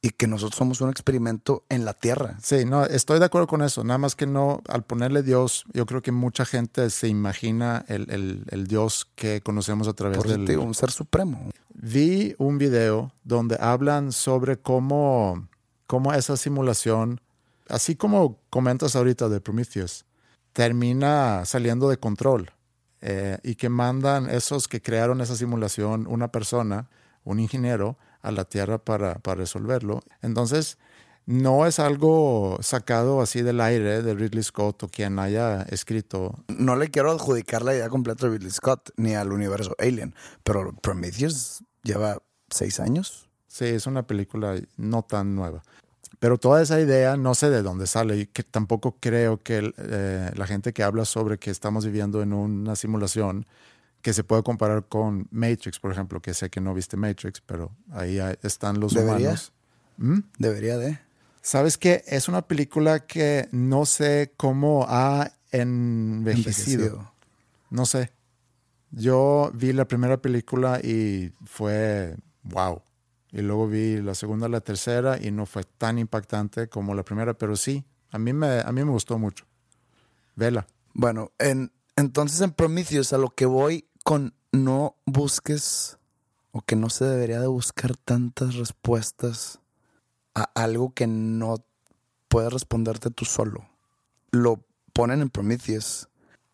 y 0.00 0.10
que 0.10 0.26
nosotros 0.26 0.56
somos 0.56 0.80
un 0.80 0.90
experimento 0.90 1.64
en 1.68 1.84
la 1.84 1.94
tierra. 1.94 2.36
Sí, 2.42 2.64
no, 2.64 2.84
estoy 2.84 3.18
de 3.20 3.24
acuerdo 3.26 3.46
con 3.46 3.62
eso. 3.62 3.84
Nada 3.84 3.98
más 3.98 4.16
que 4.16 4.26
no, 4.26 4.60
al 4.68 4.82
ponerle 4.84 5.22
Dios, 5.22 5.64
yo 5.72 5.86
creo 5.86 6.02
que 6.02 6.10
mucha 6.12 6.44
gente 6.44 6.90
se 6.90 7.08
imagina 7.08 7.84
el, 7.88 8.10
el- 8.10 8.44
el 8.50 8.66
Dios 8.66 9.08
que 9.14 9.40
conocemos 9.42 9.86
a 9.88 9.92
través 9.92 10.18
eso 10.18 10.28
del. 10.28 10.58
un 10.58 10.74
ser 10.74 10.90
supremo. 10.90 11.50
Vi 11.74 12.34
un 12.38 12.58
video 12.58 13.12
donde 13.22 13.56
hablan 13.60 14.12
sobre 14.12 14.56
cómo, 14.58 15.46
cómo 15.86 16.12
esa 16.14 16.36
simulación, 16.36 17.20
así 17.68 17.94
como 17.94 18.38
comentas 18.50 18.96
ahorita 18.96 19.28
de 19.28 19.40
Prometheus, 19.40 20.04
termina 20.52 21.44
saliendo 21.44 21.88
de 21.88 21.98
control 21.98 22.52
eh, 23.00 23.38
y 23.42 23.54
que 23.56 23.68
mandan 23.68 24.28
esos 24.30 24.68
que 24.68 24.82
crearon 24.82 25.20
esa 25.20 25.36
simulación, 25.36 26.06
una 26.06 26.28
persona, 26.28 26.88
un 27.24 27.40
ingeniero, 27.40 27.98
a 28.22 28.30
la 28.30 28.44
Tierra 28.44 28.78
para, 28.78 29.16
para 29.16 29.40
resolverlo. 29.40 30.02
Entonces, 30.22 30.78
no 31.26 31.66
es 31.66 31.78
algo 31.78 32.58
sacado 32.62 33.20
así 33.20 33.42
del 33.42 33.60
aire 33.60 34.02
de 34.02 34.14
Ridley 34.14 34.42
Scott 34.42 34.82
o 34.82 34.88
quien 34.88 35.18
haya 35.18 35.62
escrito. 35.62 36.34
No 36.48 36.76
le 36.76 36.88
quiero 36.88 37.10
adjudicar 37.12 37.62
la 37.62 37.74
idea 37.74 37.88
completa 37.88 38.26
de 38.26 38.34
Ridley 38.34 38.50
Scott 38.50 38.90
ni 38.96 39.14
al 39.14 39.32
universo 39.32 39.74
Alien, 39.78 40.14
pero 40.42 40.72
Prometheus 40.72 41.64
lleva 41.82 42.18
seis 42.50 42.80
años. 42.80 43.28
Sí, 43.46 43.66
es 43.66 43.86
una 43.86 44.06
película 44.06 44.56
no 44.76 45.02
tan 45.02 45.34
nueva. 45.34 45.62
Pero 46.22 46.38
toda 46.38 46.62
esa 46.62 46.80
idea 46.80 47.16
no 47.16 47.34
sé 47.34 47.50
de 47.50 47.62
dónde 47.62 47.88
sale 47.88 48.16
y 48.16 48.26
que 48.26 48.44
tampoco 48.44 48.96
creo 49.00 49.42
que 49.42 49.74
eh, 49.76 50.30
la 50.36 50.46
gente 50.46 50.72
que 50.72 50.84
habla 50.84 51.04
sobre 51.04 51.36
que 51.36 51.50
estamos 51.50 51.84
viviendo 51.84 52.22
en 52.22 52.32
una 52.32 52.76
simulación 52.76 53.44
que 54.02 54.12
se 54.12 54.22
puede 54.22 54.44
comparar 54.44 54.84
con 54.84 55.26
Matrix, 55.32 55.80
por 55.80 55.90
ejemplo, 55.90 56.22
que 56.22 56.32
sé 56.32 56.48
que 56.48 56.60
no 56.60 56.74
viste 56.74 56.96
Matrix, 56.96 57.40
pero 57.40 57.72
ahí 57.90 58.20
están 58.44 58.78
los 58.78 58.94
¿Debería? 58.94 59.16
humanos. 59.16 59.52
¿Mm? 59.96 60.18
Debería 60.38 60.78
de. 60.78 61.00
¿Sabes 61.40 61.76
qué? 61.76 62.04
Es 62.06 62.28
una 62.28 62.42
película 62.42 63.04
que 63.04 63.48
no 63.50 63.84
sé 63.84 64.32
cómo 64.36 64.86
ha 64.88 65.32
envejecido. 65.50 66.84
Envejecido. 66.84 67.12
No 67.68 67.84
sé. 67.84 68.12
Yo 68.92 69.50
vi 69.54 69.72
la 69.72 69.88
primera 69.88 70.18
película 70.18 70.78
y 70.78 71.32
fue 71.44 72.14
wow. 72.44 72.80
Y 73.32 73.40
luego 73.40 73.66
vi 73.66 74.00
la 74.02 74.14
segunda, 74.14 74.48
la 74.48 74.60
tercera 74.60 75.18
y 75.20 75.30
no 75.30 75.46
fue 75.46 75.64
tan 75.64 75.98
impactante 75.98 76.68
como 76.68 76.94
la 76.94 77.02
primera, 77.02 77.34
pero 77.34 77.56
sí, 77.56 77.84
a 78.10 78.18
mí 78.18 78.32
me, 78.32 78.60
a 78.60 78.70
mí 78.72 78.84
me 78.84 78.90
gustó 78.90 79.18
mucho. 79.18 79.46
Vela. 80.36 80.66
Bueno, 80.92 81.32
en, 81.38 81.72
entonces 81.96 82.40
en 82.42 82.52
Prometheus 82.52 83.12
a 83.12 83.18
lo 83.18 83.30
que 83.30 83.46
voy 83.46 83.86
con 84.04 84.34
no 84.52 84.96
busques 85.06 85.98
o 86.50 86.60
que 86.60 86.76
no 86.76 86.90
se 86.90 87.06
debería 87.06 87.40
de 87.40 87.46
buscar 87.46 87.96
tantas 87.96 88.56
respuestas 88.56 89.60
a 90.34 90.42
algo 90.54 90.92
que 90.92 91.06
no 91.06 91.64
puedes 92.28 92.52
responderte 92.52 93.10
tú 93.10 93.24
solo. 93.24 93.66
Lo 94.30 94.62
ponen 94.92 95.22
en 95.22 95.30
Prometheus 95.30 96.08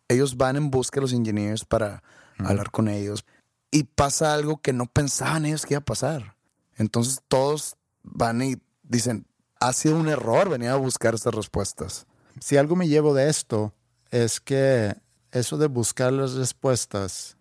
ellos 0.09 0.35
van 0.35 0.57
en 0.57 0.71
busca 0.71 0.95
de 0.95 1.01
los 1.01 1.13
ingenieros 1.13 1.63
para 1.63 2.03
hablar 2.39 2.71
con 2.71 2.89
ellos. 2.89 3.25
Y 3.71 3.83
pasa 3.83 4.33
algo 4.33 4.59
que 4.59 4.73
no 4.73 4.87
pensaban 4.87 5.45
ellos 5.45 5.65
que 5.65 5.75
iba 5.75 5.79
a 5.79 5.85
pasar. 5.85 6.35
Entonces 6.79 7.19
todos 7.27 7.75
van 8.01 8.41
y 8.41 8.55
dicen, 8.81 9.27
ha 9.59 9.71
sido 9.73 9.97
un 9.97 10.07
error 10.09 10.49
venir 10.49 10.69
a 10.69 10.75
buscar 10.77 11.13
estas 11.13 11.35
respuestas. 11.35 12.07
Si 12.39 12.57
algo 12.57 12.75
me 12.75 12.87
llevo 12.87 13.13
de 13.13 13.29
esto 13.29 13.73
es 14.09 14.39
que 14.39 14.95
eso 15.31 15.57
de 15.59 15.67
buscar 15.67 16.11
las 16.13 16.33
respuestas 16.33 17.37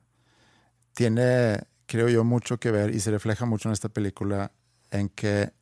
tiene, 0.92 1.60
creo 1.86 2.08
yo, 2.08 2.24
mucho 2.24 2.58
que 2.58 2.70
ver 2.70 2.94
y 2.94 3.00
se 3.00 3.10
refleja 3.10 3.46
mucho 3.46 3.68
en 3.68 3.72
esta 3.72 3.88
película 3.88 4.52
en 4.90 5.08
que 5.08 5.52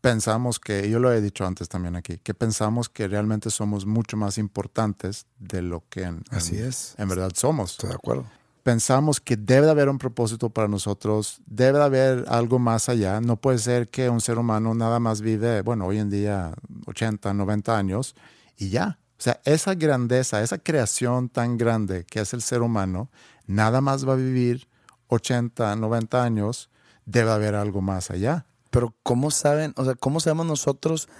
pensamos 0.00 0.60
que, 0.60 0.88
yo 0.90 0.98
lo 0.98 1.10
he 1.12 1.20
dicho 1.22 1.46
antes 1.46 1.68
también 1.68 1.96
aquí, 1.96 2.18
que 2.18 2.34
pensamos 2.34 2.90
que 2.90 3.08
realmente 3.08 3.50
somos 3.50 3.86
mucho 3.86 4.16
más 4.18 4.36
importantes 4.36 5.26
de 5.38 5.62
lo 5.62 5.82
que 5.88 6.02
en, 6.02 6.22
Así 6.30 6.58
en- 6.58 6.66
es. 6.68 6.94
en 6.98 7.08
verdad 7.08 7.30
somos. 7.34 7.72
Estoy 7.72 7.88
de 7.88 7.94
acuerdo. 7.96 8.26
Pensamos 8.64 9.20
que 9.20 9.36
debe 9.36 9.66
de 9.66 9.72
haber 9.72 9.90
un 9.90 9.98
propósito 9.98 10.48
para 10.48 10.68
nosotros, 10.68 11.42
debe 11.44 11.78
de 11.78 11.84
haber 11.84 12.24
algo 12.28 12.58
más 12.58 12.88
allá. 12.88 13.20
No 13.20 13.36
puede 13.36 13.58
ser 13.58 13.90
que 13.90 14.08
un 14.08 14.22
ser 14.22 14.38
humano 14.38 14.74
nada 14.74 14.98
más 15.00 15.20
vive, 15.20 15.60
bueno, 15.60 15.84
hoy 15.84 15.98
en 15.98 16.08
día 16.08 16.54
80, 16.86 17.34
90 17.34 17.76
años 17.76 18.16
y 18.56 18.70
ya. 18.70 18.98
O 19.18 19.22
sea, 19.22 19.38
esa 19.44 19.74
grandeza, 19.74 20.42
esa 20.42 20.56
creación 20.56 21.28
tan 21.28 21.58
grande 21.58 22.04
que 22.04 22.20
es 22.20 22.32
el 22.32 22.40
ser 22.40 22.62
humano, 22.62 23.10
nada 23.46 23.82
más 23.82 24.08
va 24.08 24.14
a 24.14 24.16
vivir 24.16 24.66
80, 25.08 25.76
90 25.76 26.24
años, 26.24 26.70
debe 27.04 27.32
haber 27.32 27.56
algo 27.56 27.82
más 27.82 28.10
allá. 28.10 28.46
Pero 28.70 28.94
¿cómo 29.02 29.30
saben, 29.30 29.74
o 29.76 29.84
sea, 29.84 29.94
cómo 29.94 30.20
sabemos 30.20 30.46
nosotros 30.46 31.10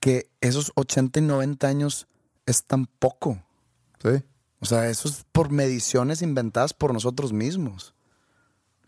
que 0.00 0.28
esos 0.42 0.70
80 0.74 1.20
y 1.20 1.22
90 1.22 1.66
años 1.66 2.08
es 2.44 2.62
tan 2.64 2.84
poco? 2.84 3.42
¿Sí? 4.02 4.22
O 4.60 4.66
sea, 4.66 4.88
eso 4.88 5.08
es 5.08 5.24
por 5.32 5.50
mediciones 5.50 6.22
inventadas 6.22 6.74
por 6.74 6.92
nosotros 6.92 7.32
mismos. 7.32 7.94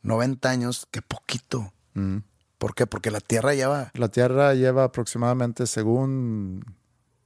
90 0.03 0.51
años, 0.51 0.87
qué 0.91 1.01
poquito. 1.03 1.73
Mm. 1.95 2.19
¿Por 2.59 2.75
qué? 2.75 2.87
Porque 2.87 3.11
la 3.11 3.21
Tierra 3.21 3.55
lleva... 3.55 3.91
La 3.95 4.09
Tierra 4.09 4.55
lleva 4.55 4.85
aproximadamente, 4.85 5.67
según 5.67 6.65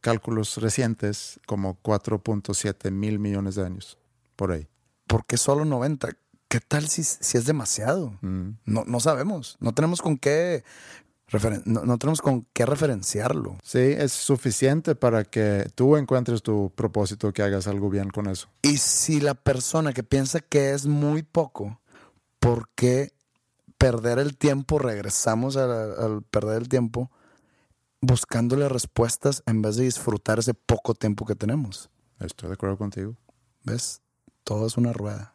cálculos 0.00 0.56
recientes, 0.58 1.40
como 1.46 1.80
4.7 1.82 2.90
mil 2.90 3.18
millones 3.18 3.56
de 3.56 3.66
años, 3.66 3.98
por 4.36 4.52
ahí. 4.52 4.68
¿Por 5.06 5.26
qué 5.26 5.36
solo 5.36 5.64
90? 5.64 6.16
¿Qué 6.48 6.60
tal 6.60 6.88
si, 6.88 7.02
si 7.02 7.36
es 7.36 7.44
demasiado? 7.44 8.16
Mm. 8.20 8.50
No, 8.64 8.84
no 8.86 9.00
sabemos. 9.00 9.56
No 9.60 9.74
tenemos 9.74 10.00
con 10.00 10.16
qué... 10.16 10.64
no, 11.64 11.84
no 11.84 11.98
tenemos 11.98 12.20
con 12.20 12.46
qué 12.52 12.66
referenciarlo. 12.66 13.56
Sí, 13.62 13.78
es 13.78 14.12
suficiente 14.12 14.94
para 14.94 15.24
que 15.24 15.68
tú 15.74 15.96
encuentres 15.96 16.42
tu 16.42 16.72
propósito, 16.74 17.32
que 17.32 17.42
hagas 17.42 17.66
algo 17.66 17.90
bien 17.90 18.10
con 18.10 18.28
eso. 18.28 18.48
Y 18.62 18.78
si 18.78 19.20
la 19.20 19.34
persona 19.34 19.92
que 19.92 20.02
piensa 20.02 20.40
que 20.40 20.72
es 20.72 20.86
muy 20.86 21.22
poco, 21.22 21.80
¿por 22.38 22.68
qué 22.74 23.12
perder 23.78 24.18
el 24.18 24.36
tiempo? 24.36 24.78
Regresamos 24.78 25.56
al 25.56 26.22
perder 26.22 26.62
el 26.62 26.68
tiempo 26.68 27.10
buscándole 28.00 28.68
respuestas 28.68 29.42
en 29.46 29.62
vez 29.62 29.76
de 29.76 29.84
disfrutar 29.84 30.38
ese 30.38 30.54
poco 30.54 30.94
tiempo 30.94 31.26
que 31.26 31.34
tenemos. 31.34 31.90
Estoy 32.20 32.48
de 32.48 32.54
acuerdo 32.54 32.78
contigo. 32.78 33.16
¿Ves? 33.64 34.00
Todo 34.44 34.66
es 34.66 34.76
una 34.76 34.92
rueda. 34.92 35.34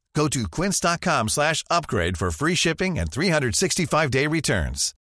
Go 0.13 0.27
to 0.29 0.47
quince.com 0.47 1.29
slash 1.29 1.63
upgrade 1.69 2.17
for 2.17 2.31
free 2.31 2.55
shipping 2.55 2.99
and 2.99 3.09
365-day 3.09 4.27
returns. 4.27 4.93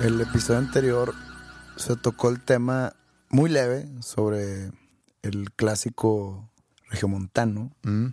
El 0.00 0.20
episodio 0.20 0.58
anterior 0.58 1.14
se 1.76 1.96
tocó 1.96 2.30
el 2.30 2.40
tema 2.40 2.94
muy 3.30 3.50
leve 3.50 3.86
sobre 4.00 4.70
el 5.22 5.52
clásico 5.52 6.50
regiomontano 6.88 7.72
Mm. 7.82 8.08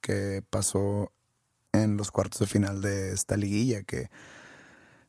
que 0.00 0.42
pasó 0.50 1.12
en 1.72 1.96
los 1.96 2.10
cuartos 2.10 2.40
de 2.40 2.46
final 2.46 2.80
de 2.80 3.12
esta 3.12 3.36
liguilla, 3.36 3.82
que, 3.82 4.10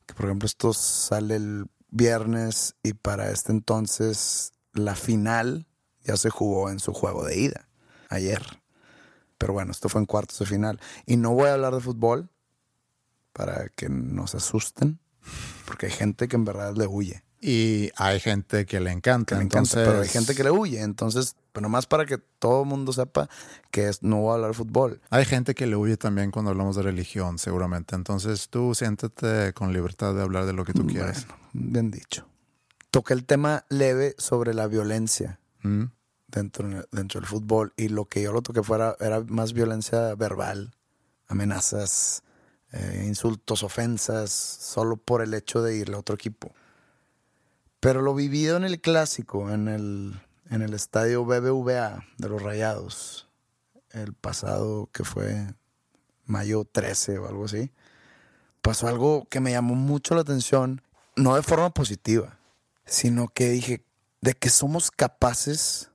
que, 0.05 0.13
por 0.13 0.25
ejemplo 0.25 0.45
esto 0.45 0.73
sale 0.73 1.35
el 1.37 1.65
viernes 1.89 2.75
y 2.83 2.93
para 2.93 3.31
este 3.31 3.51
entonces 3.51 4.51
la 4.73 4.95
final 4.95 5.67
ya 6.03 6.17
se 6.17 6.29
jugó 6.29 6.69
en 6.69 6.79
su 6.79 6.93
juego 6.93 7.25
de 7.25 7.39
ida, 7.39 7.67
ayer. 8.09 8.41
Pero 9.37 9.53
bueno, 9.53 9.71
esto 9.71 9.89
fue 9.89 10.01
en 10.01 10.05
cuartos 10.05 10.39
de 10.39 10.45
final. 10.45 10.79
Y 11.05 11.17
no 11.17 11.33
voy 11.33 11.47
a 11.47 11.53
hablar 11.53 11.73
de 11.73 11.81
fútbol 11.81 12.29
para 13.33 13.69
que 13.69 13.89
no 13.89 14.27
se 14.27 14.37
asusten, 14.37 14.99
porque 15.65 15.87
hay 15.87 15.91
gente 15.91 16.27
que 16.27 16.35
en 16.35 16.45
verdad 16.45 16.75
le 16.75 16.87
huye. 16.87 17.23
Y 17.41 17.89
hay 17.95 18.19
gente 18.19 18.65
que 18.65 18.81
le 18.81 18.91
encanta. 18.91 19.35
Que 19.35 19.39
le 19.39 19.45
encanta, 19.45 19.79
entonces, 19.79 19.87
pero 19.87 20.01
hay 20.01 20.09
gente 20.09 20.35
que 20.35 20.43
le 20.43 20.51
huye. 20.51 20.81
Entonces, 20.81 21.37
pero 21.53 21.61
nomás 21.61 21.85
para 21.85 22.05
que 22.05 22.17
todo 22.17 22.63
el 22.63 22.67
mundo 22.67 22.91
sepa 22.91 23.29
que 23.71 23.87
es, 23.87 24.03
no 24.03 24.17
voy 24.17 24.31
a 24.31 24.33
hablar 24.35 24.51
de 24.51 24.57
fútbol. 24.57 25.01
Hay 25.09 25.23
gente 25.23 25.55
que 25.55 25.65
le 25.65 25.77
huye 25.77 25.95
también 25.95 26.31
cuando 26.31 26.51
hablamos 26.51 26.75
de 26.75 26.81
religión, 26.81 27.39
seguramente. 27.39 27.95
Entonces 27.95 28.49
tú 28.49 28.75
siéntete 28.75 29.53
con 29.53 29.71
libertad 29.71 30.13
de 30.13 30.21
hablar 30.21 30.45
de 30.45 30.53
lo 30.53 30.65
que 30.65 30.73
tú 30.73 30.85
quieras. 30.85 31.27
Bien 31.53 31.91
dicho. 31.91 32.25
Toqué 32.91 33.13
el 33.13 33.25
tema 33.25 33.65
leve 33.69 34.15
sobre 34.17 34.53
la 34.53 34.67
violencia 34.67 35.39
Mm. 35.61 35.85
dentro, 36.27 36.67
dentro 36.91 37.19
del 37.19 37.27
fútbol 37.27 37.73
y 37.75 37.89
lo 37.89 38.05
que 38.05 38.21
yo 38.21 38.31
lo 38.31 38.41
toqué 38.41 38.63
fuera 38.63 38.95
era 38.99 39.19
más 39.21 39.51
violencia 39.53 40.15
verbal, 40.15 40.73
amenazas, 41.27 42.23
eh, 42.71 43.03
insultos, 43.05 43.63
ofensas, 43.63 44.31
solo 44.31 44.95
por 44.97 45.21
el 45.21 45.33
hecho 45.33 45.61
de 45.61 45.75
irle 45.75 45.95
a 45.95 45.99
otro 45.99 46.15
equipo. 46.15 46.53
Pero 47.79 48.01
lo 48.01 48.13
vivido 48.13 48.57
en 48.57 48.63
el 48.63 48.79
clásico, 48.79 49.51
en 49.51 49.67
el, 49.67 50.19
en 50.49 50.61
el 50.61 50.73
estadio 50.73 51.25
BBVA 51.25 52.05
de 52.17 52.29
los 52.29 52.41
Rayados, 52.41 53.27
el 53.91 54.13
pasado 54.13 54.89
que 54.93 55.03
fue 55.03 55.53
mayo 56.25 56.65
13 56.65 57.17
o 57.19 57.27
algo 57.27 57.45
así, 57.45 57.71
pasó 58.61 58.87
algo 58.87 59.25
que 59.29 59.39
me 59.39 59.51
llamó 59.51 59.75
mucho 59.75 60.15
la 60.15 60.21
atención, 60.21 60.81
no 61.15 61.35
de 61.35 61.41
forma 61.43 61.69
positiva, 61.71 62.38
sino 62.89 63.27
que 63.27 63.49
dije, 63.49 63.85
de 64.21 64.33
que 64.33 64.49
somos 64.49 64.91
capaces, 64.91 65.91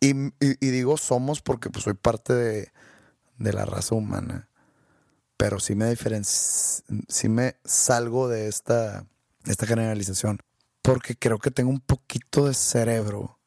y, 0.00 0.12
digo 0.60 0.96
somos 0.96 1.40
porque 1.40 1.70
pues, 1.70 1.84
soy 1.84 1.94
parte 1.94 2.34
de, 2.34 2.72
de 3.38 3.52
la 3.52 3.64
raza 3.64 3.94
humana, 3.94 4.48
pero 5.36 5.60
sí 5.60 5.74
me, 5.74 5.94
sí 7.08 7.28
me 7.28 7.56
salgo 7.64 8.28
de 8.28 8.48
esta, 8.48 9.06
de 9.44 9.52
esta 9.52 9.66
generalización, 9.66 10.38
porque 10.82 11.16
creo 11.16 11.38
que 11.38 11.50
tengo 11.50 11.70
un 11.70 11.80
poquito 11.80 12.46
de 12.46 12.54
cerebro 12.54 13.38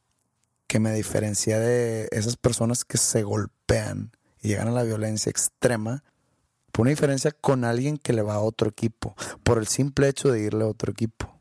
que 0.68 0.80
me 0.80 0.94
diferencia 0.94 1.60
de 1.60 2.08
esas 2.12 2.38
personas 2.38 2.86
que 2.86 2.98
se 2.98 3.24
golpean 3.24 4.12
y 4.42 4.50
llegan 4.50 4.70
a 4.70 4.72
la 4.72 4.84
violencia 4.84 5.30
extrema 5.30 6.04
por 6.72 6.84
una 6.84 6.90
diferencia 6.90 7.32
con 7.32 7.64
alguien 7.64 7.98
que 7.98 8.14
le 8.14 8.22
va 8.22 8.36
a 8.36 8.42
otro 8.42 8.70
equipo, 8.70 9.16
por 9.44 9.58
el 9.58 9.68
simple 9.68 10.10
hecho 10.10 10.32
de 10.32 10.42
irle 10.42 10.66
a 10.66 10.68
otro 10.68 10.92
equipo. 10.92 11.35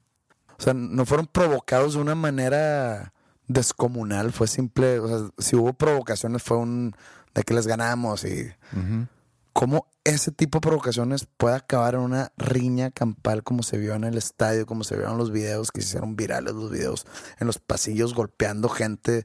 O 0.59 0.63
sea, 0.63 0.75
no 0.75 1.05
fueron 1.05 1.27
provocados 1.27 1.95
de 1.95 2.01
una 2.01 2.15
manera 2.15 3.13
descomunal, 3.47 4.33
fue 4.33 4.47
simple, 4.49 4.99
o 4.99 5.09
sea, 5.09 5.31
si 5.39 5.57
hubo 5.57 5.75
provocaciones 5.75 6.43
fue 6.43 6.57
un 6.57 6.95
de 7.35 7.43
que 7.43 7.55
les 7.55 7.67
ganamos 7.67 8.25
y 8.25 8.51
cómo 9.53 9.89
ese 10.05 10.31
tipo 10.31 10.59
de 10.59 10.63
provocaciones 10.63 11.27
puede 11.37 11.57
acabar 11.57 11.95
en 11.95 12.01
una 12.01 12.33
riña 12.37 12.91
campal 12.91 13.43
como 13.43 13.63
se 13.63 13.79
vio 13.79 13.95
en 13.95 14.05
el 14.05 14.17
estadio, 14.17 14.67
como 14.67 14.85
se 14.85 14.97
vio 14.97 15.11
en 15.11 15.19
los 15.19 15.33
videos 15.33 15.73
que 15.73 15.81
se 15.81 15.89
hicieron 15.89 16.17
virales, 16.17 16.55
los 16.55 16.71
videos 16.71 17.07
en 17.41 17.47
los 17.47 17.59
pasillos 17.59 18.15
golpeando 18.15 18.69
gente, 18.69 19.25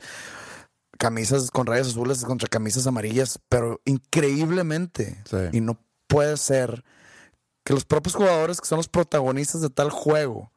camisas 0.97 1.51
con 1.51 1.67
rayas 1.67 1.87
azules 1.87 2.23
contra 2.23 2.47
camisas 2.47 2.87
amarillas, 2.87 3.39
pero 3.49 3.81
increíblemente. 3.85 5.21
Sí. 5.29 5.37
Y 5.57 5.61
no 5.61 5.77
puede 6.07 6.37
ser 6.37 6.83
que 7.63 7.73
los 7.73 7.85
propios 7.85 8.15
jugadores 8.15 8.59
que 8.59 8.67
son 8.67 8.77
los 8.77 8.89
protagonistas 8.89 9.61
de 9.61 9.69
tal 9.69 9.91
juego 9.91 10.51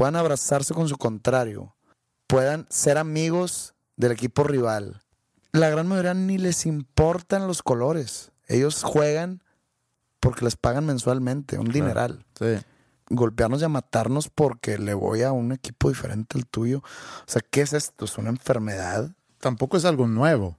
puedan 0.00 0.16
abrazarse 0.16 0.72
con 0.72 0.88
su 0.88 0.96
contrario, 0.96 1.76
puedan 2.26 2.66
ser 2.70 2.96
amigos 2.96 3.74
del 3.96 4.12
equipo 4.12 4.44
rival. 4.44 5.02
La 5.52 5.68
gran 5.68 5.86
mayoría 5.88 6.14
ni 6.14 6.38
les 6.38 6.64
importan 6.64 7.46
los 7.46 7.62
colores. 7.62 8.32
Ellos 8.48 8.82
juegan 8.82 9.42
porque 10.18 10.46
les 10.46 10.56
pagan 10.56 10.86
mensualmente, 10.86 11.58
un 11.58 11.68
dineral. 11.70 12.24
Sí. 12.38 12.46
Golpearnos 13.10 13.60
y 13.60 13.64
a 13.66 13.68
matarnos 13.68 14.30
porque 14.30 14.78
le 14.78 14.94
voy 14.94 15.20
a 15.20 15.32
un 15.32 15.52
equipo 15.52 15.90
diferente 15.90 16.38
al 16.38 16.46
tuyo. 16.46 16.78
O 16.78 17.26
sea, 17.30 17.42
¿qué 17.50 17.60
es 17.60 17.74
esto? 17.74 18.06
¿Es 18.06 18.16
una 18.16 18.30
enfermedad? 18.30 19.10
Tampoco 19.38 19.76
es 19.76 19.84
algo 19.84 20.08
nuevo. 20.08 20.56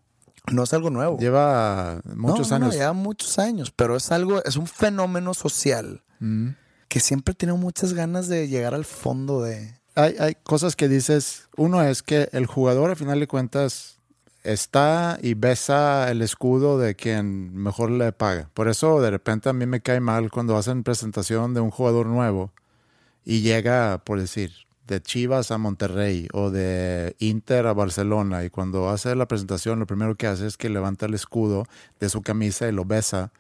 No 0.52 0.62
es 0.66 0.74
algo 0.76 0.92
nuevo. 0.92 1.18
Lleva 1.18 2.00
muchos 2.14 2.52
No, 2.52 2.60
no, 2.60 2.66
años. 2.66 2.76
lleva 2.76 2.94
muchos 2.94 3.40
años, 3.40 3.72
pero 3.76 3.96
es 3.96 4.12
algo, 4.12 4.44
es 4.44 4.56
un 4.56 4.68
fenómeno 4.68 5.34
social 5.34 6.04
Mm. 6.20 6.50
Que 6.92 7.00
siempre 7.00 7.34
tiene 7.34 7.54
muchas 7.54 7.94
ganas 7.94 8.28
de 8.28 8.50
llegar 8.50 8.74
al 8.74 8.84
fondo 8.84 9.42
de. 9.42 9.76
hay, 9.96 10.14
hay 10.20 10.36
cosas 10.44 10.76
que 10.76 10.90
dices. 10.90 11.48
Uno 11.56 11.82
es 11.82 12.04
que 12.04 12.28
el 12.34 12.48
jugador, 12.48 12.90
al 12.90 12.98
final 12.98 13.18
de 13.22 13.28
cuentas, 13.28 13.98
está 14.44 15.18
y 15.22 15.36
besa 15.36 16.12
el 16.12 16.22
escudo 16.22 16.78
de 16.78 16.96
quien 16.96 17.56
mejor 17.56 17.92
le 17.92 18.12
paga. 18.12 18.50
Por 18.54 18.68
eso, 18.68 19.00
de 19.00 19.10
repente, 19.10 19.48
a 19.48 19.54
mí 19.54 19.66
me 19.66 19.80
cae 19.80 20.02
mal 20.02 20.30
cuando 20.32 20.58
hacen 20.58 20.84
presentación 20.84 21.54
de 21.54 21.62
un 21.62 21.72
jugador 21.72 22.08
nuevo 22.08 22.52
y 23.24 23.40
llega, 23.40 24.02
por 24.04 24.20
decir, 24.20 24.52
de 24.86 25.02
Chivas 25.02 25.52
a 25.52 25.58
Monterrey 25.58 26.28
o 26.34 26.50
de 26.50 27.16
Inter 27.20 27.68
a 27.68 27.74
Barcelona. 27.74 28.44
Y 28.44 28.50
cuando 28.50 28.90
hace 28.90 29.16
la 29.16 29.30
presentación, 29.30 29.80
lo 29.80 29.88
primero 29.88 30.16
que 30.16 30.28
hace 30.28 30.46
es 30.46 30.58
que 30.58 30.68
levanta 30.68 31.06
el 31.06 31.14
escudo 31.14 31.68
de 32.02 32.10
su 32.10 32.22
camisa 32.22 32.68
y 32.68 32.74
lo 32.74 32.84
besa. 32.84 33.32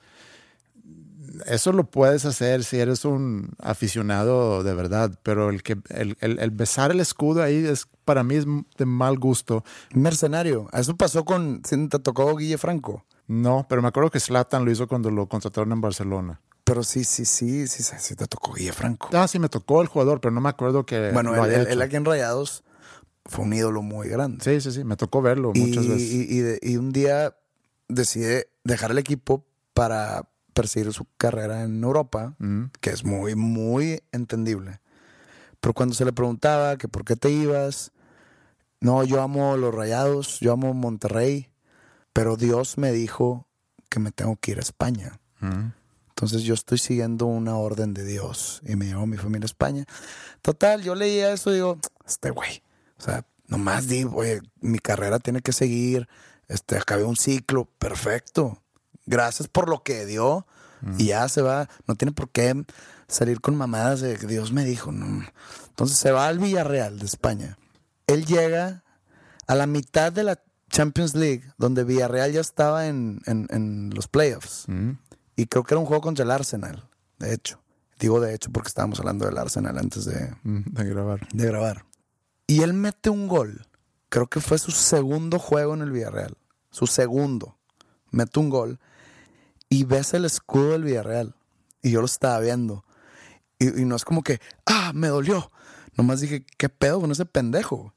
Eso 1.46 1.72
lo 1.72 1.86
puedes 1.90 2.26
hacer 2.26 2.64
si 2.64 2.80
eres 2.80 3.06
un 3.06 3.52
aficionado 3.60 4.64
de 4.64 4.74
verdad, 4.74 5.18
pero 5.24 5.50
el 5.50 5.64
que 5.64 5.78
el, 5.90 6.18
el- 6.20 6.40
el 6.40 6.52
besar 6.52 6.92
el 6.92 7.00
escudo 7.00 7.42
ahí 7.44 7.66
es 7.66 7.88
para 8.06 8.24
mí 8.24 8.36
es 8.36 8.46
de 8.78 8.86
mal 8.86 9.18
gusto. 9.18 9.64
Mercenario. 9.94 10.68
Eso 10.74 10.96
pasó 10.98 11.24
con. 11.26 11.62
¿sí 11.66 11.88
¿Te 11.88 12.00
tocó 12.00 12.36
Guille 12.36 12.58
Franco? 12.58 13.06
No, 13.28 13.66
pero 13.70 13.82
me 13.82 13.88
acuerdo 13.88 14.10
que 14.12 14.20
Slatan 14.20 14.66
lo 14.66 14.72
hizo 14.72 14.88
cuando 14.88 15.10
lo 15.10 15.28
contrataron 15.28 15.72
en 15.72 15.82
Barcelona. 15.82 16.42
Pero 16.64 16.84
sí, 16.84 17.04
sí, 17.04 17.26
sí, 17.26 17.68
sí, 17.68 17.84
sí, 17.84 18.16
te 18.16 18.28
tocó 18.28 18.54
Guille 18.54 18.74
Franco. 18.74 19.10
Ah, 19.14 19.28
sí, 19.28 19.40
me 19.40 19.50
tocó 19.50 19.82
el 19.82 19.88
jugador, 19.88 20.22
pero 20.22 20.34
no 20.34 20.42
me 20.42 20.50
acuerdo 20.50 20.86
que 20.86 21.12
bueno, 21.12 21.34
lo 21.34 21.44
él, 21.46 21.50
haya 21.52 21.56
él- 21.58 21.62
hecho. 21.64 21.72
él 21.74 21.82
aquí 21.82 21.96
en 21.96 22.06
Rayados 22.06 22.64
fue 23.26 23.46
un 23.46 23.54
ídolo 23.54 23.82
muy 23.82 24.10
grande. 24.10 24.44
Sí, 24.44 24.60
sí, 24.62 24.72
sí, 24.72 24.84
me 24.84 24.96
tocó 24.98 25.22
verlo 25.22 25.54
muchas 25.54 25.86
y, 25.86 25.90
veces. 25.90 26.12
y- 26.64 26.72
y 26.74 26.78
un 26.78 26.92
día 26.92 27.36
decide 27.88 28.50
dejar 28.64 28.92
el 28.92 28.98
equipo 28.98 29.46
para 29.74 30.30
perseguir 30.54 30.94
su 30.94 31.06
carrera 31.18 31.64
en 31.64 31.84
Europa, 31.84 32.36
que 32.80 32.90
es 32.90 33.04
muy, 33.04 33.36
muy 33.36 34.04
entendible. 34.12 34.80
Pero 35.60 35.74
cuando 35.74 35.96
se 35.96 36.06
le 36.06 36.14
preguntaba 36.14 36.78
que 36.78 36.88
por 36.88 37.06
qué 37.06 37.16
te 37.16 37.30
ibas, 37.30 37.92
no, 38.80 39.04
yo 39.04 39.22
amo 39.22 39.58
los 39.58 39.74
Rayados, 39.74 40.40
yo 40.40 40.54
amo 40.54 40.74
Monterrey, 40.74 41.50
pero 42.14 42.36
Dios 42.36 42.78
me 42.78 42.92
dijo 42.92 43.48
que 43.90 44.00
me 44.00 44.12
tengo 44.12 44.36
que 44.38 44.52
ir 44.52 44.58
a 44.58 44.62
España. 44.62 45.20
Entonces 46.10 46.44
yo 46.44 46.54
estoy 46.54 46.78
siguiendo 46.78 47.26
una 47.26 47.58
orden 47.58 47.94
de 47.94 48.06
Dios 48.06 48.62
y 48.66 48.76
me 48.76 48.86
llevó 48.86 49.08
mi 49.08 49.18
familia 49.18 49.46
a 49.46 49.48
España. 49.48 49.86
Total, 50.42 50.82
yo 50.82 50.96
leía 50.96 51.32
eso 51.32 51.52
y 51.52 51.56
digo, 51.56 51.80
este 52.06 52.30
güey, 52.30 52.62
o 52.98 53.02
sea, 53.02 53.26
nomás 53.48 53.88
digo, 53.88 54.18
oye, 54.18 54.42
mi 54.60 54.80
carrera 54.80 55.20
tiene 55.20 55.42
que 55.42 55.52
seguir, 55.52 56.08
este, 56.48 56.78
acabé 56.78 57.04
un 57.04 57.16
ciclo, 57.16 57.66
perfecto. 57.66 58.61
Gracias 59.12 59.48
por 59.50 59.68
lo 59.70 59.84
que 59.84 60.06
dio 60.06 60.48
y 60.98 61.08
ya 61.08 61.28
se 61.30 61.42
va, 61.44 61.68
no 61.86 61.96
tiene 61.96 62.12
por 62.14 62.30
qué 62.30 62.66
salir 63.08 63.42
con 63.42 63.56
mamadas 63.56 64.00
de 64.02 64.16
que 64.18 64.26
Dios 64.26 64.52
me 64.54 64.64
dijo. 64.66 64.92
no. 64.92 65.24
Entonces 65.68 65.98
se 65.98 66.12
va 66.12 66.28
al 66.28 66.40
Villarreal 66.40 66.98
de 66.98 67.06
España. 67.06 67.58
Él 68.08 68.26
llega 68.26 68.84
a 69.48 69.56
la 69.56 69.68
mitad 69.68 70.12
de 70.14 70.24
la 70.24 70.40
Champions 70.70 71.14
League, 71.14 71.44
donde 71.58 71.84
Villarreal 71.84 72.32
ya 72.32 72.40
estaba 72.42 72.88
en, 72.88 73.20
en- 73.26 73.48
en 73.52 73.90
los 73.94 74.08
playoffs. 74.08 74.64
Mm. 74.68 74.92
Y 75.36 75.46
creo 75.48 75.64
que 75.64 75.74
era 75.74 75.80
un 75.80 75.86
juego 75.86 76.02
contra 76.02 76.24
el 76.24 76.32
Arsenal, 76.32 76.88
de 77.20 77.34
hecho. 77.34 77.62
Digo 78.00 78.20
de 78.22 78.34
hecho 78.34 78.50
porque 78.52 78.70
estábamos 78.70 78.98
hablando 79.00 79.26
del 79.26 79.38
Arsenal 79.38 79.78
antes 79.78 80.06
de, 80.06 80.34
Mm, 80.44 80.62
de 80.72 80.84
grabar. 80.86 81.28
de 81.34 81.46
grabar. 81.46 81.86
Y 82.48 82.62
él 82.64 82.74
mete 82.74 83.10
un 83.10 83.28
gol. 83.28 83.68
Creo 84.10 84.28
que 84.28 84.40
fue 84.42 84.58
su 84.58 84.72
segundo 84.72 85.38
juego 85.38 85.74
en 85.74 85.82
el 85.82 85.92
Villarreal. 85.92 86.38
Su 86.72 86.88
segundo. 86.88 87.58
Mete 88.10 88.40
un 88.40 88.50
gol. 88.50 88.80
Y 89.72 89.86
ves 89.86 90.14
el 90.14 90.26
escudo 90.26 90.74
del 90.74 90.84
Villarreal. 90.84 91.34
Y 91.82 91.92
yo 91.92 92.02
lo 92.02 92.06
estaba 92.06 92.40
viendo. 92.42 92.84
Y, 93.58 93.82
y 93.82 93.86
no 93.86 93.96
es 93.96 94.04
como 94.04 94.22
que, 94.22 94.42
ah, 94.66 94.92
me 94.94 95.08
dolió. 95.08 95.50
Nomás 95.96 96.20
dije, 96.20 96.46
¿qué 96.58 96.68
pedo 96.68 97.00
con 97.00 97.10
ese 97.10 97.26
pendejo? 97.26 97.94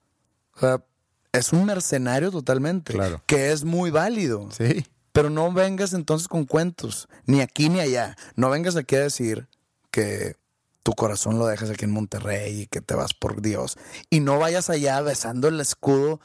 O 0.54 0.60
sea, 0.60 0.84
es 1.32 1.52
un 1.52 1.64
mercenario 1.64 2.30
totalmente. 2.30 2.92
Claro. 2.92 3.20
Que 3.26 3.50
es 3.50 3.64
muy 3.64 3.90
válido. 3.90 4.48
Sí. 4.52 4.86
Pero 5.12 5.30
no 5.30 5.52
vengas 5.52 5.92
entonces 5.92 6.28
con 6.28 6.44
cuentos, 6.44 7.08
ni 7.26 7.40
aquí 7.40 7.68
ni 7.68 7.80
allá. 7.80 8.16
No 8.36 8.50
vengas 8.50 8.76
aquí 8.76 8.94
a 8.94 9.00
decir 9.00 9.48
que 9.90 10.36
tu 10.84 10.92
corazón 10.92 11.38
lo 11.38 11.46
dejas 11.46 11.70
aquí 11.70 11.84
en 11.84 11.90
Monterrey 11.90 12.62
y 12.62 12.66
que 12.66 12.80
te 12.80 12.94
vas 12.94 13.14
por 13.14 13.42
Dios. 13.42 13.78
Y 14.10 14.20
no 14.20 14.38
vayas 14.38 14.70
allá 14.70 15.00
besando 15.00 15.48
el 15.48 15.58
escudo 15.60 16.20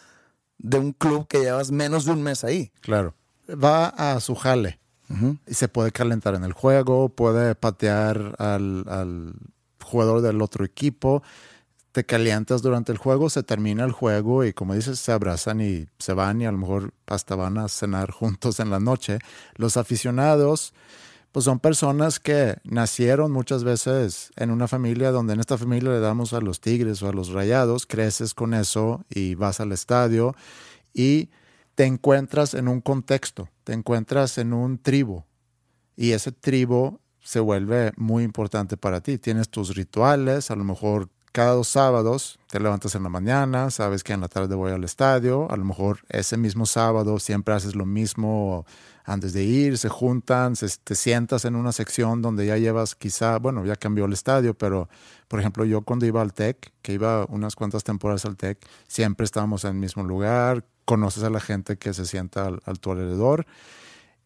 de 0.60 0.78
un 0.78 0.94
club 0.94 1.28
que 1.28 1.40
llevas 1.40 1.72
menos 1.72 2.06
de 2.06 2.12
un 2.12 2.22
mes 2.22 2.44
ahí. 2.44 2.72
Claro. 2.82 3.16
Va 3.50 3.88
a 3.88 4.20
su 4.20 4.36
jale. 4.36 4.79
Y 5.48 5.56
se 5.56 5.68
puede 5.68 5.92
calentar 5.92 6.36
en 6.36 6.44
el 6.44 6.54
juego, 6.54 7.10
puede 7.10 7.56
patear 7.56 8.36
al, 8.38 8.86
al 8.88 9.34
jugador 9.84 10.22
del 10.22 10.42
otro 10.42 10.64
equipo. 10.64 11.24
Te 11.92 12.06
calientas 12.06 12.62
durante 12.62 12.92
el 12.92 13.00
juego, 13.00 13.30
se 13.32 13.42
termina 13.42 13.84
el 13.84 13.92
juego 13.92 14.46
y 14.46 14.54
como 14.54 14.76
dices, 14.76 15.00
se 15.00 15.12
abrazan 15.12 15.62
y 15.62 15.88
se 15.98 16.14
van 16.14 16.42
y 16.42 16.46
a 16.46 16.52
lo 16.52 16.60
mejor 16.60 16.94
hasta 17.08 17.36
van 17.36 17.58
a 17.58 17.68
cenar 17.68 18.12
juntos 18.20 18.60
en 18.60 18.70
la 18.70 18.80
noche. 18.80 19.18
Los 19.56 19.78
aficionados, 19.78 20.74
pues 21.32 21.46
son 21.46 21.60
personas 21.60 22.20
que 22.20 22.58
nacieron 22.64 23.32
muchas 23.32 23.64
veces 23.64 24.32
en 24.36 24.52
una 24.52 24.68
familia 24.68 25.12
donde 25.12 25.34
en 25.34 25.40
esta 25.40 25.58
familia 25.58 25.90
le 25.90 26.00
damos 26.00 26.34
a 26.34 26.42
los 26.42 26.62
tigres 26.62 27.02
o 27.02 27.10
a 27.10 27.14
los 27.14 27.30
rayados, 27.30 27.88
creces 27.88 28.36
con 28.36 28.54
eso 28.54 29.04
y 29.10 29.34
vas 29.34 29.60
al 29.60 29.72
estadio 29.72 30.36
y 30.94 31.30
te 31.80 31.86
encuentras 31.86 32.56
en 32.56 32.68
un 32.68 32.82
contexto, 32.82 33.48
te 33.64 33.72
encuentras 33.72 34.38
en 34.38 34.52
un 34.52 34.80
tribu 34.80 35.24
y 35.96 36.12
ese 36.12 36.34
tribu 36.34 37.00
se 37.22 37.40
vuelve 37.40 37.94
muy 37.96 38.26
importante 38.26 38.76
para 38.76 39.00
ti. 39.00 39.18
Tienes 39.18 39.48
tus 39.48 39.74
rituales, 39.78 40.52
a 40.52 40.58
lo 40.58 40.66
mejor 40.66 41.08
cada 41.32 41.54
dos 41.54 41.70
sábados 41.70 42.38
te 42.50 42.60
levantas 42.60 42.96
en 42.96 43.04
la 43.04 43.08
mañana, 43.08 43.72
sabes 43.72 44.04
que 44.04 44.12
en 44.12 44.20
la 44.20 44.28
tarde 44.28 44.56
voy 44.56 44.74
al 44.74 44.84
estadio, 44.84 45.50
a 45.50 45.56
lo 45.56 45.64
mejor 45.64 46.00
ese 46.10 46.36
mismo 46.36 46.66
sábado 46.66 47.18
siempre 47.18 47.54
haces 47.54 47.76
lo 47.76 47.86
mismo 47.86 48.66
antes 49.06 49.32
de 49.32 49.46
ir, 49.46 49.78
se 49.78 49.88
juntan, 49.88 50.58
se, 50.58 50.68
te 50.84 50.96
sientas 50.96 51.46
en 51.46 51.56
una 51.56 51.72
sección 51.72 52.22
donde 52.22 52.46
ya 52.46 52.58
llevas 52.58 52.94
quizá, 52.94 53.40
bueno, 53.40 53.66
ya 53.66 53.78
cambió 53.78 54.04
el 54.04 54.12
estadio, 54.12 54.54
pero 54.54 54.90
por 55.30 55.40
ejemplo 55.40 55.64
yo 55.64 55.84
cuando 55.84 56.06
iba 56.06 56.22
al 56.22 56.34
TEC, 56.34 56.74
que 56.82 56.92
iba 56.92 57.26
unas 57.30 57.56
cuantas 57.56 57.86
temporadas 57.86 58.26
al 58.26 58.36
TEC, 58.36 58.60
siempre 58.90 59.24
estábamos 59.24 59.64
en 59.64 59.72
el 59.72 59.78
mismo 59.78 60.04
lugar, 60.04 60.66
conoces 60.90 61.22
a 61.22 61.30
la 61.30 61.40
gente 61.40 61.78
que 61.78 61.94
se 61.94 62.04
sienta 62.08 62.48
al, 62.48 62.80
tu 62.80 62.90
alrededor 62.92 63.46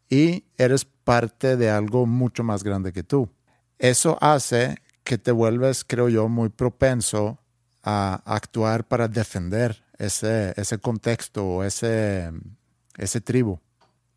y 0.10 0.46
eres 0.58 0.86
parte 0.86 1.58
de 1.58 1.70
algo 1.70 2.06
mucho 2.06 2.42
más 2.46 2.64
grande 2.64 2.94
que 2.94 3.04
tú. 3.04 3.28
Eso 3.80 4.18
hace 4.22 4.78
que 5.04 5.18
te 5.18 5.34
vuelves, 5.34 5.84
creo 5.84 6.08
yo, 6.08 6.30
muy 6.30 6.48
propenso 6.48 7.38
a 7.84 8.22
actuar 8.26 8.88
para 8.88 9.10
defender 9.10 9.84
ese, 9.98 10.54
ese 10.56 10.78
contexto 10.78 11.46
o 11.46 11.64
ese, 11.66 12.32
ese 12.98 13.20
tribu. 13.20 13.60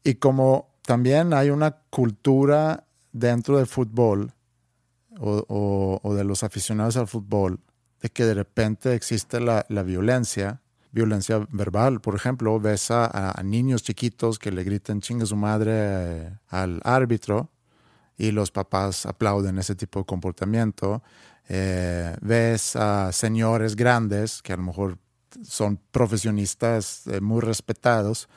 Y 0.04 0.14
como 0.14 0.68
también 0.82 1.32
hay 1.34 1.50
una 1.50 1.72
cultura 1.90 2.86
dentro 3.10 3.56
del 3.56 3.66
fútbol 3.66 4.34
o, 5.18 5.44
o- 5.48 6.00
o 6.00 6.14
de 6.14 6.22
los 6.22 6.44
aficionados 6.44 6.96
al 6.96 7.08
fútbol, 7.08 7.58
de 8.02 8.08
que 8.10 8.24
de 8.24 8.34
repente 8.34 8.94
existe 8.94 9.40
la, 9.40 9.66
la 9.68 9.82
violencia, 9.82 10.60
violencia 10.96 11.46
verbal, 11.50 12.00
por 12.00 12.14
ejemplo, 12.14 12.58
ves 12.58 12.90
a, 12.90 13.38
niños 13.44 13.82
chiquitos 13.82 14.38
que 14.38 14.50
le 14.50 14.64
gritan 14.64 15.02
chingue 15.02 15.26
su 15.26 15.36
madre 15.36 16.38
al 16.48 16.80
árbitro 16.84 17.50
y 18.16 18.30
los 18.30 18.50
papás 18.50 19.04
aplauden 19.04 19.58
ese 19.58 19.74
tipo 19.74 19.98
de 19.98 20.06
comportamiento. 20.06 21.02
Eh, 21.50 22.16
ves 22.22 22.76
a 22.76 23.12
señores 23.12 23.76
grandes 23.76 24.40
que 24.40 24.54
a 24.54 24.56
lo 24.56 24.62
mejor 24.62 24.98
son 25.44 25.78
profesionistas 25.90 27.06
eh, 27.08 27.20
muy 27.20 27.42
respetados 27.42 28.28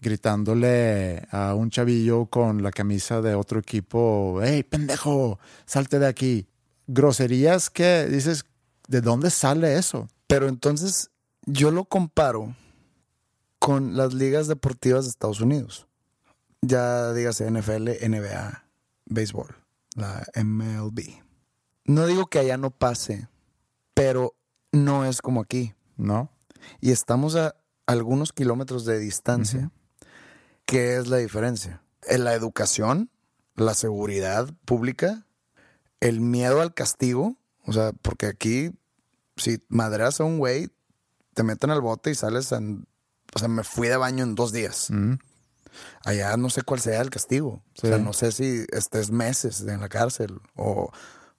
gritándole 0.00 1.26
a 1.30 1.54
un 1.54 1.68
chavillo 1.68 2.26
con 2.26 2.62
la 2.62 2.70
camisa 2.70 3.20
de 3.20 3.34
otro 3.34 3.58
equipo, 3.58 4.40
hey, 4.42 4.62
pendejo, 4.62 5.38
salte 5.66 5.98
de 5.98 6.06
aquí. 6.06 6.46
Groserías 6.86 7.68
que 7.68 8.06
dices, 8.06 8.46
¿de 8.86 9.02
dónde 9.02 9.28
sale 9.30 9.76
eso? 9.76 10.08
Pero 10.26 10.48
entonces 10.48 11.10
yo 11.48 11.70
lo 11.70 11.86
comparo 11.86 12.54
con 13.58 13.96
las 13.96 14.12
ligas 14.12 14.48
deportivas 14.48 15.04
de 15.04 15.10
Estados 15.10 15.40
Unidos. 15.40 15.86
Ya 16.60 17.12
dígase 17.12 17.50
NFL, 17.50 17.88
NBA, 18.06 18.64
béisbol, 19.06 19.56
la 19.94 20.26
MLB. 20.36 21.22
No 21.84 22.06
digo 22.06 22.26
que 22.26 22.38
allá 22.38 22.58
no 22.58 22.70
pase, 22.70 23.28
pero 23.94 24.34
no 24.72 25.06
es 25.06 25.22
como 25.22 25.40
aquí. 25.40 25.74
¿No? 25.96 26.30
Y 26.80 26.92
estamos 26.92 27.34
a 27.34 27.56
algunos 27.86 28.32
kilómetros 28.32 28.84
de 28.84 28.98
distancia. 28.98 29.72
¿Qué 30.64 30.96
es 30.96 31.08
la 31.08 31.16
diferencia? 31.16 31.82
En 32.06 32.24
la 32.24 32.34
educación, 32.34 33.10
la 33.56 33.74
seguridad 33.74 34.48
pública, 34.64 35.26
el 36.00 36.20
miedo 36.20 36.60
al 36.60 36.74
castigo. 36.74 37.36
O 37.64 37.72
sea, 37.72 37.92
porque 38.02 38.26
aquí, 38.26 38.70
si 39.36 39.60
madreas 39.68 40.20
a 40.20 40.24
un 40.24 40.38
güey, 40.38 40.70
te 41.38 41.44
meten 41.44 41.70
al 41.70 41.80
bote 41.80 42.10
y 42.10 42.16
sales 42.16 42.50
en. 42.50 42.84
O 43.32 43.38
sea, 43.38 43.46
me 43.46 43.62
fui 43.62 43.86
de 43.86 43.96
baño 43.96 44.24
en 44.24 44.34
dos 44.34 44.50
días. 44.50 44.90
Allá 46.04 46.36
no 46.36 46.50
sé 46.50 46.62
cuál 46.62 46.80
sea 46.80 47.00
el 47.00 47.10
castigo. 47.10 47.62
O 47.76 47.80
sea, 47.80 47.98
no 47.98 48.12
sé 48.12 48.32
si 48.32 48.66
estés 48.72 49.12
meses 49.12 49.60
en 49.60 49.80
la 49.80 49.88
cárcel 49.88 50.40
o 50.56 50.90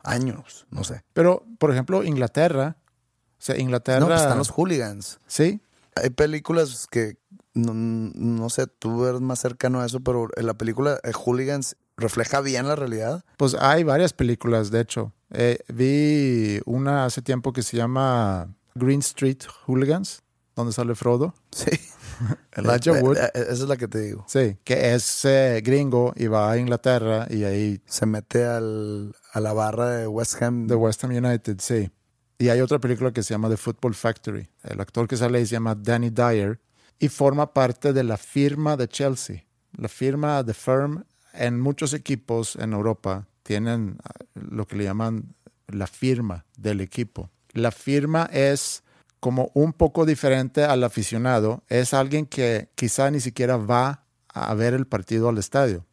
años, 0.01 0.67
no 0.69 0.85
sé. 0.85 1.03
Pero, 1.11 1.45
por 1.57 1.71
ejemplo, 1.71 2.05
Inglaterra, 2.05 2.77
o 2.79 3.41
sea, 3.41 3.57
Inglaterra... 3.57 3.99
No, 3.99 4.07
pues 4.07 4.21
están 4.21 4.37
los 4.37 4.51
hooligans. 4.51 5.19
Sí, 5.27 5.59
Hay 5.95 6.11
películas 6.11 6.87
que, 6.89 7.17
no, 7.53 7.73
no 7.73 8.49
sé, 8.49 8.67
tú 8.67 9.05
eres 9.05 9.19
más 9.19 9.39
cercano 9.39 9.81
a 9.81 9.85
eso, 9.85 9.99
pero 9.99 10.29
en 10.37 10.45
la 10.45 10.53
película 10.53 10.97
eh, 11.03 11.11
Hooligans 11.11 11.75
refleja 11.97 12.39
bien 12.39 12.69
la 12.69 12.77
realidad. 12.77 13.25
Pues 13.35 13.53
hay 13.59 13.83
varias 13.83 14.13
películas, 14.13 14.71
de 14.71 14.79
hecho. 14.79 15.11
Eh, 15.31 15.59
vi 15.67 16.61
una 16.65 17.03
hace 17.03 17.21
tiempo 17.21 17.51
que 17.51 17.63
se 17.63 17.75
llama 17.75 18.55
Green 18.79 18.99
Street 18.99 19.39
Hooligans, 19.65 20.21
donde 20.55 20.73
sale 20.73 20.95
Frodo. 20.95 21.33
Sí. 21.51 21.71
Elijah 22.51 22.93
Wood. 23.01 23.17
Eh, 23.17 23.31
eh, 23.33 23.41
Esa 23.43 23.51
es 23.63 23.69
la 23.69 23.77
que 23.77 23.87
te 23.87 23.99
digo. 23.99 24.25
Sí, 24.27 24.57
que 24.63 24.93
es 24.93 25.25
eh, 25.25 25.61
gringo 25.63 26.13
y 26.15 26.27
va 26.27 26.51
a 26.51 26.57
Inglaterra 26.57 27.27
y 27.29 27.43
ahí 27.43 27.81
Se 27.85 28.05
mete 28.05 28.45
al, 28.45 29.15
a 29.31 29.39
la 29.39 29.53
barra 29.53 29.89
de 29.91 30.07
West 30.07 30.41
Ham. 30.41 30.67
de 30.67 30.75
West 30.75 31.03
Ham 31.03 31.11
United, 31.11 31.57
sí. 31.59 31.89
Y 32.37 32.49
hay 32.49 32.61
otra 32.61 32.79
película 32.79 33.11
que 33.11 33.21
se 33.23 33.33
llama 33.33 33.49
The 33.49 33.57
Football 33.57 33.95
Factory. 33.95 34.47
El 34.63 34.79
actor 34.79 35.07
que 35.07 35.17
sale 35.17 35.39
ahí 35.39 35.45
se 35.45 35.53
llama 35.53 35.75
Danny 35.75 36.09
Dyer 36.09 36.59
y 36.97 37.09
forma 37.09 37.53
parte 37.53 37.93
de 37.93 38.03
la 38.03 38.17
firma 38.17 38.77
de 38.77 38.87
Chelsea. 38.87 39.45
La 39.77 39.87
firma 39.89 40.43
The 40.43 40.53
Firm 40.53 41.03
en 41.33 41.59
muchos 41.59 41.93
equipos 41.93 42.55
en 42.55 42.73
Europa 42.73 43.27
tienen 43.43 43.97
ah, 44.03 44.11
lo 44.33 44.67
que 44.67 44.75
le 44.77 44.85
llaman 44.85 45.35
la 45.67 45.87
firma 45.87 46.45
del 46.57 46.81
equipo. 46.81 47.29
La 47.53 47.71
firma 47.71 48.29
es 48.31 48.83
como 49.19 49.51
un 49.53 49.73
poco 49.73 50.05
diferente 50.05 50.63
al 50.63 50.83
aficionado. 50.83 51.63
Es 51.67 51.93
alguien 51.93 52.25
que 52.25 52.69
quizá 52.75 53.11
ni 53.11 53.19
siquiera 53.19 53.57
va 53.57 54.03
a 54.29 54.53
ver 54.53 54.73
el 54.73 54.87
partido 54.87 55.29
al 55.29 55.37
estadio. 55.37 55.85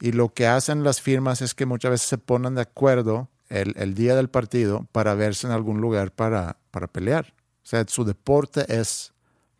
Y 0.00 0.12
lo 0.12 0.32
que 0.32 0.46
hacen 0.46 0.82
las 0.82 1.00
firmas 1.00 1.42
es 1.42 1.54
que 1.54 1.66
muchas 1.66 1.90
veces 1.90 2.08
se 2.08 2.18
ponen 2.18 2.54
de 2.54 2.62
acuerdo 2.62 3.28
el, 3.50 3.94
día 3.94 4.14
del 4.14 4.30
partido 4.30 4.86
para 4.92 5.14
verse 5.14 5.46
en 5.46 5.52
algún 5.52 5.80
lugar 5.80 6.12
para, 6.12 6.56
para 6.70 6.86
pelear. 6.86 7.34
O 7.62 7.66
sea, 7.66 7.84
su 7.86 8.04
deporte 8.04 8.64
es 8.68 9.12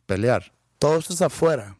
pelear. 0.06 0.52
Todo 0.78 0.98
esto 0.98 1.12
es 1.12 1.20
afuera. 1.20 1.76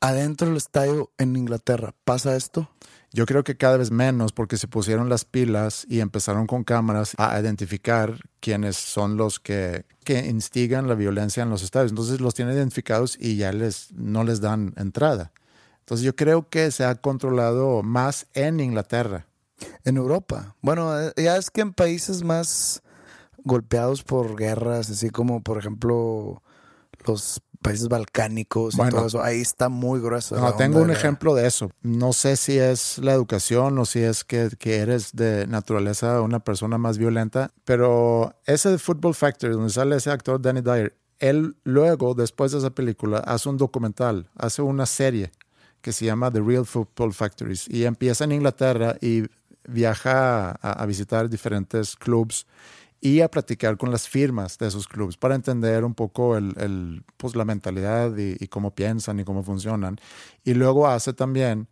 Adentro 0.00 0.46
del 0.46 0.58
estadio 0.58 1.10
en 1.18 1.34
Inglaterra. 1.34 1.94
¿Pasa 2.04 2.36
esto? 2.36 2.70
Yo 3.14 3.26
creo 3.26 3.44
que 3.44 3.56
cada 3.56 3.76
vez 3.76 3.92
menos 3.92 4.32
porque 4.32 4.56
se 4.56 4.66
pusieron 4.66 5.08
las 5.08 5.24
pilas 5.24 5.86
y 5.88 6.00
empezaron 6.00 6.48
con 6.48 6.64
cámaras 6.64 7.14
a 7.16 7.38
identificar 7.40 8.18
quiénes 8.40 8.76
son 8.76 9.16
los 9.16 9.38
que, 9.38 9.86
que 10.02 10.26
instigan 10.26 10.88
la 10.88 10.96
violencia 10.96 11.44
en 11.44 11.48
los 11.48 11.62
estadios. 11.62 11.92
Entonces 11.92 12.20
los 12.20 12.34
tienen 12.34 12.56
identificados 12.56 13.16
y 13.20 13.36
ya 13.36 13.52
les, 13.52 13.92
no 13.92 14.24
les 14.24 14.40
dan 14.40 14.74
entrada. 14.76 15.30
Entonces 15.78 16.04
yo 16.04 16.16
creo 16.16 16.48
que 16.48 16.72
se 16.72 16.84
ha 16.84 16.96
controlado 16.96 17.84
más 17.84 18.26
en 18.34 18.58
Inglaterra. 18.58 19.28
En 19.84 19.96
Europa. 19.96 20.56
Bueno, 20.60 21.00
eh, 21.00 21.12
ya 21.16 21.36
es 21.36 21.52
que 21.52 21.60
en 21.60 21.72
países 21.72 22.24
más 22.24 22.82
golpeados 23.44 24.02
por 24.02 24.34
guerras, 24.34 24.90
así 24.90 25.10
como 25.10 25.40
por 25.40 25.58
ejemplo 25.58 26.42
los 27.06 27.40
países 27.64 27.88
balcánicos 27.88 28.74
y 28.74 28.76
Bueno. 28.76 28.98
todo 28.98 29.06
eso, 29.06 29.22
ahí 29.22 29.40
está 29.40 29.68
muy 29.68 29.98
grueso. 30.00 30.36
No, 30.36 30.54
tengo 30.54 30.78
un 30.80 30.88
de 30.88 30.92
la- 30.92 30.98
ejemplo 30.98 31.34
de 31.34 31.46
eso. 31.46 31.70
No 31.82 32.12
sé 32.12 32.36
si 32.36 32.58
es 32.58 32.98
la 32.98 33.12
educación 33.14 33.78
o 33.78 33.84
si 33.86 34.00
es 34.00 34.22
que, 34.22 34.50
que 34.58 34.76
eres 34.76 35.12
de 35.16 35.46
naturaleza 35.46 36.20
una 36.20 36.40
persona 36.40 36.76
más 36.78 36.98
violenta, 36.98 37.50
pero 37.64 38.34
ese 38.44 38.76
Football 38.78 39.14
Factory, 39.14 39.54
donde 39.54 39.70
sale 39.70 39.96
ese 39.96 40.10
actor 40.10 40.40
Danny 40.40 40.60
Dyer, 40.60 40.94
él 41.18 41.56
luego, 41.64 42.14
después 42.14 42.52
de 42.52 42.58
esa 42.58 42.70
película, 42.70 43.18
hace 43.18 43.48
un 43.48 43.56
documental, 43.56 44.28
hace 44.36 44.60
una 44.62 44.84
serie 44.84 45.32
que 45.80 45.92
se 45.92 46.04
llama 46.04 46.30
The 46.30 46.40
Real 46.40 46.66
Football 46.66 47.14
Factories 47.14 47.66
y 47.68 47.84
empieza 47.84 48.24
en 48.24 48.32
Inglaterra 48.32 48.96
y 49.00 49.22
viaja 49.66 50.50
a, 50.50 50.82
a 50.82 50.86
visitar 50.86 51.28
diferentes 51.30 51.96
clubs 51.96 52.46
y 53.04 53.20
a 53.20 53.28
platicar 53.30 53.76
con 53.76 53.90
las 53.90 54.08
firmas 54.08 54.56
de 54.56 54.66
esos 54.66 54.88
clubes 54.88 55.18
para 55.18 55.34
entender 55.34 55.84
un 55.84 55.92
poco 55.94 56.38
el, 56.38 56.54
el, 56.58 57.04
pues, 57.18 57.36
la 57.36 57.44
mentalidad 57.44 58.16
y, 58.16 58.34
y 58.40 58.48
cómo 58.48 58.74
piensan 58.74 59.20
y 59.20 59.24
cómo 59.24 59.42
funcionan. 59.42 59.98
Y 60.42 60.54
luego 60.54 60.88
hace 60.88 61.12
también 61.12 61.68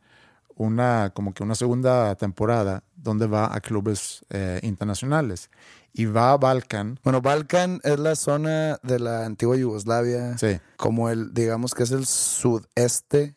una, 0.56 1.10
como 1.14 1.32
que 1.32 1.42
una 1.42 1.54
segunda 1.54 2.14
temporada 2.16 2.84
donde 2.94 3.26
va 3.26 3.54
a 3.56 3.60
clubes 3.62 4.26
eh, 4.28 4.60
internacionales. 4.62 5.48
Y 5.94 6.04
va 6.04 6.32
a 6.32 6.36
Balkan. 6.36 7.00
Bueno, 7.02 7.22
Balkan 7.22 7.80
es 7.82 7.98
la 7.98 8.14
zona 8.14 8.78
de 8.82 8.98
la 8.98 9.24
antigua 9.24 9.56
Yugoslavia, 9.56 10.36
Sí. 10.36 10.58
como 10.76 11.08
el, 11.08 11.32
digamos 11.32 11.72
que 11.72 11.84
es 11.84 11.92
el 11.92 12.04
sudeste 12.04 13.34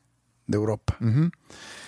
de 0.47 0.57
Europa, 0.57 0.97
Ujú. 0.99 1.29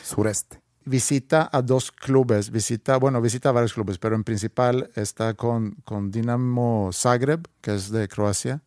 sureste. 0.03 0.61
Visita 0.87 1.49
a 1.51 1.61
dos 1.61 1.91
clubes, 1.91 2.49
visita, 2.49 2.97
bueno, 2.97 3.21
visita 3.21 3.49
a 3.49 3.51
varios 3.51 3.73
clubes, 3.73 3.97
pero 3.97 4.15
en 4.15 4.23
principal 4.23 4.89
está 4.95 5.33
con, 5.33 5.75
con 5.83 6.11
Dinamo 6.11 6.91
Zagreb, 6.93 7.47
que 7.61 7.75
es 7.75 7.91
de 7.91 8.07
Croacia, 8.07 8.61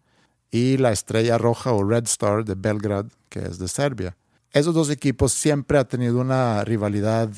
y 0.50 0.76
la 0.76 0.92
Estrella 0.92 1.38
Roja 1.38 1.72
o 1.72 1.82
Red 1.82 2.04
Star 2.04 2.44
de 2.44 2.54
Belgrad, 2.54 3.06
que 3.28 3.40
es 3.40 3.58
de 3.58 3.68
Serbia. 3.68 4.16
Esos 4.52 4.74
dos 4.74 4.90
equipos 4.90 5.32
siempre 5.32 5.78
han 5.78 5.88
tenido 5.88 6.20
una 6.20 6.64
rivalidad 6.64 7.30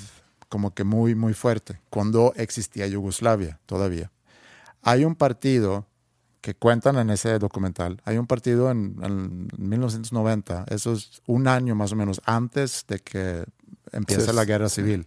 como 0.48 0.74
que 0.74 0.84
muy, 0.84 1.14
muy 1.14 1.34
fuerte, 1.34 1.80
cuando 1.88 2.32
existía 2.36 2.86
Yugoslavia 2.86 3.60
todavía. 3.66 4.10
Hay 4.82 5.04
un 5.04 5.14
partido 5.14 5.86
que 6.40 6.54
cuentan 6.54 6.96
en 6.96 7.10
ese 7.10 7.38
documental. 7.38 8.00
Hay 8.04 8.18
un 8.18 8.26
partido 8.26 8.70
en, 8.70 8.96
en 9.02 9.48
1990, 9.56 10.64
eso 10.68 10.92
es 10.92 11.22
un 11.26 11.46
año 11.46 11.74
más 11.76 11.92
o 11.92 11.96
menos 11.96 12.20
antes 12.24 12.84
de 12.88 12.98
que 12.98 13.44
empiece 13.92 14.26
Sí, 14.26 14.32
la 14.36 14.44
guerra 14.44 14.68
civil. 14.68 15.06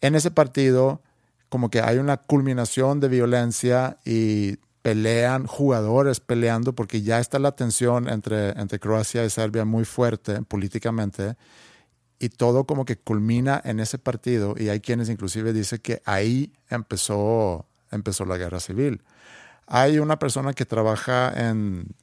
En 0.00 0.14
ese 0.14 0.30
partido, 0.30 1.02
como 1.48 1.70
que 1.70 1.80
hay 1.80 1.98
una 1.98 2.16
culminación 2.18 3.00
de 3.00 3.08
violencia 3.08 3.98
y 4.04 4.56
pelean 4.82 5.46
jugadores 5.46 6.20
peleando 6.20 6.74
porque 6.74 7.02
ya 7.02 7.18
está 7.20 7.38
la 7.38 7.52
tensión 7.52 8.08
entre, 8.08 8.50
entre 8.50 8.78
Croacia 8.78 9.24
y 9.24 9.30
Serbia 9.30 9.64
muy 9.64 9.84
fuerte 9.84 10.40
políticamente 10.42 11.36
y 12.18 12.28
todo 12.30 12.64
como 12.64 12.84
que 12.84 12.96
culmina 12.96 13.60
en 13.64 13.80
ese 13.80 13.98
partido 13.98 14.54
y 14.56 14.68
hay 14.68 14.80
quienes 14.80 15.08
inclusive 15.08 15.52
dicen 15.52 15.80
que 15.82 16.02
ahí 16.04 16.52
empezó, 16.68 17.66
empezó 17.90 18.24
la 18.24 18.36
guerra 18.36 18.60
civil. 18.60 19.02
Hay 19.66 19.98
una 19.98 20.18
persona 20.18 20.52
que 20.52 20.66
trabaja 20.66 21.32
en, 21.48 21.94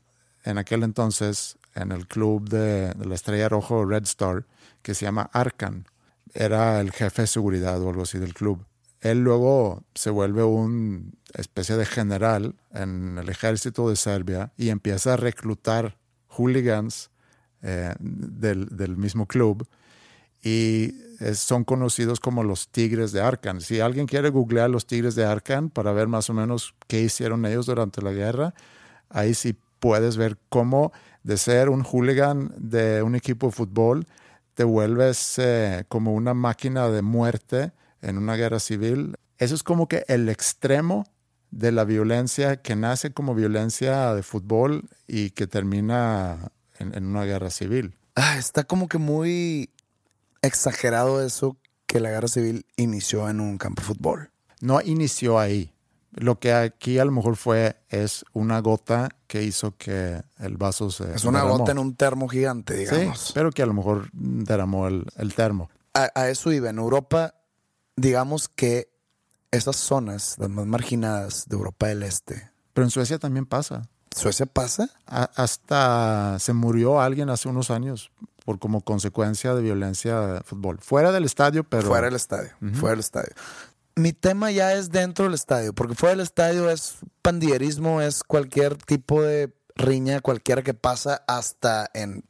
en 0.44 0.58
aquel 0.58 0.84
entonces 0.84 1.58
en 1.76 1.92
el 1.92 2.08
club 2.08 2.50
de, 2.50 2.94
de 2.94 3.06
la 3.06 3.16
Estrella 3.16 3.50
Roja 3.50 3.76
Red 3.86 4.04
Star 4.04 4.46
que 4.82 4.94
se 4.96 5.06
llama 5.06 5.30
Arkan. 5.34 5.86
Era 6.40 6.80
el 6.82 6.92
jefe 6.92 7.24
de 7.24 7.28
seguridad 7.28 7.82
o 7.82 7.90
algo 7.90 8.04
así 8.04 8.20
del 8.20 8.36
club. 8.36 8.64
Él 9.02 9.22
luego 9.22 9.84
se 9.96 10.12
vuelve 10.12 10.44
una 10.44 11.02
especie 11.34 11.76
de 11.76 11.86
general 11.86 12.56
en 12.72 13.18
el 13.18 13.28
ejército 13.30 13.90
de 13.90 13.96
Serbia 13.96 14.54
y 14.56 14.70
empieza 14.70 15.14
a 15.14 15.18
reclutar 15.18 15.98
hooligans 16.28 17.10
eh, 17.64 17.96
del, 18.00 18.68
del 18.70 18.98
mismo 18.98 19.26
club 19.26 19.68
y 20.44 20.94
son 21.34 21.64
conocidos 21.64 22.20
como 22.20 22.44
los 22.44 22.70
Tigres 22.70 23.12
de 23.12 23.22
Arkan. 23.22 23.60
Si 23.60 23.80
alguien 23.80 24.06
quiere 24.06 24.30
googlear 24.30 24.70
los 24.70 24.86
Tigres 24.86 25.16
de 25.16 25.26
Arkan 25.26 25.72
para 25.72 25.92
ver 25.92 26.08
más 26.08 26.30
o 26.30 26.34
menos 26.36 26.76
qué 26.88 27.02
hicieron 27.02 27.48
ellos 27.48 27.66
durante 27.66 28.04
la 28.04 28.12
guerra, 28.12 28.54
ahí 29.10 29.34
sí 29.34 29.58
puedes 29.80 30.18
ver 30.18 30.38
cómo 30.50 30.92
de 31.24 31.38
ser 31.38 31.70
un 31.70 31.84
hooligan 31.84 32.54
de 32.58 33.02
un 33.02 33.16
equipo 33.16 33.48
de 33.48 33.54
fútbol 33.54 34.06
te 34.58 34.64
vuelves 34.64 35.38
eh, 35.38 35.86
como 35.88 36.16
una 36.16 36.34
máquina 36.34 36.90
de 36.90 37.04
muerte 37.04 37.74
en 38.02 38.18
una 38.18 38.34
guerra 38.34 38.60
civil. 38.60 39.16
Eso 39.38 39.54
es 39.54 39.62
como 39.62 39.88
que 39.88 40.04
el 40.08 40.30
extremo 40.30 41.06
de 41.52 41.72
la 41.72 41.84
violencia 41.84 42.60
que 42.64 42.76
nace 42.76 43.14
como 43.14 43.36
violencia 43.36 44.16
de 44.16 44.24
fútbol 44.24 44.90
y 45.06 45.30
que 45.30 45.46
termina 45.46 46.52
en, 46.80 46.98
en 46.98 47.06
una 47.06 47.24
guerra 47.26 47.52
civil. 47.52 47.94
ah, 48.16 48.40
está 48.40 48.64
como 48.64 48.88
que 48.88 48.98
muy 48.98 49.70
exagerado 50.42 51.24
eso 51.24 51.56
que 51.86 52.00
la 52.00 52.10
guerra 52.10 52.28
civil 52.28 52.66
inició 52.78 53.30
en 53.30 53.42
un 53.42 53.60
campo 53.60 53.84
de 53.84 53.88
fútbol. 53.90 54.32
No 54.60 54.82
inició 54.82 55.38
ahí. 55.38 55.72
Lo 56.20 56.40
que 56.40 56.52
aquí 56.54 56.98
a 57.00 57.06
lo 57.06 57.12
mejor 57.12 57.36
fue 57.36 57.78
es 57.90 58.26
una 58.34 58.60
gota 58.60 59.10
que 59.28 59.44
hizo 59.44 59.76
que 59.78 60.22
el 60.40 60.58
vaso 60.58 60.90
se. 60.92 61.14
Es 61.14 61.24
una 61.26 61.40
derramó. 61.40 61.60
gota 61.60 61.72
en 61.74 61.80
un 61.80 61.96
termo 61.96 62.28
gigante, 62.28 62.76
digamos. 62.76 63.20
Sí, 63.20 63.32
pero 63.36 63.52
que 63.52 63.62
a 63.62 63.66
lo 63.68 63.74
mejor 63.74 64.10
derramó 64.14 64.88
el, 64.88 65.06
el 65.18 65.34
termo. 65.36 65.70
a, 65.94 66.10
a 66.16 66.30
eso 66.30 66.52
iba. 66.52 66.70
En 66.70 66.80
Europa, 66.80 67.36
digamos 67.96 68.50
que 68.50 68.90
esas 69.52 69.76
zonas, 69.76 70.36
las 70.40 70.50
más 70.50 70.66
marginadas 70.66 71.46
de 71.48 71.56
Europa 71.56 71.88
del 71.88 72.04
Este, 72.04 72.50
Pero 72.74 72.86
en 72.86 72.92
Suecia 72.92 73.18
también 73.20 73.46
pasa. 73.46 73.88
Suecia 74.16 74.46
pasa. 74.48 74.90
A- 75.06 75.30
hasta 75.36 76.38
se 76.40 76.54
murió 76.54 77.00
alguien 77.00 77.30
hace 77.30 77.48
unos 77.48 77.70
años 77.72 78.12
por 78.44 78.58
como 78.60 78.82
consecuencia 78.82 79.54
de 79.54 79.62
violencia 79.62 80.20
de 80.22 80.42
fútbol. 80.42 80.80
Fuera 80.82 81.12
del 81.12 81.26
estadio, 81.26 81.64
pero. 81.64 81.88
fuera 81.88 82.06
del 82.08 82.16
estadio. 82.16 82.50
Fuera 82.74 82.92
del 82.92 83.00
estadio. 83.02 83.34
Mi 83.98 84.14
tema 84.14 84.52
ya 84.52 84.74
es 84.74 84.92
dentro 84.92 85.26
del 85.26 85.34
estadio, 85.34 85.74
porque 85.74 85.96
fuera 85.96 86.12
del 86.16 86.22
estadio 86.24 86.70
es 86.70 86.98
pandillerismo, 87.24 88.02
es 88.02 88.24
cualquier 88.24 88.78
tipo 88.78 89.22
de 89.24 89.52
riña, 89.76 90.22
cualquiera 90.22 90.62
que 90.62 90.74
pasa 90.76 91.24
hasta 91.28 91.90
en 91.94 92.24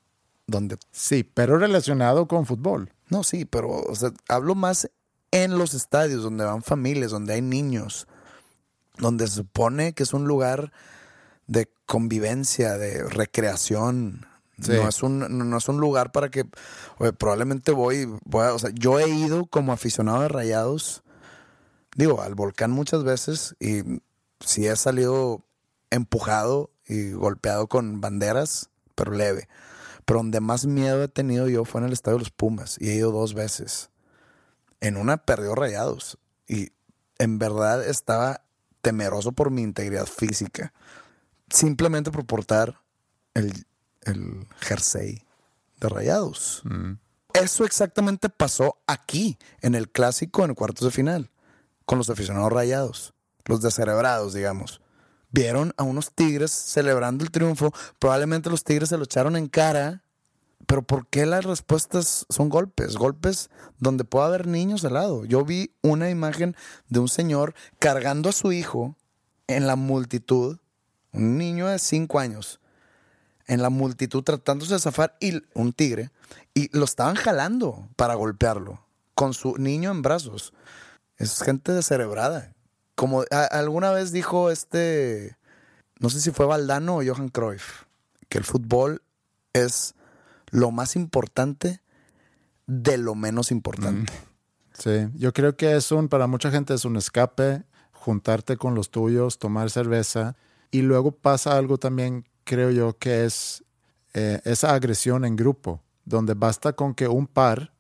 donde. 0.48 0.78
Sí, 0.92 1.24
pero 1.24 1.58
relacionado 1.58 2.28
con 2.28 2.46
fútbol. 2.46 2.94
No, 3.10 3.24
sí, 3.24 3.44
pero 3.46 3.70
o 3.70 3.96
sea, 3.96 4.12
hablo 4.30 4.56
más 4.56 4.90
en 5.32 5.58
los 5.58 5.74
estadios 5.74 6.24
donde 6.24 6.46
van 6.46 6.64
familias, 6.64 7.12
donde 7.12 7.34
hay 7.34 7.42
niños, 7.42 8.08
donde 8.98 9.28
se 9.28 9.36
supone 9.36 9.94
que 9.94 10.04
es 10.04 10.14
un 10.14 10.26
lugar 10.26 10.72
de 11.48 11.70
convivencia, 11.86 12.78
de 12.78 13.04
recreación. 13.04 14.26
Sí. 14.62 14.72
No, 14.72 14.88
es 14.88 15.04
un, 15.04 15.50
no, 15.50 15.58
es 15.58 15.68
un 15.68 15.80
lugar 15.80 16.12
para 16.14 16.30
que 16.32 16.46
oye, 16.98 17.12
probablemente 17.14 17.72
voy, 17.74 18.08
voy 18.26 18.46
a- 18.46 18.54
o 18.54 18.60
sea, 18.60 18.72
yo 18.74 19.00
he 19.00 19.08
ido 19.10 19.46
como 19.46 19.72
aficionado 19.74 20.22
de 20.22 20.30
rayados, 20.30 21.04
digo, 21.98 22.22
al 22.22 22.36
volcán 22.36 22.72
muchas 22.72 23.04
veces 23.04 23.56
y 23.60 23.82
sí 24.40 24.68
he 24.68 24.76
salido 24.78 25.44
empujado 25.90 26.70
y 26.86 27.12
golpeado 27.12 27.68
con 27.68 28.00
banderas, 28.00 28.70
pero 28.96 29.12
leve. 29.12 29.50
Pero 30.06 30.20
donde 30.20 30.40
más 30.40 30.66
miedo 30.66 31.04
he 31.04 31.10
tenido 31.10 31.50
yo 31.50 31.66
fue 31.66 31.82
en 31.82 31.88
el 31.88 31.94
estadio 31.94 32.18
de 32.18 32.24
los 32.24 32.32
Pumas 32.32 32.78
y 32.80 32.90
he 32.90 32.96
ido 32.96 33.12
dos 33.12 33.34
veces. 33.34 33.90
En 34.80 34.96
una 34.96 35.18
perdió 35.18 35.56
rayados 35.56 36.18
y 36.48 36.72
en 37.18 37.40
verdad 37.40 37.84
estaba 37.86 38.44
temeroso 38.82 39.34
por 39.34 39.50
mi 39.50 39.64
integridad 39.64 40.06
física. 40.06 40.72
Simplemente 41.50 42.12
por 42.12 42.26
portar 42.26 42.80
el, 43.34 43.66
el 44.04 44.48
jersey 44.60 45.24
de 45.80 45.90
rayados. 45.90 46.62
Eso 47.34 47.66
exactamente 47.66 48.30
pasó 48.30 48.78
aquí, 48.86 49.38
en 49.62 49.76
el 49.76 49.90
clásico, 49.90 50.46
en 50.46 50.54
cuartos 50.54 50.86
de 50.86 50.92
final, 50.92 51.30
con 51.88 51.98
los 51.98 52.10
aficionados 52.10 52.52
rayados, 52.52 53.14
los 53.46 53.62
descerebrados, 53.62 54.34
digamos. 54.34 54.82
Vieron 55.32 55.74
a 55.78 55.84
unos 55.84 56.14
tigres 56.14 56.52
celebrando 56.52 57.24
el 57.24 57.32
triunfo, 57.32 57.74
probablemente 57.98 58.50
los 58.50 58.66
tigres 58.66 58.90
se 58.90 58.98
lo 58.98 59.06
echaron 59.06 59.38
en 59.38 59.48
cara, 59.48 60.04
pero 60.66 60.82
¿por 60.82 61.08
qué 61.08 61.26
las 61.26 61.46
respuestas 61.46 62.26
son 62.30 62.50
golpes? 62.50 62.98
Golpes 62.98 63.50
donde 63.80 64.04
puede 64.04 64.26
haber 64.26 64.48
niños 64.48 64.84
al 64.84 64.96
lado. 64.96 65.24
Yo 65.24 65.46
vi 65.46 65.72
una 65.82 66.10
imagen 66.10 66.58
de 66.90 67.00
un 67.00 67.08
señor 67.08 67.56
cargando 67.80 68.30
a 68.30 68.34
su 68.34 68.52
hijo 68.52 68.98
en 69.48 69.66
la 69.66 69.78
multitud, 69.78 70.58
un 71.14 71.38
niño 71.38 71.68
de 71.68 71.80
cinco 71.80 72.20
años, 72.20 72.60
en 73.46 73.62
la 73.62 73.70
multitud 73.70 74.24
tratándose 74.24 74.74
de 74.74 74.80
zafar 74.82 75.16
y 75.22 75.42
un 75.54 75.72
tigre 75.72 76.12
y 76.54 76.70
lo 76.78 76.84
estaban 76.84 77.16
jalando 77.16 77.88
para 77.96 78.16
golpearlo 78.16 78.86
con 79.16 79.34
su 79.34 79.56
niño 79.58 79.90
en 79.92 80.02
brazos. 80.02 80.54
Es 81.18 81.42
gente 81.42 81.72
descerebrada. 81.72 82.54
Como 82.96 83.24
alguna 83.52 83.92
vez 83.92 84.12
dijo 84.12 84.50
este, 84.50 85.38
no 86.00 86.10
sé 86.10 86.20
si 86.20 86.32
fue 86.32 86.46
Valdano 86.46 86.98
o 86.98 87.04
Johan 87.06 87.30
Cruyff, 87.30 87.84
que 88.30 88.38
el 88.38 88.44
fútbol 88.44 89.02
es 89.54 89.96
lo 90.50 90.72
más 90.72 90.96
importante 90.96 91.82
de 92.66 92.98
lo 92.98 93.16
menos 93.16 93.52
importante. 93.52 94.14
Sí, 94.74 95.10
yo 95.16 95.34
creo 95.34 95.56
que 95.58 95.76
es 95.76 95.92
un, 95.92 96.08
para 96.08 96.28
mucha 96.28 96.52
gente 96.52 96.74
es 96.74 96.86
un 96.86 96.98
escape, 96.98 97.64
juntarte 97.92 98.58
con 98.58 98.76
los 98.76 98.92
tuyos, 98.92 99.40
tomar 99.40 99.70
cerveza. 99.70 100.36
Y 100.70 100.82
luego 100.82 101.12
pasa 101.12 101.58
algo 101.58 101.78
también, 101.78 102.28
creo 102.44 102.70
yo, 102.70 102.98
que 102.98 103.26
es 103.26 103.64
eh, 104.14 104.42
esa 104.44 104.74
agresión 104.74 105.26
en 105.26 105.36
grupo, 105.36 105.82
donde 106.06 106.34
basta 106.34 106.74
con 106.74 106.94
que 106.94 107.08
un 107.08 107.26
par 107.26 107.74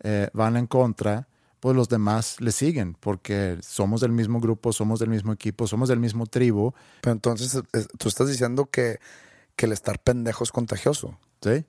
eh, 0.00 0.30
van 0.32 0.56
en 0.56 0.66
contra, 0.66 1.28
pues 1.62 1.76
los 1.76 1.88
demás 1.88 2.40
le 2.40 2.50
siguen, 2.50 2.96
porque 2.98 3.56
somos 3.62 4.00
del 4.00 4.10
mismo 4.10 4.40
grupo, 4.40 4.72
somos 4.72 4.98
del 4.98 5.10
mismo 5.10 5.32
equipo, 5.32 5.68
somos 5.68 5.88
del 5.88 6.00
mismo 6.00 6.26
tribu. 6.26 6.72
Pero 7.02 7.12
entonces 7.12 7.62
tú 7.98 8.08
estás 8.08 8.26
diciendo 8.26 8.66
que, 8.66 8.98
que 9.54 9.66
el 9.66 9.72
estar 9.72 10.00
pendejo 10.00 10.42
es 10.42 10.50
contagioso. 10.50 11.20
Sí, 11.40 11.64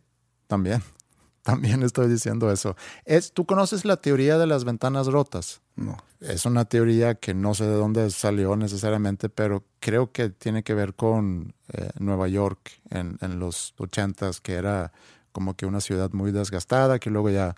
también. 0.47 0.81
También 1.43 1.83
estoy 1.83 2.07
diciendo 2.07 2.51
eso. 2.51 2.75
Es, 3.05 3.33
¿Tú 3.33 3.45
conoces 3.45 3.85
la 3.85 3.97
teoría 3.97 4.39
de 4.39 4.47
las 4.47 4.63
ventanas 4.63 5.07
rotas? 5.07 5.61
No. 5.75 5.97
Es 6.21 6.45
una 6.47 6.65
teoría 6.65 7.15
que 7.15 7.35
no 7.35 7.53
sé 7.53 7.65
de 7.65 7.75
dónde 7.75 8.09
salió 8.09 8.55
necesariamente, 8.55 9.29
pero 9.29 9.63
creo 9.79 10.11
que 10.11 10.29
tiene 10.29 10.63
que 10.63 10.73
ver 10.73 10.95
con 10.95 11.53
eh, 11.67 11.89
Nueva 11.99 12.29
York 12.29 12.81
en, 12.89 13.17
en 13.21 13.39
los 13.39 13.75
ochentas, 13.77 14.41
que 14.41 14.53
era 14.53 14.91
como 15.33 15.55
que 15.55 15.67
una 15.67 15.81
ciudad 15.81 16.11
muy 16.13 16.31
desgastada, 16.31 16.97
que 16.97 17.11
luego 17.11 17.29
ya 17.29 17.55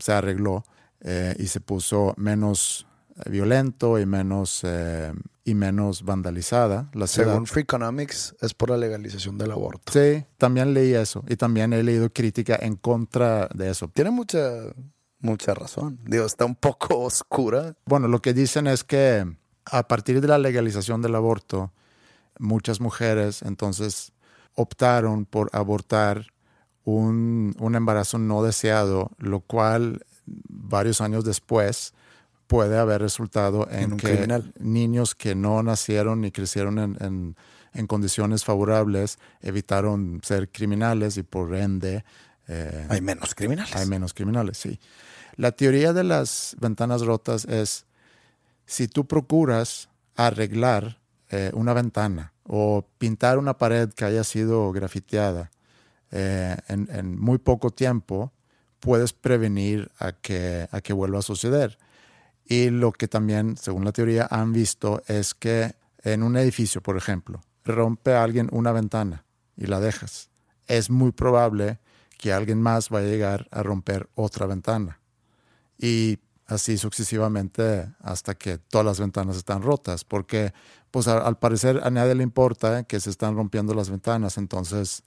se 0.00 0.12
arregló 0.12 0.64
eh, 1.04 1.34
y 1.38 1.48
se 1.48 1.60
puso 1.60 2.14
menos 2.16 2.86
eh, 3.16 3.30
violento 3.30 3.98
y 3.98 4.06
menos, 4.06 4.60
eh, 4.62 5.12
y 5.44 5.54
menos 5.54 6.04
vandalizada 6.04 6.90
la 6.94 7.06
ciudad. 7.06 7.30
Según 7.30 7.46
Free 7.46 7.62
Economics, 7.62 8.34
es 8.40 8.54
por 8.54 8.70
la 8.70 8.76
legalización 8.76 9.36
del 9.36 9.50
aborto. 9.50 9.92
Sí, 9.92 10.24
también 10.38 10.72
leí 10.72 10.94
eso 10.94 11.24
y 11.28 11.36
también 11.36 11.72
he 11.72 11.82
leído 11.82 12.10
crítica 12.12 12.56
en 12.60 12.76
contra 12.76 13.48
de 13.52 13.70
eso. 13.70 13.88
Tiene 13.88 14.10
mucha, 14.10 14.38
mucha 15.18 15.54
razón. 15.54 15.98
Digo, 16.04 16.24
está 16.24 16.44
un 16.44 16.54
poco 16.54 16.98
oscura. 17.00 17.74
Bueno, 17.84 18.08
lo 18.08 18.22
que 18.22 18.32
dicen 18.32 18.66
es 18.66 18.84
que 18.84 19.26
a 19.64 19.88
partir 19.88 20.20
de 20.20 20.28
la 20.28 20.38
legalización 20.38 21.02
del 21.02 21.16
aborto, 21.16 21.72
muchas 22.38 22.80
mujeres 22.80 23.42
entonces 23.42 24.12
optaron 24.54 25.24
por 25.24 25.50
abortar 25.52 26.26
un, 26.84 27.54
un 27.58 27.74
embarazo 27.74 28.18
no 28.18 28.42
deseado, 28.42 29.10
lo 29.18 29.40
cual 29.40 30.04
varios 30.26 31.00
años 31.00 31.24
después 31.24 31.94
puede 32.46 32.78
haber 32.78 33.00
resultado 33.00 33.68
en, 33.70 33.78
En 33.84 33.92
un 33.92 33.98
que 33.98 34.08
criminal. 34.08 34.52
niños 34.60 35.14
que 35.14 35.34
no 35.34 35.62
nacieron 35.62 36.20
ni 36.20 36.30
crecieron 36.30 36.78
en, 36.78 36.96
en- 37.00 37.36
en 37.74 37.86
condiciones 37.86 38.44
favorables 38.44 39.18
evitaron 39.40 40.20
ser 40.22 40.50
criminales 40.50 41.16
y 41.16 41.22
por 41.22 41.54
ende 41.54 42.04
eh, 42.46 42.86
Hay 42.90 43.00
menos 43.00 43.34
criminales. 43.34 43.74
hay 43.74 43.86
menos 43.86 44.12
criminales, 44.12 44.58
sí. 44.58 44.78
La 45.36 45.52
teoría 45.52 45.94
de 45.94 46.04
las 46.04 46.54
ventanas 46.60 47.00
rotas 47.00 47.46
es 47.46 47.86
si 48.66 48.88
tú 48.88 49.06
procuras 49.06 49.88
arreglar 50.16 50.98
eh, 51.30 51.50
una 51.54 51.72
ventana 51.72 52.34
o 52.44 52.84
pintar 52.98 53.38
una 53.38 53.56
pared 53.56 53.88
que 53.94 54.04
haya 54.04 54.24
sido 54.24 54.70
grafiteada 54.72 55.50
eh, 56.10 56.54
en, 56.68 56.88
en 56.92 57.18
muy 57.18 57.38
poco 57.38 57.70
tiempo, 57.70 58.32
puedes 58.82 59.12
prevenir 59.12 59.92
a 60.00 60.10
que, 60.10 60.68
a 60.72 60.80
que 60.80 60.92
vuelva 60.92 61.20
a 61.20 61.22
suceder. 61.22 61.78
Y 62.44 62.70
lo 62.70 62.90
que 62.90 63.06
también, 63.06 63.56
según 63.56 63.84
la 63.84 63.92
teoría, 63.92 64.26
han 64.28 64.52
visto 64.52 65.04
es 65.06 65.34
que 65.34 65.76
en 66.02 66.24
un 66.24 66.36
edificio, 66.36 66.82
por 66.82 66.96
ejemplo, 66.96 67.40
rompe 67.64 68.12
a 68.12 68.24
alguien 68.24 68.48
una 68.50 68.72
ventana 68.72 69.24
y 69.56 69.66
la 69.66 69.78
dejas. 69.78 70.30
Es 70.66 70.90
muy 70.90 71.12
probable 71.12 71.78
que 72.18 72.32
alguien 72.32 72.60
más 72.60 72.88
va 72.92 72.98
a 72.98 73.02
llegar 73.02 73.46
a 73.52 73.62
romper 73.62 74.08
otra 74.16 74.46
ventana. 74.46 74.98
Y 75.78 76.18
así 76.46 76.76
sucesivamente 76.76 77.88
hasta 78.00 78.34
que 78.34 78.58
todas 78.58 78.84
las 78.84 78.98
ventanas 78.98 79.36
están 79.36 79.62
rotas, 79.62 80.04
porque 80.04 80.52
pues 80.90 81.06
al 81.06 81.38
parecer 81.38 81.80
a 81.84 81.90
nadie 81.90 82.16
le 82.16 82.24
importa 82.24 82.82
que 82.82 82.98
se 82.98 83.10
están 83.10 83.36
rompiendo 83.36 83.74
las 83.74 83.90
ventanas, 83.90 84.38
entonces 84.38 85.04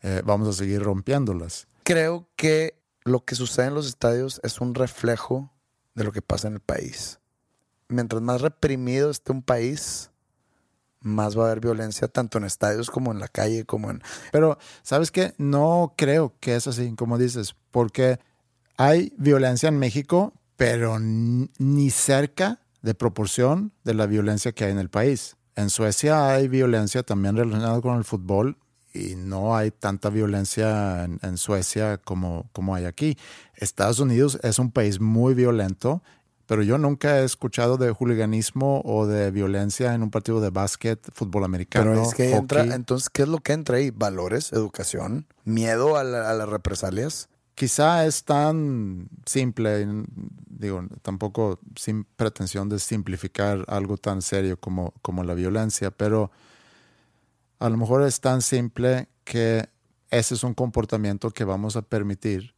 eh, 0.00 0.22
vamos 0.24 0.48
a 0.48 0.52
seguir 0.54 0.82
rompiéndolas. 0.82 1.68
Creo 1.84 2.26
que 2.36 2.77
lo 3.08 3.24
que 3.24 3.34
sucede 3.34 3.66
en 3.66 3.74
los 3.74 3.86
estadios 3.86 4.40
es 4.44 4.60
un 4.60 4.74
reflejo 4.74 5.52
de 5.94 6.04
lo 6.04 6.12
que 6.12 6.22
pasa 6.22 6.48
en 6.48 6.54
el 6.54 6.60
país. 6.60 7.18
Mientras 7.88 8.22
más 8.22 8.40
reprimido 8.40 9.10
esté 9.10 9.32
un 9.32 9.42
país, 9.42 10.10
más 11.00 11.36
va 11.36 11.44
a 11.44 11.46
haber 11.46 11.60
violencia 11.60 12.08
tanto 12.08 12.38
en 12.38 12.44
estadios 12.44 12.90
como 12.90 13.12
en 13.12 13.18
la 13.18 13.28
calle, 13.28 13.64
como 13.64 13.90
en... 13.90 14.02
Pero, 14.32 14.58
¿sabes 14.82 15.10
qué? 15.10 15.34
No 15.38 15.94
creo 15.96 16.34
que 16.40 16.56
es 16.56 16.66
así, 16.66 16.94
como 16.94 17.18
dices, 17.18 17.56
porque 17.70 18.18
hay 18.76 19.12
violencia 19.16 19.68
en 19.68 19.78
México, 19.78 20.34
pero 20.56 20.98
ni 21.00 21.90
cerca 21.90 22.60
de 22.82 22.94
proporción 22.94 23.72
de 23.84 23.94
la 23.94 24.06
violencia 24.06 24.52
que 24.52 24.64
hay 24.64 24.72
en 24.72 24.78
el 24.78 24.90
país. 24.90 25.36
En 25.56 25.70
Suecia 25.70 26.30
hay 26.30 26.48
violencia 26.48 27.02
también 27.02 27.36
relacionada 27.36 27.80
con 27.80 27.96
el 27.96 28.04
fútbol 28.04 28.58
y 28.94 29.14
no 29.16 29.56
hay 29.56 29.70
tanta 29.70 30.08
violencia 30.10 31.04
en, 31.04 31.18
en 31.22 31.36
Suecia 31.38 31.98
como, 31.98 32.48
como 32.52 32.74
hay 32.74 32.84
aquí. 32.86 33.16
Estados 33.56 33.98
Unidos 34.00 34.38
es 34.42 34.58
un 34.58 34.70
país 34.70 35.00
muy 35.00 35.34
violento, 35.34 36.02
pero 36.46 36.62
yo 36.62 36.78
nunca 36.78 37.20
he 37.20 37.24
escuchado 37.24 37.76
de 37.76 37.90
hooliganismo 37.90 38.80
o 38.84 39.06
de 39.06 39.30
violencia 39.30 39.94
en 39.94 40.02
un 40.02 40.10
partido 40.10 40.40
de 40.40 40.50
básquet, 40.50 40.98
fútbol 41.12 41.44
americano. 41.44 41.90
Pero 41.90 42.02
es 42.08 42.14
que 42.14 42.34
entra, 42.34 42.62
entonces, 42.74 43.10
¿qué 43.10 43.22
es 43.22 43.28
lo 43.28 43.38
que 43.40 43.52
entra 43.52 43.76
ahí? 43.76 43.90
Valores, 43.90 44.52
educación, 44.52 45.26
miedo 45.44 45.96
a, 45.96 46.04
la- 46.04 46.30
a 46.30 46.34
las 46.34 46.48
represalias. 46.48 47.28
Quizá 47.54 48.06
es 48.06 48.22
tan 48.24 49.08
simple, 49.26 49.84
digo, 50.48 50.84
tampoco 51.02 51.58
sin 51.76 52.04
pretensión 52.04 52.68
de 52.68 52.78
simplificar 52.78 53.64
algo 53.66 53.96
tan 53.96 54.22
serio 54.22 54.58
como, 54.58 54.94
como 55.02 55.24
la 55.24 55.34
violencia, 55.34 55.90
pero 55.90 56.30
a 57.58 57.68
lo 57.68 57.76
mejor 57.76 58.02
es 58.02 58.20
tan 58.20 58.42
simple 58.42 59.08
que 59.24 59.68
ese 60.10 60.34
es 60.34 60.44
un 60.44 60.54
comportamiento 60.54 61.30
que 61.30 61.44
vamos 61.44 61.76
a 61.76 61.82
permitir 61.82 62.54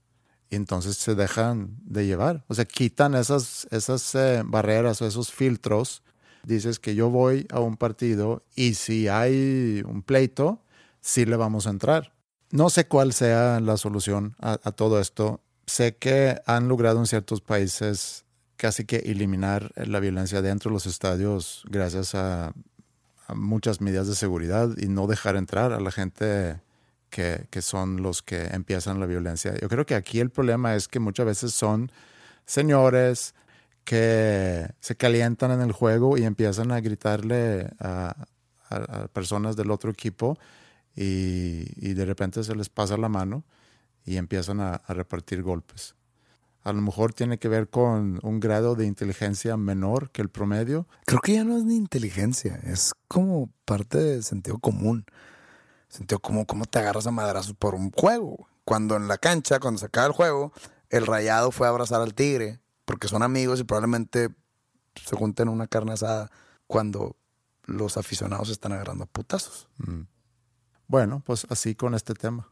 y 0.51 0.57
entonces 0.57 0.96
se 0.96 1.14
dejan 1.14 1.76
de 1.82 2.07
llevar. 2.07 2.44
O 2.48 2.55
sea, 2.55 2.64
quitan 2.64 3.14
esas, 3.14 3.66
esas 3.70 4.14
eh, 4.14 4.42
barreras 4.44 5.01
o 5.01 5.07
esos 5.07 5.32
filtros. 5.32 6.03
Dices 6.42 6.78
que 6.78 6.94
yo 6.94 7.11
voy 7.11 7.46
a 7.51 7.61
un 7.61 7.76
partido 7.76 8.44
y 8.55 8.74
si 8.74 9.09
hay 9.09 9.82
un 9.86 10.03
pleito, 10.03 10.62
sí 11.01 11.24
le 11.24 11.36
vamos 11.36 11.66
a 11.66 11.70
entrar. 11.70 12.14
No 12.51 12.68
sé 12.68 12.86
cuál 12.86 13.12
sea 13.12 13.61
la 13.61 13.76
solución 13.76 14.34
a, 14.40 14.59
a 14.64 14.72
todo 14.72 15.01
esto. 15.01 15.40
Sé 15.66 15.96
que 15.96 16.40
han 16.46 16.66
logrado 16.66 16.98
en 16.98 17.07
ciertos 17.07 17.40
países 17.40 18.24
casi 18.57 18.84
que 18.84 18.96
eliminar 18.96 19.72
la 19.76 20.01
violencia 20.01 20.42
dentro 20.42 20.70
de 20.70 20.74
los 20.74 20.86
estadios 20.86 21.62
gracias 21.70 22.14
a, 22.14 22.53
muchas 23.35 23.81
medidas 23.81 24.09
de 24.09 24.14
seguridad 24.14 24.70
y 24.76 24.89
no 24.89 25.07
dejar 25.07 25.37
entrar 25.37 25.72
a 25.72 25.81
la 25.81 25.91
gente 25.91 26.61
que, 27.11 27.47
que 27.51 27.62
son 27.62 28.03
los 28.03 28.22
que 28.22 28.47
empiezan 28.47 29.01
la 29.01 29.07
violencia. 29.07 29.55
Yo 29.61 29.68
creo 29.68 29.87
que 29.87 29.95
aquí 29.95 30.20
el 30.20 30.31
problema 30.31 30.74
es 30.74 30.89
que 30.89 31.01
muchas 31.01 31.26
veces 31.26 31.53
son 31.53 31.91
señores 32.47 33.35
que 33.85 34.68
se 34.81 34.97
calientan 34.97 35.51
en 35.51 35.61
el 35.62 35.72
juego 35.72 36.16
y 36.16 36.24
empiezan 36.24 36.72
a 36.72 36.81
gritarle 36.81 37.70
a, 37.81 38.26
personas 39.12 39.57
del 39.57 39.72
otro 39.72 39.91
equipo 39.91 40.39
y, 40.95 41.64
y 41.76 41.95
de 41.95 42.05
repente 42.05 42.45
se 42.45 42.55
les 42.55 42.68
pasa 42.68 42.97
la 42.97 43.09
mano 43.09 43.43
y 44.05 44.16
empiezan 44.16 44.61
a 44.61 44.78
repartir 44.87 45.43
golpes. 45.43 45.97
A 46.62 46.72
lo 46.72 46.82
mejor 46.82 47.14
tiene 47.14 47.38
que 47.38 47.48
ver 47.48 47.68
con 47.68 48.20
un 48.22 48.40
grado 48.40 48.74
de 48.74 48.86
inteligencia 48.86 49.56
menor 49.56 50.11
que 50.11 50.20
el 50.20 50.28
promedio. 50.28 50.86
Creo 51.06 51.20
que 51.20 51.34
ya 51.34 51.44
no 51.44 51.56
es 51.56 51.64
ni 51.64 51.76
inteligencia, 51.76 52.61
es 52.64 52.92
como 53.08 53.50
parte 53.64 53.98
del 53.98 54.24
sentido 54.24 54.58
común. 54.58 55.06
Sentido 55.88 56.18
común, 56.18 56.44
¿cómo 56.44 56.66
te 56.66 56.78
agarras 56.78 57.06
a 57.06 57.11
madrazos 57.11 57.54
por 57.54 57.74
un 57.74 57.90
juego? 57.90 58.46
Cuando 58.64 58.96
en 58.96 59.08
la 59.08 59.18
cancha, 59.18 59.58
cuando 59.58 59.78
se 59.78 59.86
acaba 59.86 60.06
el 60.06 60.12
juego, 60.12 60.52
el 60.90 61.06
rayado 61.06 61.50
fue 61.50 61.66
a 61.66 61.70
abrazar 61.70 62.02
al 62.02 62.14
tigre, 62.14 62.61
porque 62.84 63.08
son 63.08 63.22
amigos 63.22 63.58
y 63.58 63.64
probablemente 63.64 64.28
se 64.94 65.16
junten 65.16 65.48
en 65.48 65.54
una 65.54 65.66
carne 65.66 65.92
asada 65.92 66.30
cuando 66.66 67.16
los 67.64 67.96
aficionados 67.96 68.50
están 68.50 68.72
agarrando 68.72 69.04
a 69.04 69.06
putazos. 69.06 69.68
Bueno, 70.86 71.22
pues 71.24 71.46
así 71.48 71.74
con 71.74 71.94
este 71.94 72.14
tema. 72.14 72.48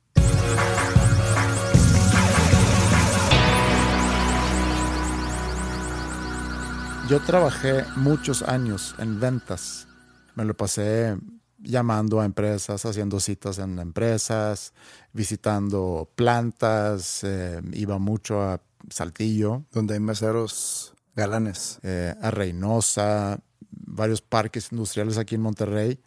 Yo 7.08 7.20
trabajé 7.20 7.84
muchos 7.96 8.42
años 8.42 8.94
en 8.98 9.18
ventas. 9.18 9.88
Me 10.34 10.44
lo 10.44 10.54
pasé 10.54 11.16
llamando 11.58 12.20
a 12.20 12.26
empresas, 12.26 12.84
haciendo 12.84 13.18
citas 13.18 13.58
en 13.58 13.78
empresas, 13.78 14.74
visitando 15.14 16.10
plantas, 16.14 17.24
eh, 17.24 17.62
iba 17.72 17.98
mucho 17.98 18.42
a 18.42 18.60
Saltillo, 18.90 19.64
Donde 19.72 19.94
hay 19.94 20.00
meseros 20.00 20.92
galanes. 21.16 21.78
eh, 21.82 22.14
a 22.20 22.30
Reynosa, 22.30 23.40
varios 23.70 24.20
parques 24.20 24.70
industriales 24.70 25.16
aquí 25.16 25.34
en 25.34 25.40
Monterrey. 25.40 25.98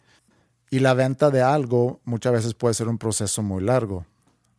Y 0.70 0.78
la 0.78 0.94
venta 0.94 1.30
de 1.30 1.42
algo 1.42 2.00
muchas 2.04 2.32
veces 2.32 2.54
puede 2.54 2.74
ser 2.74 2.86
un 2.86 2.98
proceso 2.98 3.42
muy 3.42 3.62
largo. 3.64 4.06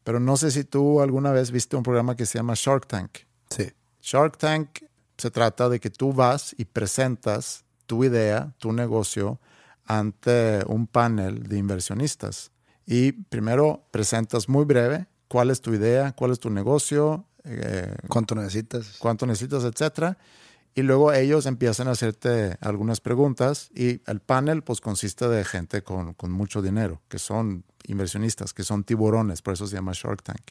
Pero 0.03 0.19
no 0.19 0.35
sé 0.35 0.51
si 0.51 0.65
tú 0.65 0.99
alguna 0.99 1.31
vez 1.31 1.51
viste 1.51 1.77
un 1.77 1.83
programa 1.83 2.17
que 2.17 2.25
se 2.25 2.37
llama 2.37 2.53
Shark 2.55 2.85
Tank. 2.85 3.19
Sí. 3.49 3.71
Shark 4.01 4.37
Tank 4.37 4.81
se 5.17 5.31
trata 5.31 5.69
de 5.69 5.79
que 5.79 5.89
tú 5.89 6.13
vas 6.13 6.55
y 6.57 6.65
presentas 6.65 7.65
tu 7.85 8.03
idea, 8.03 8.53
tu 8.57 8.71
negocio, 8.71 9.39
ante 9.85 10.63
un 10.67 10.87
panel 10.87 11.43
de 11.43 11.57
inversionistas. 11.57 12.51
Y 12.85 13.11
primero 13.11 13.87
presentas 13.91 14.49
muy 14.49 14.65
breve 14.65 15.07
cuál 15.27 15.49
es 15.49 15.61
tu 15.61 15.73
idea, 15.73 16.13
cuál 16.13 16.31
es 16.31 16.39
tu 16.39 16.49
negocio, 16.49 17.25
eh, 17.43 17.95
¿Cuánto 18.07 18.35
necesitas? 18.35 18.97
cuánto 18.99 19.25
necesitas, 19.25 19.63
etcétera. 19.63 20.17
Y 20.75 20.81
luego 20.81 21.13
ellos 21.13 21.45
empiezan 21.45 21.87
a 21.87 21.91
hacerte 21.91 22.57
algunas 22.59 22.99
preguntas 22.99 23.69
y 23.75 24.01
el 24.09 24.21
panel 24.21 24.63
pues 24.63 24.81
consiste 24.81 25.27
de 25.27 25.45
gente 25.45 25.83
con, 25.83 26.13
con 26.13 26.31
mucho 26.31 26.61
dinero, 26.61 27.01
que 27.09 27.19
son 27.19 27.63
inversionistas, 27.85 28.53
que 28.53 28.63
son 28.63 28.83
tiburones, 28.83 29.41
por 29.41 29.53
eso 29.53 29.67
se 29.67 29.75
llama 29.75 29.91
Shark 29.93 30.23
Tank. 30.23 30.41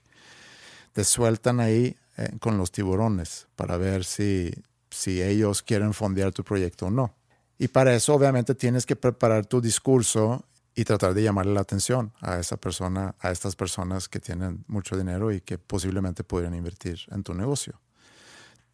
Te 0.92 1.02
sueltan 1.04 1.58
ahí 1.58 1.96
eh, 2.16 2.30
con 2.40 2.58
los 2.58 2.72
tiburones 2.72 3.48
para 3.56 3.76
ver 3.76 4.04
si, 4.04 4.52
si 4.90 5.22
ellos 5.22 5.62
quieren 5.62 5.94
fondear 5.94 6.32
tu 6.32 6.44
proyecto 6.44 6.86
o 6.86 6.90
no. 6.90 7.14
Y 7.58 7.68
para 7.68 7.94
eso 7.94 8.14
obviamente 8.14 8.54
tienes 8.54 8.86
que 8.86 8.96
preparar 8.96 9.46
tu 9.46 9.60
discurso 9.60 10.44
y 10.74 10.84
tratar 10.84 11.14
de 11.14 11.22
llamarle 11.22 11.54
la 11.54 11.60
atención 11.60 12.12
a 12.20 12.38
esa 12.38 12.56
persona, 12.56 13.14
a 13.20 13.30
estas 13.30 13.56
personas 13.56 14.08
que 14.08 14.20
tienen 14.20 14.64
mucho 14.66 14.96
dinero 14.96 15.30
y 15.32 15.40
que 15.40 15.58
posiblemente 15.58 16.24
podrían 16.24 16.54
invertir 16.54 17.00
en 17.10 17.22
tu 17.22 17.34
negocio. 17.34 17.80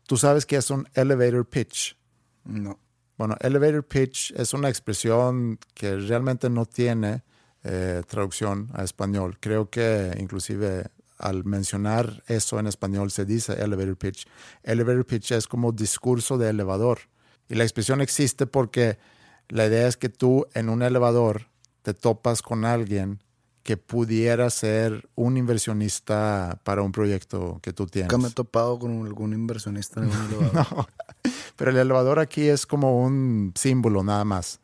Tú 0.06 0.16
sabes 0.16 0.46
que 0.46 0.56
es 0.56 0.70
un 0.70 0.88
elevator 0.94 1.46
pitch. 1.46 1.96
No. 2.44 2.78
Bueno, 3.18 3.36
elevator 3.40 3.84
pitch 3.84 4.32
es 4.32 4.54
una 4.54 4.68
expresión 4.68 5.58
que 5.74 5.96
realmente 5.96 6.48
no 6.48 6.66
tiene 6.66 7.24
eh, 7.64 8.02
traducción 8.06 8.70
a 8.72 8.84
español. 8.84 9.36
Creo 9.40 9.68
que 9.68 10.16
inclusive 10.18 10.86
al 11.18 11.44
mencionar 11.44 12.22
eso 12.26 12.58
en 12.58 12.66
español 12.66 13.10
se 13.10 13.24
dice 13.24 13.54
elevator 13.62 13.96
pitch. 13.96 14.26
Elevator 14.62 15.04
pitch 15.04 15.32
es 15.32 15.46
como 15.46 15.72
discurso 15.72 16.38
de 16.38 16.50
elevador. 16.50 17.00
Y 17.48 17.54
la 17.54 17.64
expresión 17.64 18.00
existe 18.00 18.46
porque 18.46 18.98
la 19.48 19.66
idea 19.66 19.88
es 19.88 19.96
que 19.96 20.08
tú 20.08 20.46
en 20.54 20.68
un 20.68 20.82
elevador 20.82 21.46
te 21.82 21.94
topas 21.94 22.42
con 22.42 22.64
alguien 22.64 23.22
que 23.62 23.76
pudiera 23.76 24.48
ser 24.48 25.08
un 25.14 25.36
inversionista 25.36 26.60
para 26.64 26.82
un 26.82 26.92
proyecto 26.92 27.58
que 27.62 27.72
tú 27.72 27.86
tienes. 27.86 28.10
Nunca 28.10 28.22
me 28.22 28.28
he 28.28 28.34
topado 28.34 28.78
con 28.78 29.06
algún 29.06 29.34
inversionista 29.34 30.00
en 30.00 30.06
un 30.06 30.12
elevador. 30.26 30.86
Pero 31.56 31.70
el 31.70 31.76
elevador 31.76 32.18
aquí 32.18 32.48
es 32.48 32.66
como 32.66 33.02
un 33.02 33.52
símbolo 33.54 34.02
nada 34.02 34.24
más. 34.24 34.60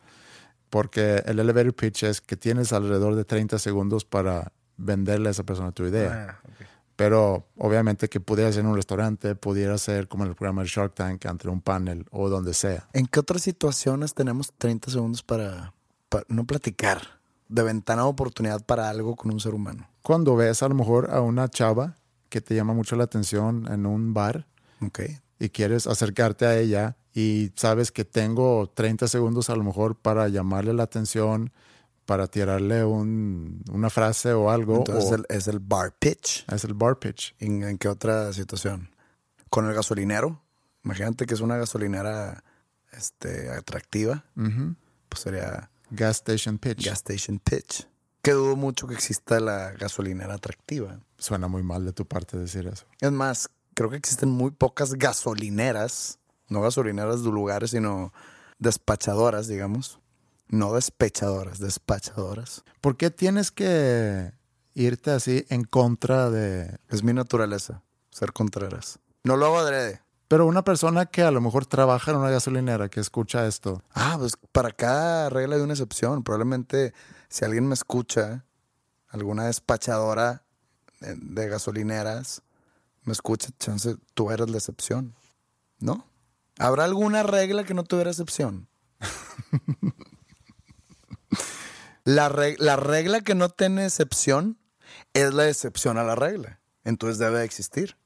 Porque 0.71 1.23
el 1.27 1.39
elevator 1.39 1.75
pitch 1.75 2.05
es 2.05 2.21
que 2.21 2.37
tienes 2.37 2.73
alrededor 2.73 3.15
de 3.15 3.25
30 3.25 3.59
segundos 3.59 4.05
para 4.05 4.53
venderle 4.77 5.29
a 5.29 5.33
esa 5.33 5.45
persona 5.45 5.73
tu 5.73 5.85
idea. 5.85 6.39
Ah. 6.43 6.51
Pero 6.97 7.47
obviamente 7.57 8.09
que 8.09 8.21
pudiera 8.21 8.53
ser 8.53 8.61
en 8.61 8.69
un 8.69 8.77
restaurante, 8.77 9.35
pudiera 9.35 9.77
ser 9.79 10.07
como 10.07 10.25
en 10.25 10.31
el 10.31 10.37
programa 10.37 10.63
de 10.63 10.69
Shark 10.69 10.95
Tank, 10.95 11.27
ante 11.27 11.49
un 11.49 11.61
panel 11.61 12.07
o 12.11 12.29
donde 12.29 12.55
sea. 12.55 12.89
¿En 12.93 13.07
qué 13.07 13.21
otras 13.21 13.43
situaciones 13.43 14.15
tenemos 14.15 14.53
30 14.59 14.91
segundos 14.91 15.23
para, 15.23 15.73
para 16.09 16.25
no 16.29 16.45
platicar? 16.45 17.21
De 17.49 17.63
ventana 17.63 18.03
de 18.03 18.09
oportunidad 18.09 18.65
para 18.65 18.89
algo 18.89 19.17
con 19.17 19.33
un 19.33 19.41
ser 19.41 19.55
humano. 19.55 19.89
Cuando 20.03 20.37
ves 20.37 20.63
a 20.63 20.69
lo 20.69 20.75
mejor 20.75 21.11
a 21.11 21.21
una 21.21 21.49
chava 21.49 21.97
que 22.29 22.41
te 22.41 22.55
llama 22.55 22.75
mucho 22.75 22.97
la 22.97 23.05
atención 23.05 23.67
en 23.71 23.87
un 23.87 24.15
bar 24.15 24.47
y 25.39 25.49
quieres 25.51 25.87
acercarte 25.87 26.47
a 26.47 26.59
ella 26.59 26.97
y 27.15 27.53
sabes 27.55 27.93
que 27.93 28.05
tengo 28.05 28.71
30 28.75 29.09
segundos 29.09 29.51
a 29.51 29.57
lo 29.57 29.63
mejor 29.63 29.97
para 29.97 30.29
llamarle 30.29 30.75
la 30.75 30.83
atención, 30.83 31.53
para 32.07 32.27
tirarle 32.27 32.85
un- 32.85 33.63
una 33.73 33.91
frase 33.91 34.33
o 34.33 34.51
algo. 34.51 34.77
Entonces 34.79 35.11
o- 35.11 35.15
el- 35.15 35.27
es 35.29 35.49
el 35.49 35.59
bar 35.61 35.95
pitch. 35.99 36.45
es 36.53 36.65
el 36.65 36.75
bar 36.75 36.99
pitch. 36.99 37.35
¿En, 37.39 37.63
en 37.63 37.79
qué 37.79 37.89
otra 37.89 38.33
situación? 38.33 38.91
Con 39.51 39.67
el 39.67 39.75
gasolinero. 39.75 40.41
Imagínate 40.85 41.27
que 41.27 41.35
es 41.35 41.41
una 41.41 41.57
gasolinera 41.57 42.45
este, 42.93 43.51
atractiva. 43.51 44.25
Pues 44.35 45.23
sería 45.23 45.71
Gas 45.91 46.17
station 46.17 46.59
pitch. 46.59 46.85
gas 46.87 46.99
station 46.99 47.39
pitch. 47.39 47.87
Que 48.23 48.33
dudo 48.33 48.57
mucho 48.57 48.87
que 48.87 48.95
exista 48.95 49.39
la 49.41 49.73
gasolinera 49.73 50.35
atractiva. 50.35 51.01
Suena 51.19 51.47
muy 51.49 51.63
mal 51.63 51.85
de 51.85 51.93
tu 51.93 52.07
parte 52.07 52.37
decir 52.39 52.67
eso. 52.67 52.85
Es 53.01 53.13
más, 53.13 53.49
creo 53.75 53.91
que 53.91 53.97
existen 53.97 54.31
muy 54.31 54.51
pocas 54.51 54.95
gasolineras, 54.95 56.19
no 56.49 56.61
gasolineras 56.61 57.23
de 57.23 57.31
lugares, 57.31 57.71
sino 57.71 58.13
despachadoras, 58.59 59.47
digamos. 59.49 59.99
No 60.55 60.73
despechadoras, 60.73 61.59
despachadoras. 61.59 62.63
¿Por 62.81 62.97
qué 62.97 63.11
tienes 63.11 63.51
que 63.51 64.33
irte 64.75 65.11
así 65.11 65.45
en 65.49 65.65
contra 65.65 66.31
de... 66.31 66.79
Es 66.91 67.03
mi 67.03 67.13
naturaleza, 67.13 67.83
ser 68.13 68.33
contreras. 68.33 69.01
No 69.25 69.37
lo 69.37 69.47
hago 69.47 69.59
adrede. 69.59 70.03
Pero 70.29 70.47
una 70.47 70.63
persona 70.63 71.07
que 71.07 71.23
a 71.25 71.33
lo 71.33 71.41
mejor 71.41 71.67
trabaja 71.67 72.13
en 72.13 72.19
una 72.19 72.31
gasolinera, 72.31 72.89
que 72.89 73.01
escucha 73.01 73.49
esto, 73.49 73.83
Ah, 73.95 74.15
pues 74.17 74.35
para 74.53 74.71
cada 74.71 75.29
regla 75.29 75.57
hay 75.57 75.63
una 75.63 75.73
excepción. 75.73 76.23
Probablemente 76.23 76.95
si 77.29 77.45
alguien 77.45 77.67
me 77.67 77.75
escucha, 77.75 78.45
alguna 79.09 79.47
despachadora 79.47 80.45
de, 81.01 81.17
de 81.17 81.49
gasolineras 81.49 82.43
me 83.03 83.13
escucha, 83.13 83.49
chance, 83.59 83.97
tú 84.15 84.31
eres 84.31 84.49
la 84.49 84.59
excepción. 84.59 85.17
¿No? 85.81 86.07
¿Habrá 86.61 86.85
alguna 86.85 87.25
regla 87.25 87.65
que 87.65 87.75
no 87.75 87.83
tuviera 87.83 88.11
excepción? 88.11 88.69
la, 92.05 92.29
reg- 92.29 92.59
la 92.59 92.77
regla 92.77 93.21
que 93.23 93.35
no 93.35 93.49
tiene 93.49 93.85
excepción 93.87 94.59
es 95.13 95.33
la 95.35 95.49
excepción 95.49 95.99
a 95.99 96.05
la 96.05 96.15
regla. 96.15 96.61
Entonces 96.85 97.19
debe 97.19 97.39
de 97.41 97.45
existir. 97.45 97.97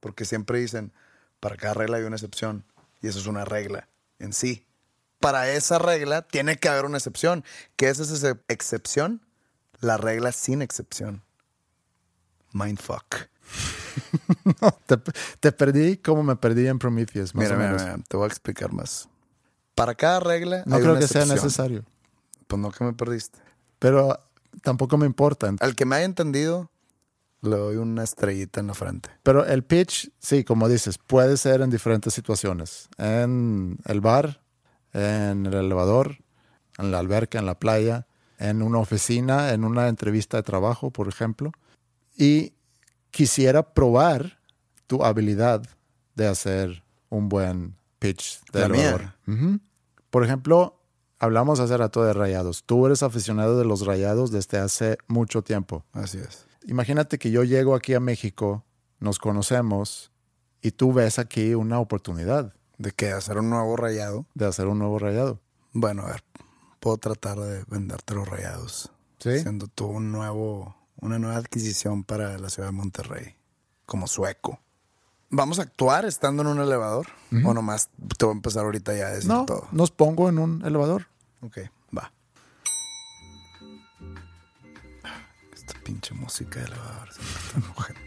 Porque 0.00 0.24
siempre 0.24 0.58
dicen, 0.60 0.92
para 1.40 1.56
cada 1.56 1.74
regla 1.74 1.98
hay 1.98 2.04
una 2.04 2.16
excepción. 2.16 2.64
Y 3.02 3.08
eso 3.08 3.18
es 3.18 3.26
una 3.26 3.44
regla 3.44 3.88
en 4.18 4.32
sí. 4.32 4.66
Para 5.18 5.50
esa 5.50 5.78
regla 5.78 6.22
tiene 6.22 6.56
que 6.56 6.68
haber 6.68 6.84
una 6.86 6.98
excepción. 6.98 7.44
¿Qué 7.76 7.88
es 7.88 7.98
esa 7.98 8.30
ex- 8.30 8.40
excepción? 8.48 9.20
La 9.80 9.96
regla 9.96 10.32
sin 10.32 10.62
excepción. 10.62 11.22
Mindfuck. 12.52 13.16
Te, 14.86 14.96
te 15.40 15.52
perdí 15.52 15.96
como 15.96 16.22
me 16.22 16.36
perdí 16.36 16.66
en 16.68 16.78
Prometheus, 16.78 17.34
más 17.34 17.44
Mira, 17.44 17.56
o 17.56 17.58
mira, 17.58 17.70
menos. 17.72 17.82
mira, 17.82 17.98
te 18.08 18.16
voy 18.16 18.24
a 18.24 18.28
explicar 18.28 18.72
más. 18.72 19.08
Para 19.74 19.94
cada 19.94 20.20
regla 20.20 20.62
No 20.66 20.76
hay 20.76 20.82
creo 20.82 20.92
una 20.92 21.00
que 21.00 21.08
sea 21.08 21.24
necesario. 21.26 21.84
Pues 22.50 22.60
no 22.60 22.72
que 22.72 22.82
me 22.82 22.92
perdiste. 22.92 23.38
Pero 23.78 24.18
tampoco 24.62 24.98
me 24.98 25.06
importa. 25.06 25.54
Al 25.60 25.76
que 25.76 25.84
me 25.84 25.94
haya 25.94 26.04
entendido, 26.04 26.68
le 27.42 27.56
doy 27.56 27.76
una 27.76 28.02
estrellita 28.02 28.58
en 28.58 28.66
la 28.66 28.74
frente. 28.74 29.08
Pero 29.22 29.46
el 29.46 29.62
pitch, 29.62 30.10
sí, 30.18 30.42
como 30.42 30.68
dices, 30.68 30.98
puede 30.98 31.36
ser 31.36 31.60
en 31.60 31.70
diferentes 31.70 32.12
situaciones. 32.12 32.88
En 32.98 33.78
el 33.84 34.00
bar, 34.00 34.42
en 34.92 35.46
el 35.46 35.54
elevador, 35.54 36.16
en 36.76 36.90
la 36.90 36.98
alberca, 36.98 37.38
en 37.38 37.46
la 37.46 37.56
playa, 37.56 38.08
en 38.38 38.62
una 38.62 38.78
oficina, 38.78 39.52
en 39.52 39.62
una 39.62 39.86
entrevista 39.86 40.38
de 40.38 40.42
trabajo, 40.42 40.90
por 40.90 41.06
ejemplo. 41.06 41.52
Y 42.16 42.54
quisiera 43.12 43.74
probar 43.74 44.40
tu 44.88 45.04
habilidad 45.04 45.62
de 46.16 46.26
hacer 46.26 46.82
un 47.10 47.28
buen 47.28 47.76
pitch 48.00 48.40
de 48.52 48.58
La 48.58 48.66
elevador. 48.66 49.12
Por 50.10 50.24
ejemplo, 50.24 50.79
hablamos 51.20 51.60
hace 51.60 51.76
rato 51.76 52.02
de 52.02 52.12
rayados. 52.12 52.64
Tú 52.64 52.86
eres 52.86 53.02
aficionado 53.04 53.56
de 53.58 53.64
los 53.64 53.86
rayados 53.86 54.30
desde 54.32 54.58
hace 54.58 54.98
mucho 55.06 55.42
tiempo. 55.42 55.84
Así 55.92 56.18
es. 56.18 56.46
Imagínate 56.66 57.18
que 57.18 57.30
yo 57.30 57.44
llego 57.44 57.74
aquí 57.74 57.94
a 57.94 58.00
México, 58.00 58.64
nos 58.98 59.18
conocemos 59.18 60.10
y 60.60 60.72
tú 60.72 60.92
ves 60.92 61.18
aquí 61.18 61.54
una 61.54 61.78
oportunidad 61.78 62.52
¿De 62.76 62.92
qué? 62.92 63.12
¿Hacer 63.12 63.36
un 63.38 63.50
nuevo 63.50 63.76
rayado? 63.76 64.24
de 64.34 64.46
hacer 64.46 64.66
un 64.66 64.78
nuevo 64.78 64.98
rayado. 64.98 65.38
Bueno, 65.72 66.02
a 66.02 66.12
ver, 66.12 66.24
puedo 66.80 66.96
tratar 66.96 67.38
de 67.38 67.62
venderte 67.68 68.14
los 68.14 68.26
rayados. 68.26 68.90
¿Sí? 69.18 69.38
Siendo 69.40 69.66
tú 69.68 69.84
un 69.86 70.10
nuevo, 70.10 70.74
una 70.98 71.18
nueva 71.18 71.36
adquisición 71.36 72.04
para 72.04 72.38
la 72.38 72.48
ciudad 72.48 72.68
de 72.70 72.72
Monterrey. 72.72 73.34
Como 73.84 74.06
sueco. 74.06 74.60
¿Vamos 75.28 75.58
a 75.58 75.62
actuar 75.62 76.06
estando 76.06 76.40
en 76.42 76.48
un 76.48 76.58
elevador? 76.58 77.06
¿O 77.44 77.52
nomás 77.52 77.90
te 78.16 78.24
voy 78.24 78.32
a 78.32 78.36
empezar 78.36 78.64
ahorita 78.64 78.96
ya 78.96 79.08
a 79.08 79.10
decir 79.10 79.28
No, 79.28 79.44
todo? 79.44 79.68
nos 79.72 79.90
pongo 79.90 80.28
en 80.30 80.38
un 80.38 80.64
elevador. 80.64 81.06
Ok, 81.42 81.58
va. 81.96 82.12
Esta 85.52 85.74
pinche 85.84 86.14
música 86.14 86.60
de 86.60 86.66
elevador. 86.66 87.12
se 87.12 87.20
me 87.22 87.28
está 87.28 87.58
enojando. 87.58 88.00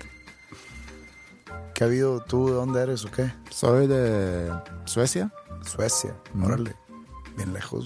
¿Qué 1.73 1.83
ha 1.83 1.87
habido 1.87 2.21
tú? 2.23 2.47
¿De 2.47 2.53
dónde 2.53 2.81
eres 2.81 3.03
o 3.05 3.11
qué? 3.11 3.33
Soy 3.49 3.87
de 3.87 4.51
Suecia. 4.85 5.31
Suecia. 5.65 6.15
Órale. 6.43 6.75
Bien 7.35 7.51
lejos. 7.53 7.85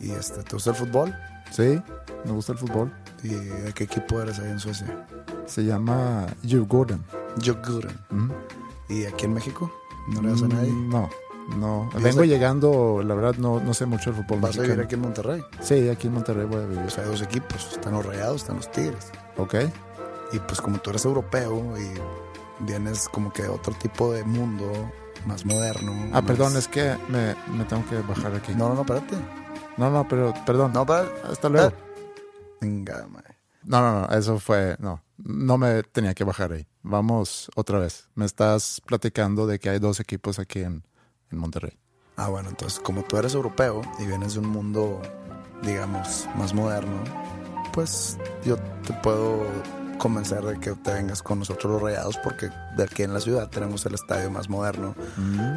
¿Y 0.00 0.10
este, 0.10 0.42
te 0.42 0.52
gusta 0.52 0.70
el 0.70 0.76
fútbol? 0.76 1.14
Sí, 1.50 1.80
me 2.24 2.32
gusta 2.32 2.52
el 2.52 2.58
fútbol. 2.58 2.92
¿Y 3.22 3.28
de 3.28 3.72
qué 3.72 3.84
equipo 3.84 4.20
eres 4.20 4.38
ahí 4.38 4.50
en 4.50 4.60
Suecia? 4.60 5.06
Se 5.46 5.64
llama 5.64 6.26
Djurgården. 6.42 7.02
Djurgården. 7.36 7.96
Ujú. 8.10 8.34
¿Y 8.88 9.06
aquí 9.06 9.24
en 9.24 9.34
México? 9.34 9.72
¿No 10.08 10.20
le 10.20 10.30
das 10.30 10.42
a 10.42 10.48
nadie? 10.48 10.70
Mm, 10.70 10.88
No, 10.90 11.08
no. 11.56 11.90
¿Y 11.98 12.02
Vengo 12.02 12.24
llegando, 12.24 13.02
la 13.04 13.14
verdad, 13.14 13.34
no, 13.36 13.60
no 13.60 13.74
sé 13.74 13.86
mucho 13.86 14.10
el 14.10 14.16
fútbol 14.16 14.40
¿Vas 14.40 14.58
a 14.58 14.62
vivir 14.62 14.80
aquí 14.80 14.94
en 14.94 15.00
Monterrey? 15.02 15.42
Sí, 15.60 15.88
aquí 15.88 16.06
en 16.08 16.14
Monterrey 16.14 16.46
voy 16.46 16.62
a 16.62 16.66
vivir. 16.66 16.84
O 16.86 16.90
sea, 16.90 17.04
hay 17.04 17.10
dos 17.10 17.22
equipos. 17.22 17.72
Están 17.72 17.92
los 17.94 18.04
Rayados, 18.06 18.42
están 18.42 18.56
los 18.56 18.70
Tigres. 18.70 19.10
Ok. 19.36 19.54
Y 20.32 20.38
pues 20.40 20.60
como 20.60 20.78
tú 20.78 20.90
eres 20.90 21.04
europeo 21.04 21.74
y 21.78 22.64
vienes 22.64 23.08
como 23.08 23.32
que 23.32 23.42
de 23.42 23.48
otro 23.48 23.74
tipo 23.74 24.12
de 24.12 24.24
mundo, 24.24 24.90
más 25.26 25.44
moderno. 25.44 25.92
Ah, 26.12 26.20
más- 26.20 26.24
perdón, 26.24 26.56
es 26.56 26.68
que 26.68 26.96
me, 27.08 27.34
me 27.56 27.64
tengo 27.64 27.84
que 27.88 27.96
bajar 28.00 28.34
aquí. 28.34 28.52
No, 28.54 28.68
no, 28.68 28.74
no, 28.76 28.80
espérate. 28.82 29.16
no, 29.76 29.90
no, 29.90 30.06
pero 30.08 30.32
perdón. 30.46 30.72
No, 30.72 30.86
para... 30.86 31.06
Hasta 31.30 31.48
luego. 31.48 31.72
Venga, 32.60 33.06
mae. 33.08 33.22
No, 33.64 33.80
no, 33.80 34.00
no, 34.08 34.16
eso 34.16 34.38
fue, 34.40 34.76
no, 34.80 35.02
no 35.18 35.56
me 35.58 35.82
tenía 35.84 36.14
que 36.14 36.24
bajar 36.24 36.52
ahí. 36.52 36.66
Vamos 36.82 37.48
otra 37.54 37.78
vez. 37.78 38.08
Me 38.14 38.24
estás 38.24 38.80
platicando 38.84 39.46
de 39.46 39.58
que 39.60 39.68
hay 39.70 39.78
dos 39.78 40.00
equipos 40.00 40.38
aquí 40.40 40.60
en, 40.60 40.82
en 41.32 41.38
Monterrey. 41.38 41.78
Ah, 42.16 42.28
bueno, 42.28 42.50
entonces 42.50 42.78
como 42.78 43.02
tú 43.02 43.16
eres 43.16 43.34
europeo 43.34 43.82
y 43.98 44.06
vienes 44.06 44.34
de 44.34 44.40
un 44.40 44.48
mundo, 44.48 45.00
digamos, 45.62 46.28
más 46.36 46.54
moderno, 46.54 47.02
pues 47.72 48.18
yo 48.44 48.56
te 48.86 48.92
puedo 49.02 49.46
convencer 49.98 50.42
de 50.42 50.58
que 50.58 50.72
te 50.72 50.92
vengas 50.92 51.22
con 51.22 51.38
nosotros 51.38 51.74
los 51.74 51.82
rayados 51.82 52.18
porque 52.24 52.50
de 52.76 52.82
aquí 52.82 53.04
en 53.04 53.14
la 53.14 53.20
ciudad 53.20 53.48
tenemos 53.48 53.86
el 53.86 53.94
estadio 53.94 54.30
más 54.30 54.48
moderno. 54.48 54.94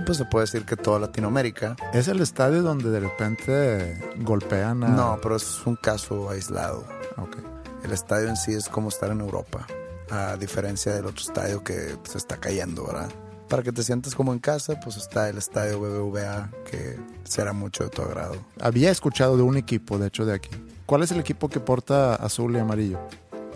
Pues 0.06 0.20
se 0.20 0.26
puede 0.26 0.46
decir 0.46 0.66
que 0.66 0.76
toda 0.78 1.00
Latinoamérica. 1.00 1.76
¿Es 1.94 2.08
el 2.08 2.22
estadio 2.22 2.62
donde 2.62 2.92
de 2.92 3.00
repente 3.00 4.14
golpean 4.18 4.84
a...? 4.84 4.90
No, 4.90 5.20
pero 5.22 5.36
es 5.36 5.66
un 5.66 5.76
caso 5.76 6.30
aislado. 6.30 6.86
Ok. 7.18 7.38
El 7.84 7.92
estadio 7.92 8.30
en 8.30 8.38
sí 8.38 8.54
es 8.54 8.70
como 8.70 8.90
estar 8.90 9.10
en 9.12 9.22
Europa, 9.22 9.66
a 10.12 10.38
diferencia 10.38 10.94
del 10.94 11.08
otro 11.08 11.22
estadio 11.22 11.64
que 11.64 11.98
se 12.04 12.18
está 12.18 12.38
cayendo, 12.38 12.86
¿verdad? 12.86 13.10
Para 13.50 13.62
que 13.64 13.72
te 13.72 13.84
sientas 13.84 14.16
como 14.16 14.34
en 14.34 14.40
casa, 14.40 14.80
pues 14.80 14.98
está 14.98 15.30
el 15.30 15.38
estadio 15.38 15.80
BBVA, 15.80 16.50
que 16.70 17.00
será 17.24 17.54
mucho 17.54 17.84
de 17.84 17.90
tu 17.92 18.02
agrado. 18.02 18.36
Había 18.60 18.90
escuchado 18.92 19.38
de 19.38 19.44
un 19.44 19.56
equipo, 19.58 19.98
de 20.00 20.08
hecho, 20.08 20.26
de 20.26 20.34
aquí. 20.34 20.50
¿Cuál 20.86 21.04
es 21.04 21.12
el 21.12 21.20
equipo 21.20 21.48
que 21.50 21.60
porta 21.60 22.16
azul 22.16 22.56
y 22.56 22.60
amarillo? 22.60 23.00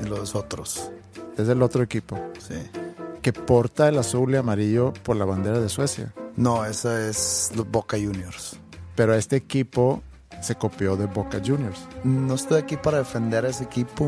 Los 0.08 0.36
otros, 0.36 0.92
Es 1.38 1.50
el 1.50 1.62
otro 1.62 1.84
equipo. 1.84 2.18
sí. 2.40 2.56
Que 3.22 3.34
porta 3.34 3.90
el 3.90 3.98
azul 3.98 4.32
y 4.34 4.38
amarillo 4.38 4.94
por 5.04 5.18
la 5.18 5.26
bandera 5.26 5.60
de 5.60 5.68
Suecia. 5.68 6.14
No, 6.38 6.64
esa 6.64 7.06
es 7.10 7.52
los 7.54 7.70
Boca 7.70 7.98
Juniors. 7.98 8.58
Pero 8.96 9.14
este 9.14 9.36
equipo 9.36 10.02
se 10.42 10.56
copió 10.56 10.96
de 10.96 11.06
Boca 11.08 11.42
Juniors. 11.46 11.80
No 12.06 12.36
estoy 12.36 12.62
aquí 12.62 12.78
para 12.78 13.00
defender 13.00 13.44
a 13.46 13.50
ese 13.50 13.66
equipo, 13.66 14.08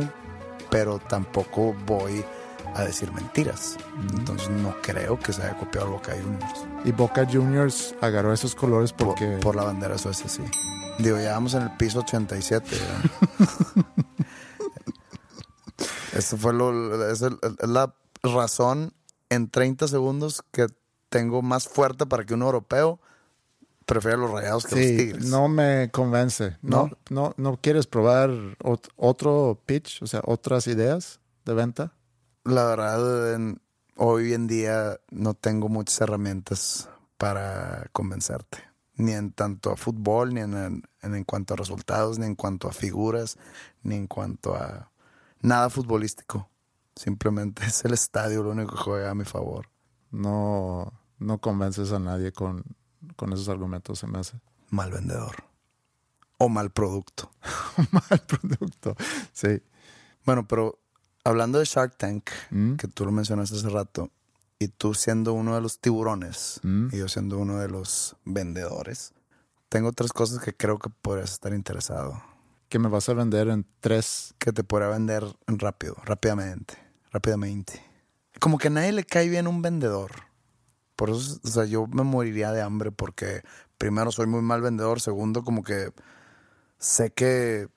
pero 0.70 1.00
tampoco 1.00 1.76
voy 1.86 2.24
a 2.76 2.84
decir 2.84 3.12
mentiras. 3.12 3.78
Entonces 4.18 4.50
no 4.50 4.76
creo 4.82 5.20
que 5.20 5.34
se 5.34 5.42
haya 5.44 5.58
copiado 5.58 5.92
Boca 5.92 6.14
Juniors. 6.14 6.66
Y 6.86 6.92
Boca 6.92 7.28
Juniors 7.32 7.96
agarró 8.02 8.34
esos 8.34 8.56
colores 8.56 8.94
Por, 8.94 9.08
porque... 9.10 9.38
por 9.42 9.56
la 9.56 9.64
bandera 9.64 9.98
suecia, 9.98 10.28
sí. 10.30 10.44
Digo, 11.00 11.18
ya 11.20 11.34
vamos 11.34 11.54
en 11.54 11.64
el 11.64 11.72
piso 11.78 12.00
87. 12.00 12.68
¿verdad? 12.70 13.86
Eso 16.14 16.38
fue 16.38 16.54
lo, 16.54 17.10
es, 17.10 17.22
el- 17.22 17.40
es 17.60 17.70
la 17.70 17.94
razón 18.24 18.94
en 19.30 19.50
30 19.50 19.88
segundos 19.88 20.44
que 20.52 20.68
tengo 21.10 21.42
más 21.42 21.68
fuerte 21.68 22.06
para 22.06 22.26
que 22.26 22.34
un 22.34 22.42
europeo 22.42 23.00
prefiera 23.86 24.18
los 24.18 24.30
rayados 24.32 24.66
que 24.66 24.76
los 24.76 24.86
Sí, 24.86 24.98
tigres. 24.98 25.26
no 25.26 25.48
me 25.48 25.90
convence. 25.92 26.58
No, 26.62 26.90
no, 27.10 27.34
no 27.38 27.58
quieres 27.62 27.88
probar 27.88 28.30
ot- 28.60 28.90
otro 28.96 29.60
pitch, 29.66 30.02
o 30.04 30.08
sea, 30.08 30.22
otras 30.26 30.68
ideas 30.68 31.20
de 31.46 31.54
venta. 31.54 31.94
La 32.44 32.66
verdad, 32.66 33.34
en- 33.36 33.62
hoy 33.96 34.34
en 34.34 34.48
día 34.48 35.00
no 35.12 35.34
tengo 35.34 35.70
muchas 35.70 36.02
herramientas 36.02 36.90
para 37.18 37.88
convencerte. 37.94 38.60
Ni 38.96 39.14
en 39.14 39.32
tanto 39.32 39.72
a 39.72 39.78
fútbol, 39.78 40.34
ni 40.34 40.42
en, 40.42 40.54
en- 40.56 40.84
en 41.16 41.24
cuanto 41.24 41.54
a 41.54 41.58
resultados, 41.58 42.20
ni 42.20 42.26
en 42.26 42.36
cuanto 42.36 42.68
a 42.68 42.72
figuras, 42.74 43.38
ni 43.84 43.96
en 43.96 44.08
cuanto 44.08 44.56
a 44.56 44.92
nada 45.42 45.70
futbolístico. 45.70 46.50
Simplemente 46.96 47.64
es 47.66 47.86
el 47.86 47.94
estadio 47.94 48.44
lo 48.44 48.52
único 48.52 48.72
que 48.76 48.82
juega 48.84 49.12
a 49.12 49.16
mi 49.16 49.26
favor. 49.26 49.70
No, 50.12 50.92
no 51.20 51.38
convences 51.40 51.92
a 51.92 52.00
nadie 52.00 52.32
con, 52.34 52.64
con 53.16 53.32
esos 53.34 53.50
argumentos, 53.50 54.00
se 54.00 54.08
me 54.08 54.20
hace. 54.20 54.40
Mal 54.70 54.92
vendedor. 54.92 55.36
O 56.38 56.50
mal 56.50 56.72
producto. 56.72 57.32
Mal 57.92 58.20
producto. 58.28 58.96
Sí. 59.32 59.62
Bueno, 60.26 60.48
pero 60.48 60.80
hablando 61.24 61.60
de 61.60 61.66
Shark 61.66 61.96
Tank, 61.98 62.30
Mm. 62.50 62.76
que 62.76 62.88
tú 62.88 63.06
lo 63.06 63.12
mencionaste 63.12 63.56
hace 63.56 63.70
rato, 63.70 64.10
y 64.60 64.68
tú 64.68 64.94
siendo 64.94 65.34
uno 65.34 65.56
de 65.56 65.62
los 65.62 65.80
tiburones 65.80 66.60
Mm. 66.64 66.88
y 66.92 66.98
yo 66.98 67.08
siendo 67.08 67.38
uno 67.40 67.60
de 67.60 67.68
los 67.70 68.16
vendedores, 68.26 69.14
tengo 69.70 69.92
tres 69.94 70.12
cosas 70.14 70.44
que 70.44 70.54
creo 70.54 70.78
que 70.80 70.90
podrías 70.90 71.32
estar 71.32 71.54
interesado. 71.54 72.22
Que 72.70 72.80
me 72.80 72.88
vas 72.90 73.10
a 73.10 73.14
vender 73.14 73.50
en 73.50 73.66
tres. 73.82 74.34
Que 74.40 74.54
te 74.54 74.64
podría 74.64 74.88
vender 74.90 75.26
rápido, 75.48 75.96
rápidamente, 76.06 76.76
rápidamente. 77.12 77.82
Como 78.40 78.58
que 78.58 78.68
a 78.68 78.72
nadie 78.72 78.92
le 78.94 79.04
cae 79.04 79.28
bien 79.30 79.48
un 79.48 79.62
vendedor. 79.62 80.12
Por 80.96 81.10
eso, 81.10 81.40
o 81.44 81.48
sea, 81.48 81.66
yo 81.66 81.88
me 81.88 82.04
moriría 82.04 82.52
de 82.52 82.62
hambre 82.62 82.92
porque 82.92 83.42
primero 83.78 84.12
soy 84.12 84.28
muy 84.28 84.42
mal 84.42 84.62
vendedor, 84.62 85.02
segundo 85.02 85.44
como 85.44 85.64
que 85.64 85.92
sé 86.78 87.12
que 87.12 87.68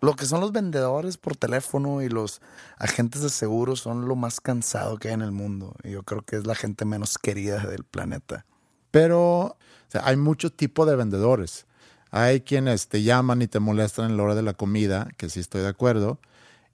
lo 0.00 0.14
que 0.16 0.26
son 0.26 0.40
los 0.40 0.52
vendedores 0.52 1.16
por 1.18 1.36
teléfono 1.36 2.00
y 2.02 2.08
los 2.08 2.40
agentes 2.78 3.22
de 3.22 3.28
seguros 3.30 3.80
son 3.80 4.08
lo 4.08 4.16
más 4.16 4.40
cansado 4.40 4.96
que 4.98 5.08
hay 5.08 5.14
en 5.14 5.22
el 5.22 5.32
mundo. 5.32 5.74
Y 5.84 5.90
yo 5.90 6.02
creo 6.02 6.22
que 6.22 6.36
es 6.36 6.46
la 6.46 6.54
gente 6.54 6.84
menos 6.84 7.18
querida 7.18 7.58
del 7.66 7.84
planeta. 7.84 8.46
Pero 8.90 9.20
o 9.42 9.56
sea, 9.88 10.02
hay 10.04 10.16
mucho 10.16 10.50
tipo 10.50 10.86
de 10.86 10.96
vendedores. 10.96 11.66
Hay 12.10 12.40
quienes 12.40 12.88
te 12.88 13.02
llaman 13.02 13.42
y 13.42 13.46
te 13.46 13.60
molestan 13.60 14.10
en 14.10 14.16
la 14.16 14.22
hora 14.24 14.34
de 14.34 14.42
la 14.42 14.54
comida, 14.54 15.08
que 15.16 15.28
sí 15.30 15.38
estoy 15.40 15.62
de 15.62 15.68
acuerdo, 15.68 16.18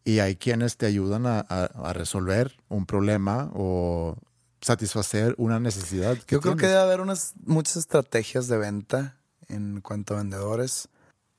y 0.04 0.20
hay 0.20 0.36
quienes 0.36 0.76
te 0.76 0.86
ayudan 0.86 1.26
a, 1.26 1.40
a- 1.40 1.64
a 1.84 1.92
resolver 1.92 2.56
un 2.68 2.86
problema 2.86 3.50
o 3.54 4.16
satisfacer 4.60 5.34
una 5.38 5.60
necesidad. 5.60 6.16
Yo 6.28 6.40
creo 6.40 6.56
que 6.56 6.66
debe 6.66 6.78
haber 6.80 7.00
unas 7.00 7.34
muchas 7.44 7.76
estrategias 7.76 8.48
de 8.48 8.56
venta 8.56 9.16
en 9.48 9.80
cuanto 9.80 10.14
a 10.14 10.18
vendedores. 10.18 10.88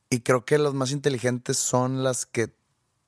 Y 0.10 0.22
creo 0.22 0.45
que 0.45 0.58
los 0.58 0.74
más 0.74 0.91
inteligentes 0.91 1.58
son 1.58 2.03
las 2.03 2.26
que 2.26 2.53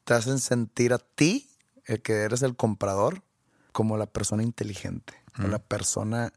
te 0.04 0.14
hacen 0.14 0.40
sentir 0.40 0.94
a 0.94 0.98
ti, 0.98 1.50
el 1.86 2.02
que 2.02 2.14
eres 2.14 2.42
el 2.42 2.56
comprador, 2.56 3.24
como 3.72 3.98
la 3.98 4.08
persona 4.08 4.44
inteligente 4.44 5.14
o 5.42 5.48
la 5.48 5.60
persona 5.60 6.34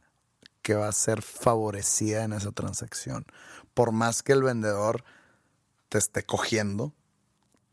que 0.63 0.75
va 0.75 0.87
a 0.87 0.93
ser 0.93 1.23
favorecida 1.23 2.23
en 2.23 2.33
esa 2.33 2.53
transacción. 2.53 3.27
Por 3.75 3.91
más 3.91 4.23
que 4.23 4.33
el 4.33 4.43
vendedor 4.43 5.03
te 5.89 5.99
esté 5.99 6.23
cogiendo, 6.23 6.93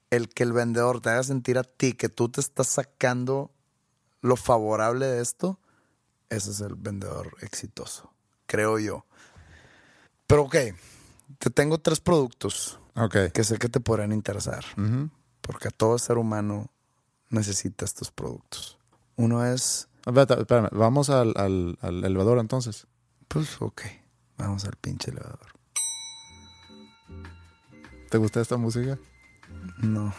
el 0.10 0.30
que 0.30 0.44
el 0.44 0.54
vendedor 0.54 1.02
te 1.02 1.10
haga 1.10 1.24
sentir 1.24 1.60
a 1.60 1.64
ti 1.64 1.94
que 1.94 2.10
tú 2.10 2.30
te 2.30 2.42
estás 2.42 2.68
sacando 2.68 3.52
lo 4.22 4.36
favorable 4.36 5.06
de 5.06 5.22
esto, 5.22 5.60
ese 6.30 6.52
es 6.52 6.62
el 6.62 6.76
vendedor 6.76 7.38
exitoso, 7.42 8.12
creo 8.48 8.80
yo. 8.80 9.06
Pero 10.26 10.44
ok, 10.44 10.56
te 11.38 11.50
tengo 11.52 11.78
tres 11.80 12.00
productos 12.00 12.79
Ok. 13.00 13.32
que 13.34 13.44
sé 13.44 13.58
que 13.58 13.70
te 13.70 13.80
podrían 13.80 14.12
interesar, 14.12 14.64
Ujú. 14.78 15.10
porque 15.42 15.70
todo 15.72 15.98
ser 15.98 16.18
humano 16.18 16.72
necesita 17.30 17.86
estos 17.86 18.12
productos. 18.12 18.78
Uno 19.16 19.46
es, 19.46 19.88
espérame, 20.06 20.70
vamos 20.72 21.10
al, 21.10 21.34
al, 21.38 21.78
al 21.82 22.04
elevador 22.04 22.40
entonces. 22.40 22.88
pues 23.28 23.62
ok, 23.62 23.82
vamos 24.38 24.66
al 24.66 24.76
pinche 24.78 25.12
elevador. 25.12 25.40
¿Te 28.10 28.18
gusta 28.18 28.42
esta 28.42 28.58
música? 28.58 28.98
No. 29.80 30.14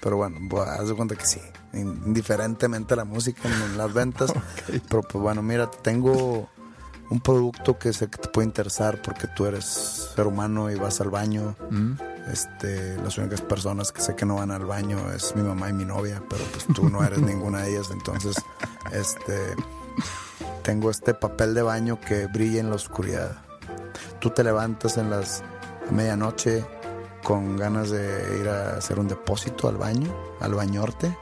Pero 0.00 0.16
bueno, 0.16 0.38
pues, 0.48 0.68
haz 0.68 0.88
de 0.88 0.94
cuenta 0.94 1.16
que 1.16 1.26
sí. 1.26 1.40
In- 1.72 2.02
Indiferentemente 2.06 2.94
a 2.94 2.98
la 2.98 3.04
música 3.04 3.48
en 3.48 3.76
las 3.78 3.92
ventas. 3.92 4.32
Pero 4.88 5.02
pues 5.02 5.22
bueno, 5.22 5.42
mira, 5.42 5.70
tengo 5.70 6.48
un 7.12 7.20
producto 7.20 7.78
que 7.78 7.92
sé 7.92 8.08
que 8.08 8.16
te 8.16 8.28
puede 8.30 8.46
interesar 8.46 9.02
porque 9.02 9.26
tú 9.26 9.44
eres 9.44 9.66
ser 9.66 10.26
humano 10.26 10.70
y 10.70 10.76
vas 10.76 10.98
al 11.02 11.10
baño. 11.10 11.54
Mm. 11.70 11.92
Este, 12.32 12.96
las 13.02 13.18
únicas 13.18 13.42
personas 13.42 13.92
que 13.92 14.00
sé 14.00 14.16
que 14.16 14.24
no 14.24 14.36
van 14.36 14.50
al 14.50 14.64
baño 14.64 15.12
es 15.12 15.36
mi 15.36 15.42
mamá 15.42 15.68
y 15.68 15.74
mi 15.74 15.84
novia, 15.84 16.22
pero 16.30 16.42
pues 16.44 16.66
tú 16.74 16.88
no 16.88 17.04
eres 17.04 17.18
ninguna 17.22 17.62
de 17.62 17.72
ellas. 17.72 17.90
Entonces, 17.92 18.36
este, 18.92 19.54
tengo 20.62 20.90
este 20.90 21.12
papel 21.12 21.52
de 21.52 21.60
baño 21.60 22.00
que 22.00 22.28
brilla 22.28 22.60
en 22.60 22.70
la 22.70 22.76
oscuridad. 22.76 23.36
Tú 24.18 24.30
te 24.30 24.42
levantas 24.42 24.96
en 24.96 25.10
las 25.10 25.42
a 25.86 25.92
medianoche 25.92 26.64
con 27.22 27.58
ganas 27.58 27.90
de 27.90 28.38
ir 28.40 28.48
a 28.48 28.78
hacer 28.78 28.98
un 28.98 29.08
depósito 29.08 29.68
al 29.68 29.76
baño, 29.76 30.10
al 30.40 30.54
bañorte, 30.54 31.14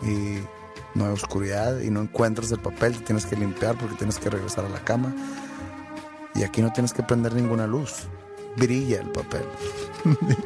y 0.00 0.38
no 0.94 1.06
hay 1.06 1.12
oscuridad 1.12 1.80
y 1.80 1.90
no 1.90 2.00
encuentras 2.00 2.50
el 2.52 2.60
papel, 2.60 2.96
te 2.98 3.04
tienes 3.04 3.26
que 3.26 3.36
limpiar 3.36 3.76
porque 3.76 3.96
tienes 3.96 4.18
que 4.18 4.30
regresar 4.30 4.64
a 4.64 4.68
la 4.68 4.80
cama. 4.84 5.14
Y 6.34 6.42
aquí 6.42 6.62
no 6.62 6.72
tienes 6.72 6.92
que 6.92 7.02
prender 7.02 7.34
ninguna 7.34 7.66
luz. 7.66 8.08
Brilla 8.56 9.00
el 9.00 9.10
papel. 9.10 9.44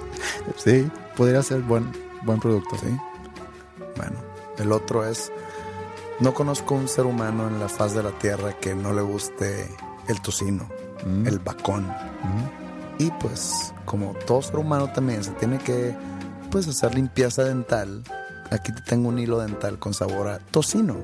Sí, 0.57 0.91
podría 1.17 1.43
ser 1.43 1.61
buen, 1.61 1.93
buen 2.23 2.41
producto. 2.41 2.77
¿sí? 2.77 2.89
Bueno, 3.97 4.17
el 4.59 4.73
otro 4.73 5.07
es, 5.07 5.31
no 6.21 6.35
conozco 6.35 6.75
un 6.75 6.89
ser 6.89 7.07
humano 7.07 7.49
en 7.49 7.61
la 7.61 7.69
faz 7.69 7.95
de 7.95 8.03
la 8.03 8.11
tierra 8.13 8.55
que 8.59 8.75
no 8.75 8.93
le 8.93 9.03
guste 9.03 9.69
el 10.09 10.21
tocino, 10.21 10.69
Mm. 11.05 11.27
el 11.27 11.39
bacón. 11.39 11.85
Mm. 11.87 13.03
Y 13.03 13.11
pues, 13.13 13.73
como 13.85 14.15
todo 14.27 14.43
ser 14.43 14.57
humano 14.57 14.91
también 14.93 15.23
se 15.23 15.31
tiene 15.33 15.59
que 15.59 15.95
pues 16.51 16.67
hacer 16.67 16.95
limpieza 16.95 17.45
dental, 17.45 18.03
aquí 18.51 18.73
te 18.73 18.83
tengo 18.83 19.09
un 19.09 19.19
hilo 19.19 19.39
dental 19.39 19.79
con 19.79 19.95
sabor 19.95 20.29
a 20.29 20.39
tocino. 20.39 20.97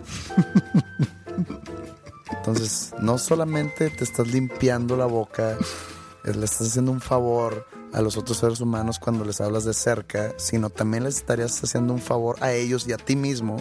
Entonces, 2.38 2.92
no 3.00 3.18
solamente 3.18 3.90
te 3.90 4.04
estás 4.04 4.28
limpiando 4.28 4.96
la 4.96 5.06
boca, 5.06 5.56
le 6.24 6.44
estás 6.44 6.68
haciendo 6.68 6.92
un 6.92 7.00
favor 7.00 7.66
a 7.92 8.02
los 8.02 8.16
otros 8.16 8.38
seres 8.38 8.60
humanos 8.60 8.98
cuando 8.98 9.24
les 9.24 9.40
hablas 9.40 9.64
de 9.64 9.72
cerca, 9.72 10.32
sino 10.36 10.68
también 10.68 11.04
les 11.04 11.16
estarías 11.16 11.62
haciendo 11.62 11.92
un 11.92 12.00
favor 12.00 12.36
a 12.40 12.52
ellos 12.52 12.86
y 12.88 12.92
a 12.92 12.96
ti 12.96 13.16
mismo 13.16 13.56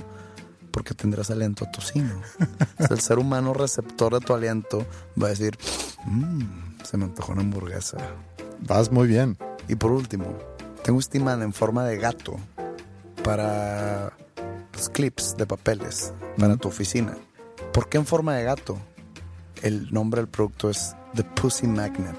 porque 0.71 0.95
tendrás 0.95 1.29
aliento 1.29 1.65
a 1.65 1.71
tocino. 1.71 2.19
El 2.89 2.99
ser 2.99 3.19
humano 3.19 3.53
receptor 3.53 4.13
de 4.13 4.25
tu 4.25 4.33
aliento 4.33 4.85
va 5.21 5.27
a 5.27 5.29
decir, 5.29 5.57
"Mm, 6.05 6.41
se 6.83 6.97
me 6.97 7.05
antojó 7.05 7.31
una 7.33 7.41
hamburguesa. 7.41 7.97
Vas 8.67 8.91
muy 8.91 9.07
bien. 9.07 9.37
Y 9.67 9.75
por 9.75 9.91
último, 9.91 10.25
tengo 10.83 10.99
este 10.99 11.19
imán 11.19 11.41
en 11.43 11.53
forma 11.53 11.85
de 11.85 11.97
gato 11.97 12.37
para 13.23 14.13
los 14.73 14.89
clips 14.89 15.35
de 15.37 15.45
papeles 15.45 16.13
para 16.37 16.57
tu 16.57 16.67
oficina. 16.67 17.15
¿Por 17.71 17.89
qué 17.89 17.97
en 17.97 18.05
forma 18.05 18.35
de 18.35 18.43
gato? 18.43 18.77
El 19.61 19.91
nombre 19.93 20.21
del 20.21 20.29
producto 20.29 20.69
es 20.69 20.95
The 21.15 21.23
Pussy 21.23 21.67
Magnet, 21.67 22.17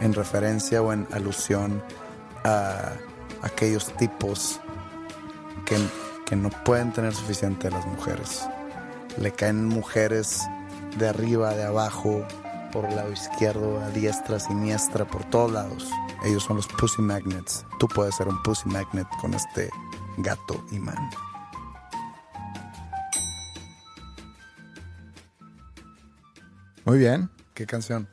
en 0.00 0.12
referencia 0.12 0.82
o 0.82 0.92
en 0.92 1.06
alusión 1.12 1.82
a 2.44 2.92
aquellos 3.42 3.96
tipos 3.96 4.60
que, 5.64 5.76
que 6.26 6.36
no 6.36 6.50
pueden 6.64 6.92
tener 6.92 7.14
suficiente 7.14 7.68
de 7.68 7.74
las 7.74 7.86
mujeres. 7.86 8.46
Le 9.18 9.30
caen 9.30 9.66
mujeres 9.66 10.40
de 10.98 11.08
arriba, 11.08 11.54
de 11.54 11.64
abajo, 11.64 12.26
por 12.72 12.86
el 12.86 12.96
lado 12.96 13.12
izquierdo, 13.12 13.80
a 13.80 13.90
diestra, 13.90 14.40
siniestra, 14.40 15.04
por 15.04 15.24
todos 15.24 15.52
lados. 15.52 15.90
Ellos 16.24 16.42
son 16.42 16.56
los 16.56 16.66
Pussy 16.66 17.02
Magnets. 17.02 17.64
Tú 17.78 17.86
puedes 17.88 18.16
ser 18.16 18.28
un 18.28 18.42
Pussy 18.42 18.68
Magnet 18.68 19.06
con 19.20 19.34
este 19.34 19.70
gato 20.18 20.64
imán. 20.70 21.10
Muy 26.84 26.98
bien. 26.98 27.30
¿Qué 27.54 27.66
canción? 27.66 28.08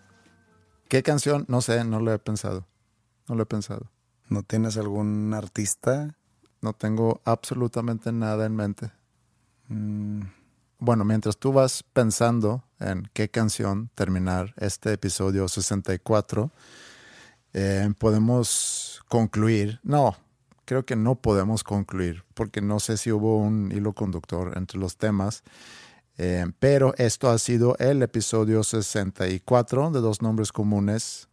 ¿Qué 0.87 1.03
canción? 1.03 1.45
No 1.47 1.61
sé, 1.61 1.83
no 1.83 1.99
lo 1.99 2.13
he 2.13 2.19
pensado. 2.19 2.67
No 3.27 3.35
lo 3.35 3.43
he 3.43 3.45
pensado. 3.45 3.89
¿No 4.29 4.43
tienes 4.43 4.77
algún 4.77 5.33
artista? 5.33 6.15
No 6.61 6.73
tengo 6.73 7.21
absolutamente 7.25 8.11
nada 8.11 8.45
en 8.45 8.55
mente. 8.55 8.91
Mm, 9.67 10.21
Bueno, 10.81 11.03
mientras 11.03 11.37
tú 11.37 11.51
vas 11.51 11.83
pensando 11.83 12.63
en 12.79 13.09
qué 13.13 13.29
canción 13.29 13.89
terminar 13.95 14.53
este 14.55 14.93
episodio 14.93 15.49
64, 15.49 16.51
eh, 17.51 17.91
podemos 17.97 19.01
concluir. 19.09 19.81
No, 19.83 20.15
creo 20.69 20.85
que 20.85 20.95
no 20.95 21.15
podemos 21.15 21.63
concluir, 21.63 22.23
porque 22.35 22.61
no 22.61 22.79
sé 22.79 22.97
si 22.97 23.11
hubo 23.11 23.39
un 23.39 23.71
hilo 23.71 23.93
conductor 23.93 24.55
entre 24.55 24.77
los 24.77 24.97
temas. 24.97 25.41
Eh, 26.19 26.45
pero 26.59 26.93
esto 26.99 27.27
ha 27.31 27.39
sido 27.39 27.75
el 27.79 28.03
episodio 28.03 28.61
64 28.61 29.89
de 29.89 29.99
Dos 29.99 30.21
Nombres 30.21 30.51
Comunes. 30.51 31.27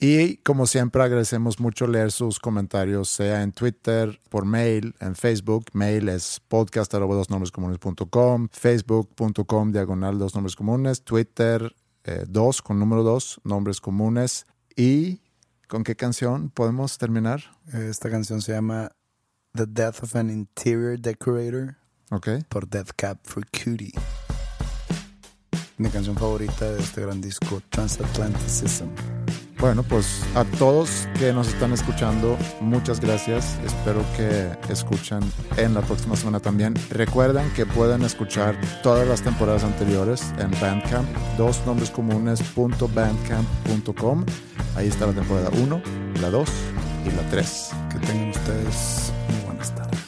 Y 0.00 0.38
como 0.38 0.66
siempre 0.66 1.02
agradecemos 1.02 1.60
mucho 1.60 1.86
leer 1.86 2.12
sus 2.12 2.38
comentarios, 2.38 3.10
sea 3.10 3.42
en 3.42 3.52
Twitter, 3.52 4.22
por 4.30 4.46
mail, 4.46 4.94
en 5.00 5.14
Facebook. 5.16 5.66
Mail 5.74 6.08
es 6.08 6.40
podcast 6.48 6.94
arroba 6.94 7.14
dos 7.14 7.28
nombres 7.28 7.50
comunes.com, 7.50 8.48
facebook.com 8.50 9.70
diagonal 9.70 10.18
dos 10.18 10.34
nombres 10.34 10.56
comunes, 10.56 11.02
Twitter 11.02 11.76
eh, 12.04 12.24
dos 12.26 12.62
con 12.62 12.78
número 12.78 13.02
dos, 13.02 13.38
nombres 13.44 13.82
comunes. 13.82 14.46
¿Y 14.74 15.20
con 15.68 15.84
qué 15.84 15.94
canción 15.96 16.50
podemos 16.50 16.98
terminar? 16.98 17.42
esta 17.72 18.10
canción 18.10 18.40
se 18.42 18.52
llama 18.52 18.90
The 19.54 19.66
Death 19.66 20.02
of 20.02 20.16
an 20.16 20.30
Interior 20.30 20.98
Decorator 20.98 21.76
Ok. 22.10 22.28
por 22.48 22.68
Death 22.68 22.90
Cab 22.96 23.18
for 23.22 23.44
Cutie. 23.50 23.92
Mi 25.76 25.90
canción 25.90 26.16
favorita 26.16 26.72
de 26.72 26.80
este 26.80 27.02
gran 27.02 27.20
disco, 27.20 27.62
Transatlanticism. 27.70 28.88
Bueno, 29.60 29.82
pues 29.82 30.22
a 30.36 30.44
todos 30.44 31.08
que 31.18 31.32
nos 31.32 31.48
están 31.48 31.72
escuchando, 31.72 32.38
muchas 32.60 33.00
gracias. 33.00 33.58
Espero 33.66 34.04
que 34.16 34.52
escuchen 34.72 35.18
en 35.56 35.74
la 35.74 35.80
próxima 35.80 36.14
semana 36.14 36.38
también. 36.38 36.74
Recuerden 36.90 37.50
que 37.54 37.66
pueden 37.66 38.02
escuchar 38.02 38.54
todas 38.84 39.08
las 39.08 39.20
temporadas 39.22 39.64
anteriores 39.64 40.32
en 40.38 40.52
Bandcamp, 40.60 41.08
dosnombrescomunes.bandcamp.com. 41.36 44.24
Ahí 44.76 44.86
está 44.86 45.06
la 45.06 45.12
temporada 45.12 45.50
1, 45.60 45.82
la 46.20 46.30
2 46.30 46.48
y 47.06 47.10
la 47.10 47.28
3. 47.30 47.70
Que 47.92 47.98
tengan 48.06 48.30
ustedes 48.30 49.12
muy 49.28 49.40
buenas 49.46 49.74
tardes. 49.74 50.07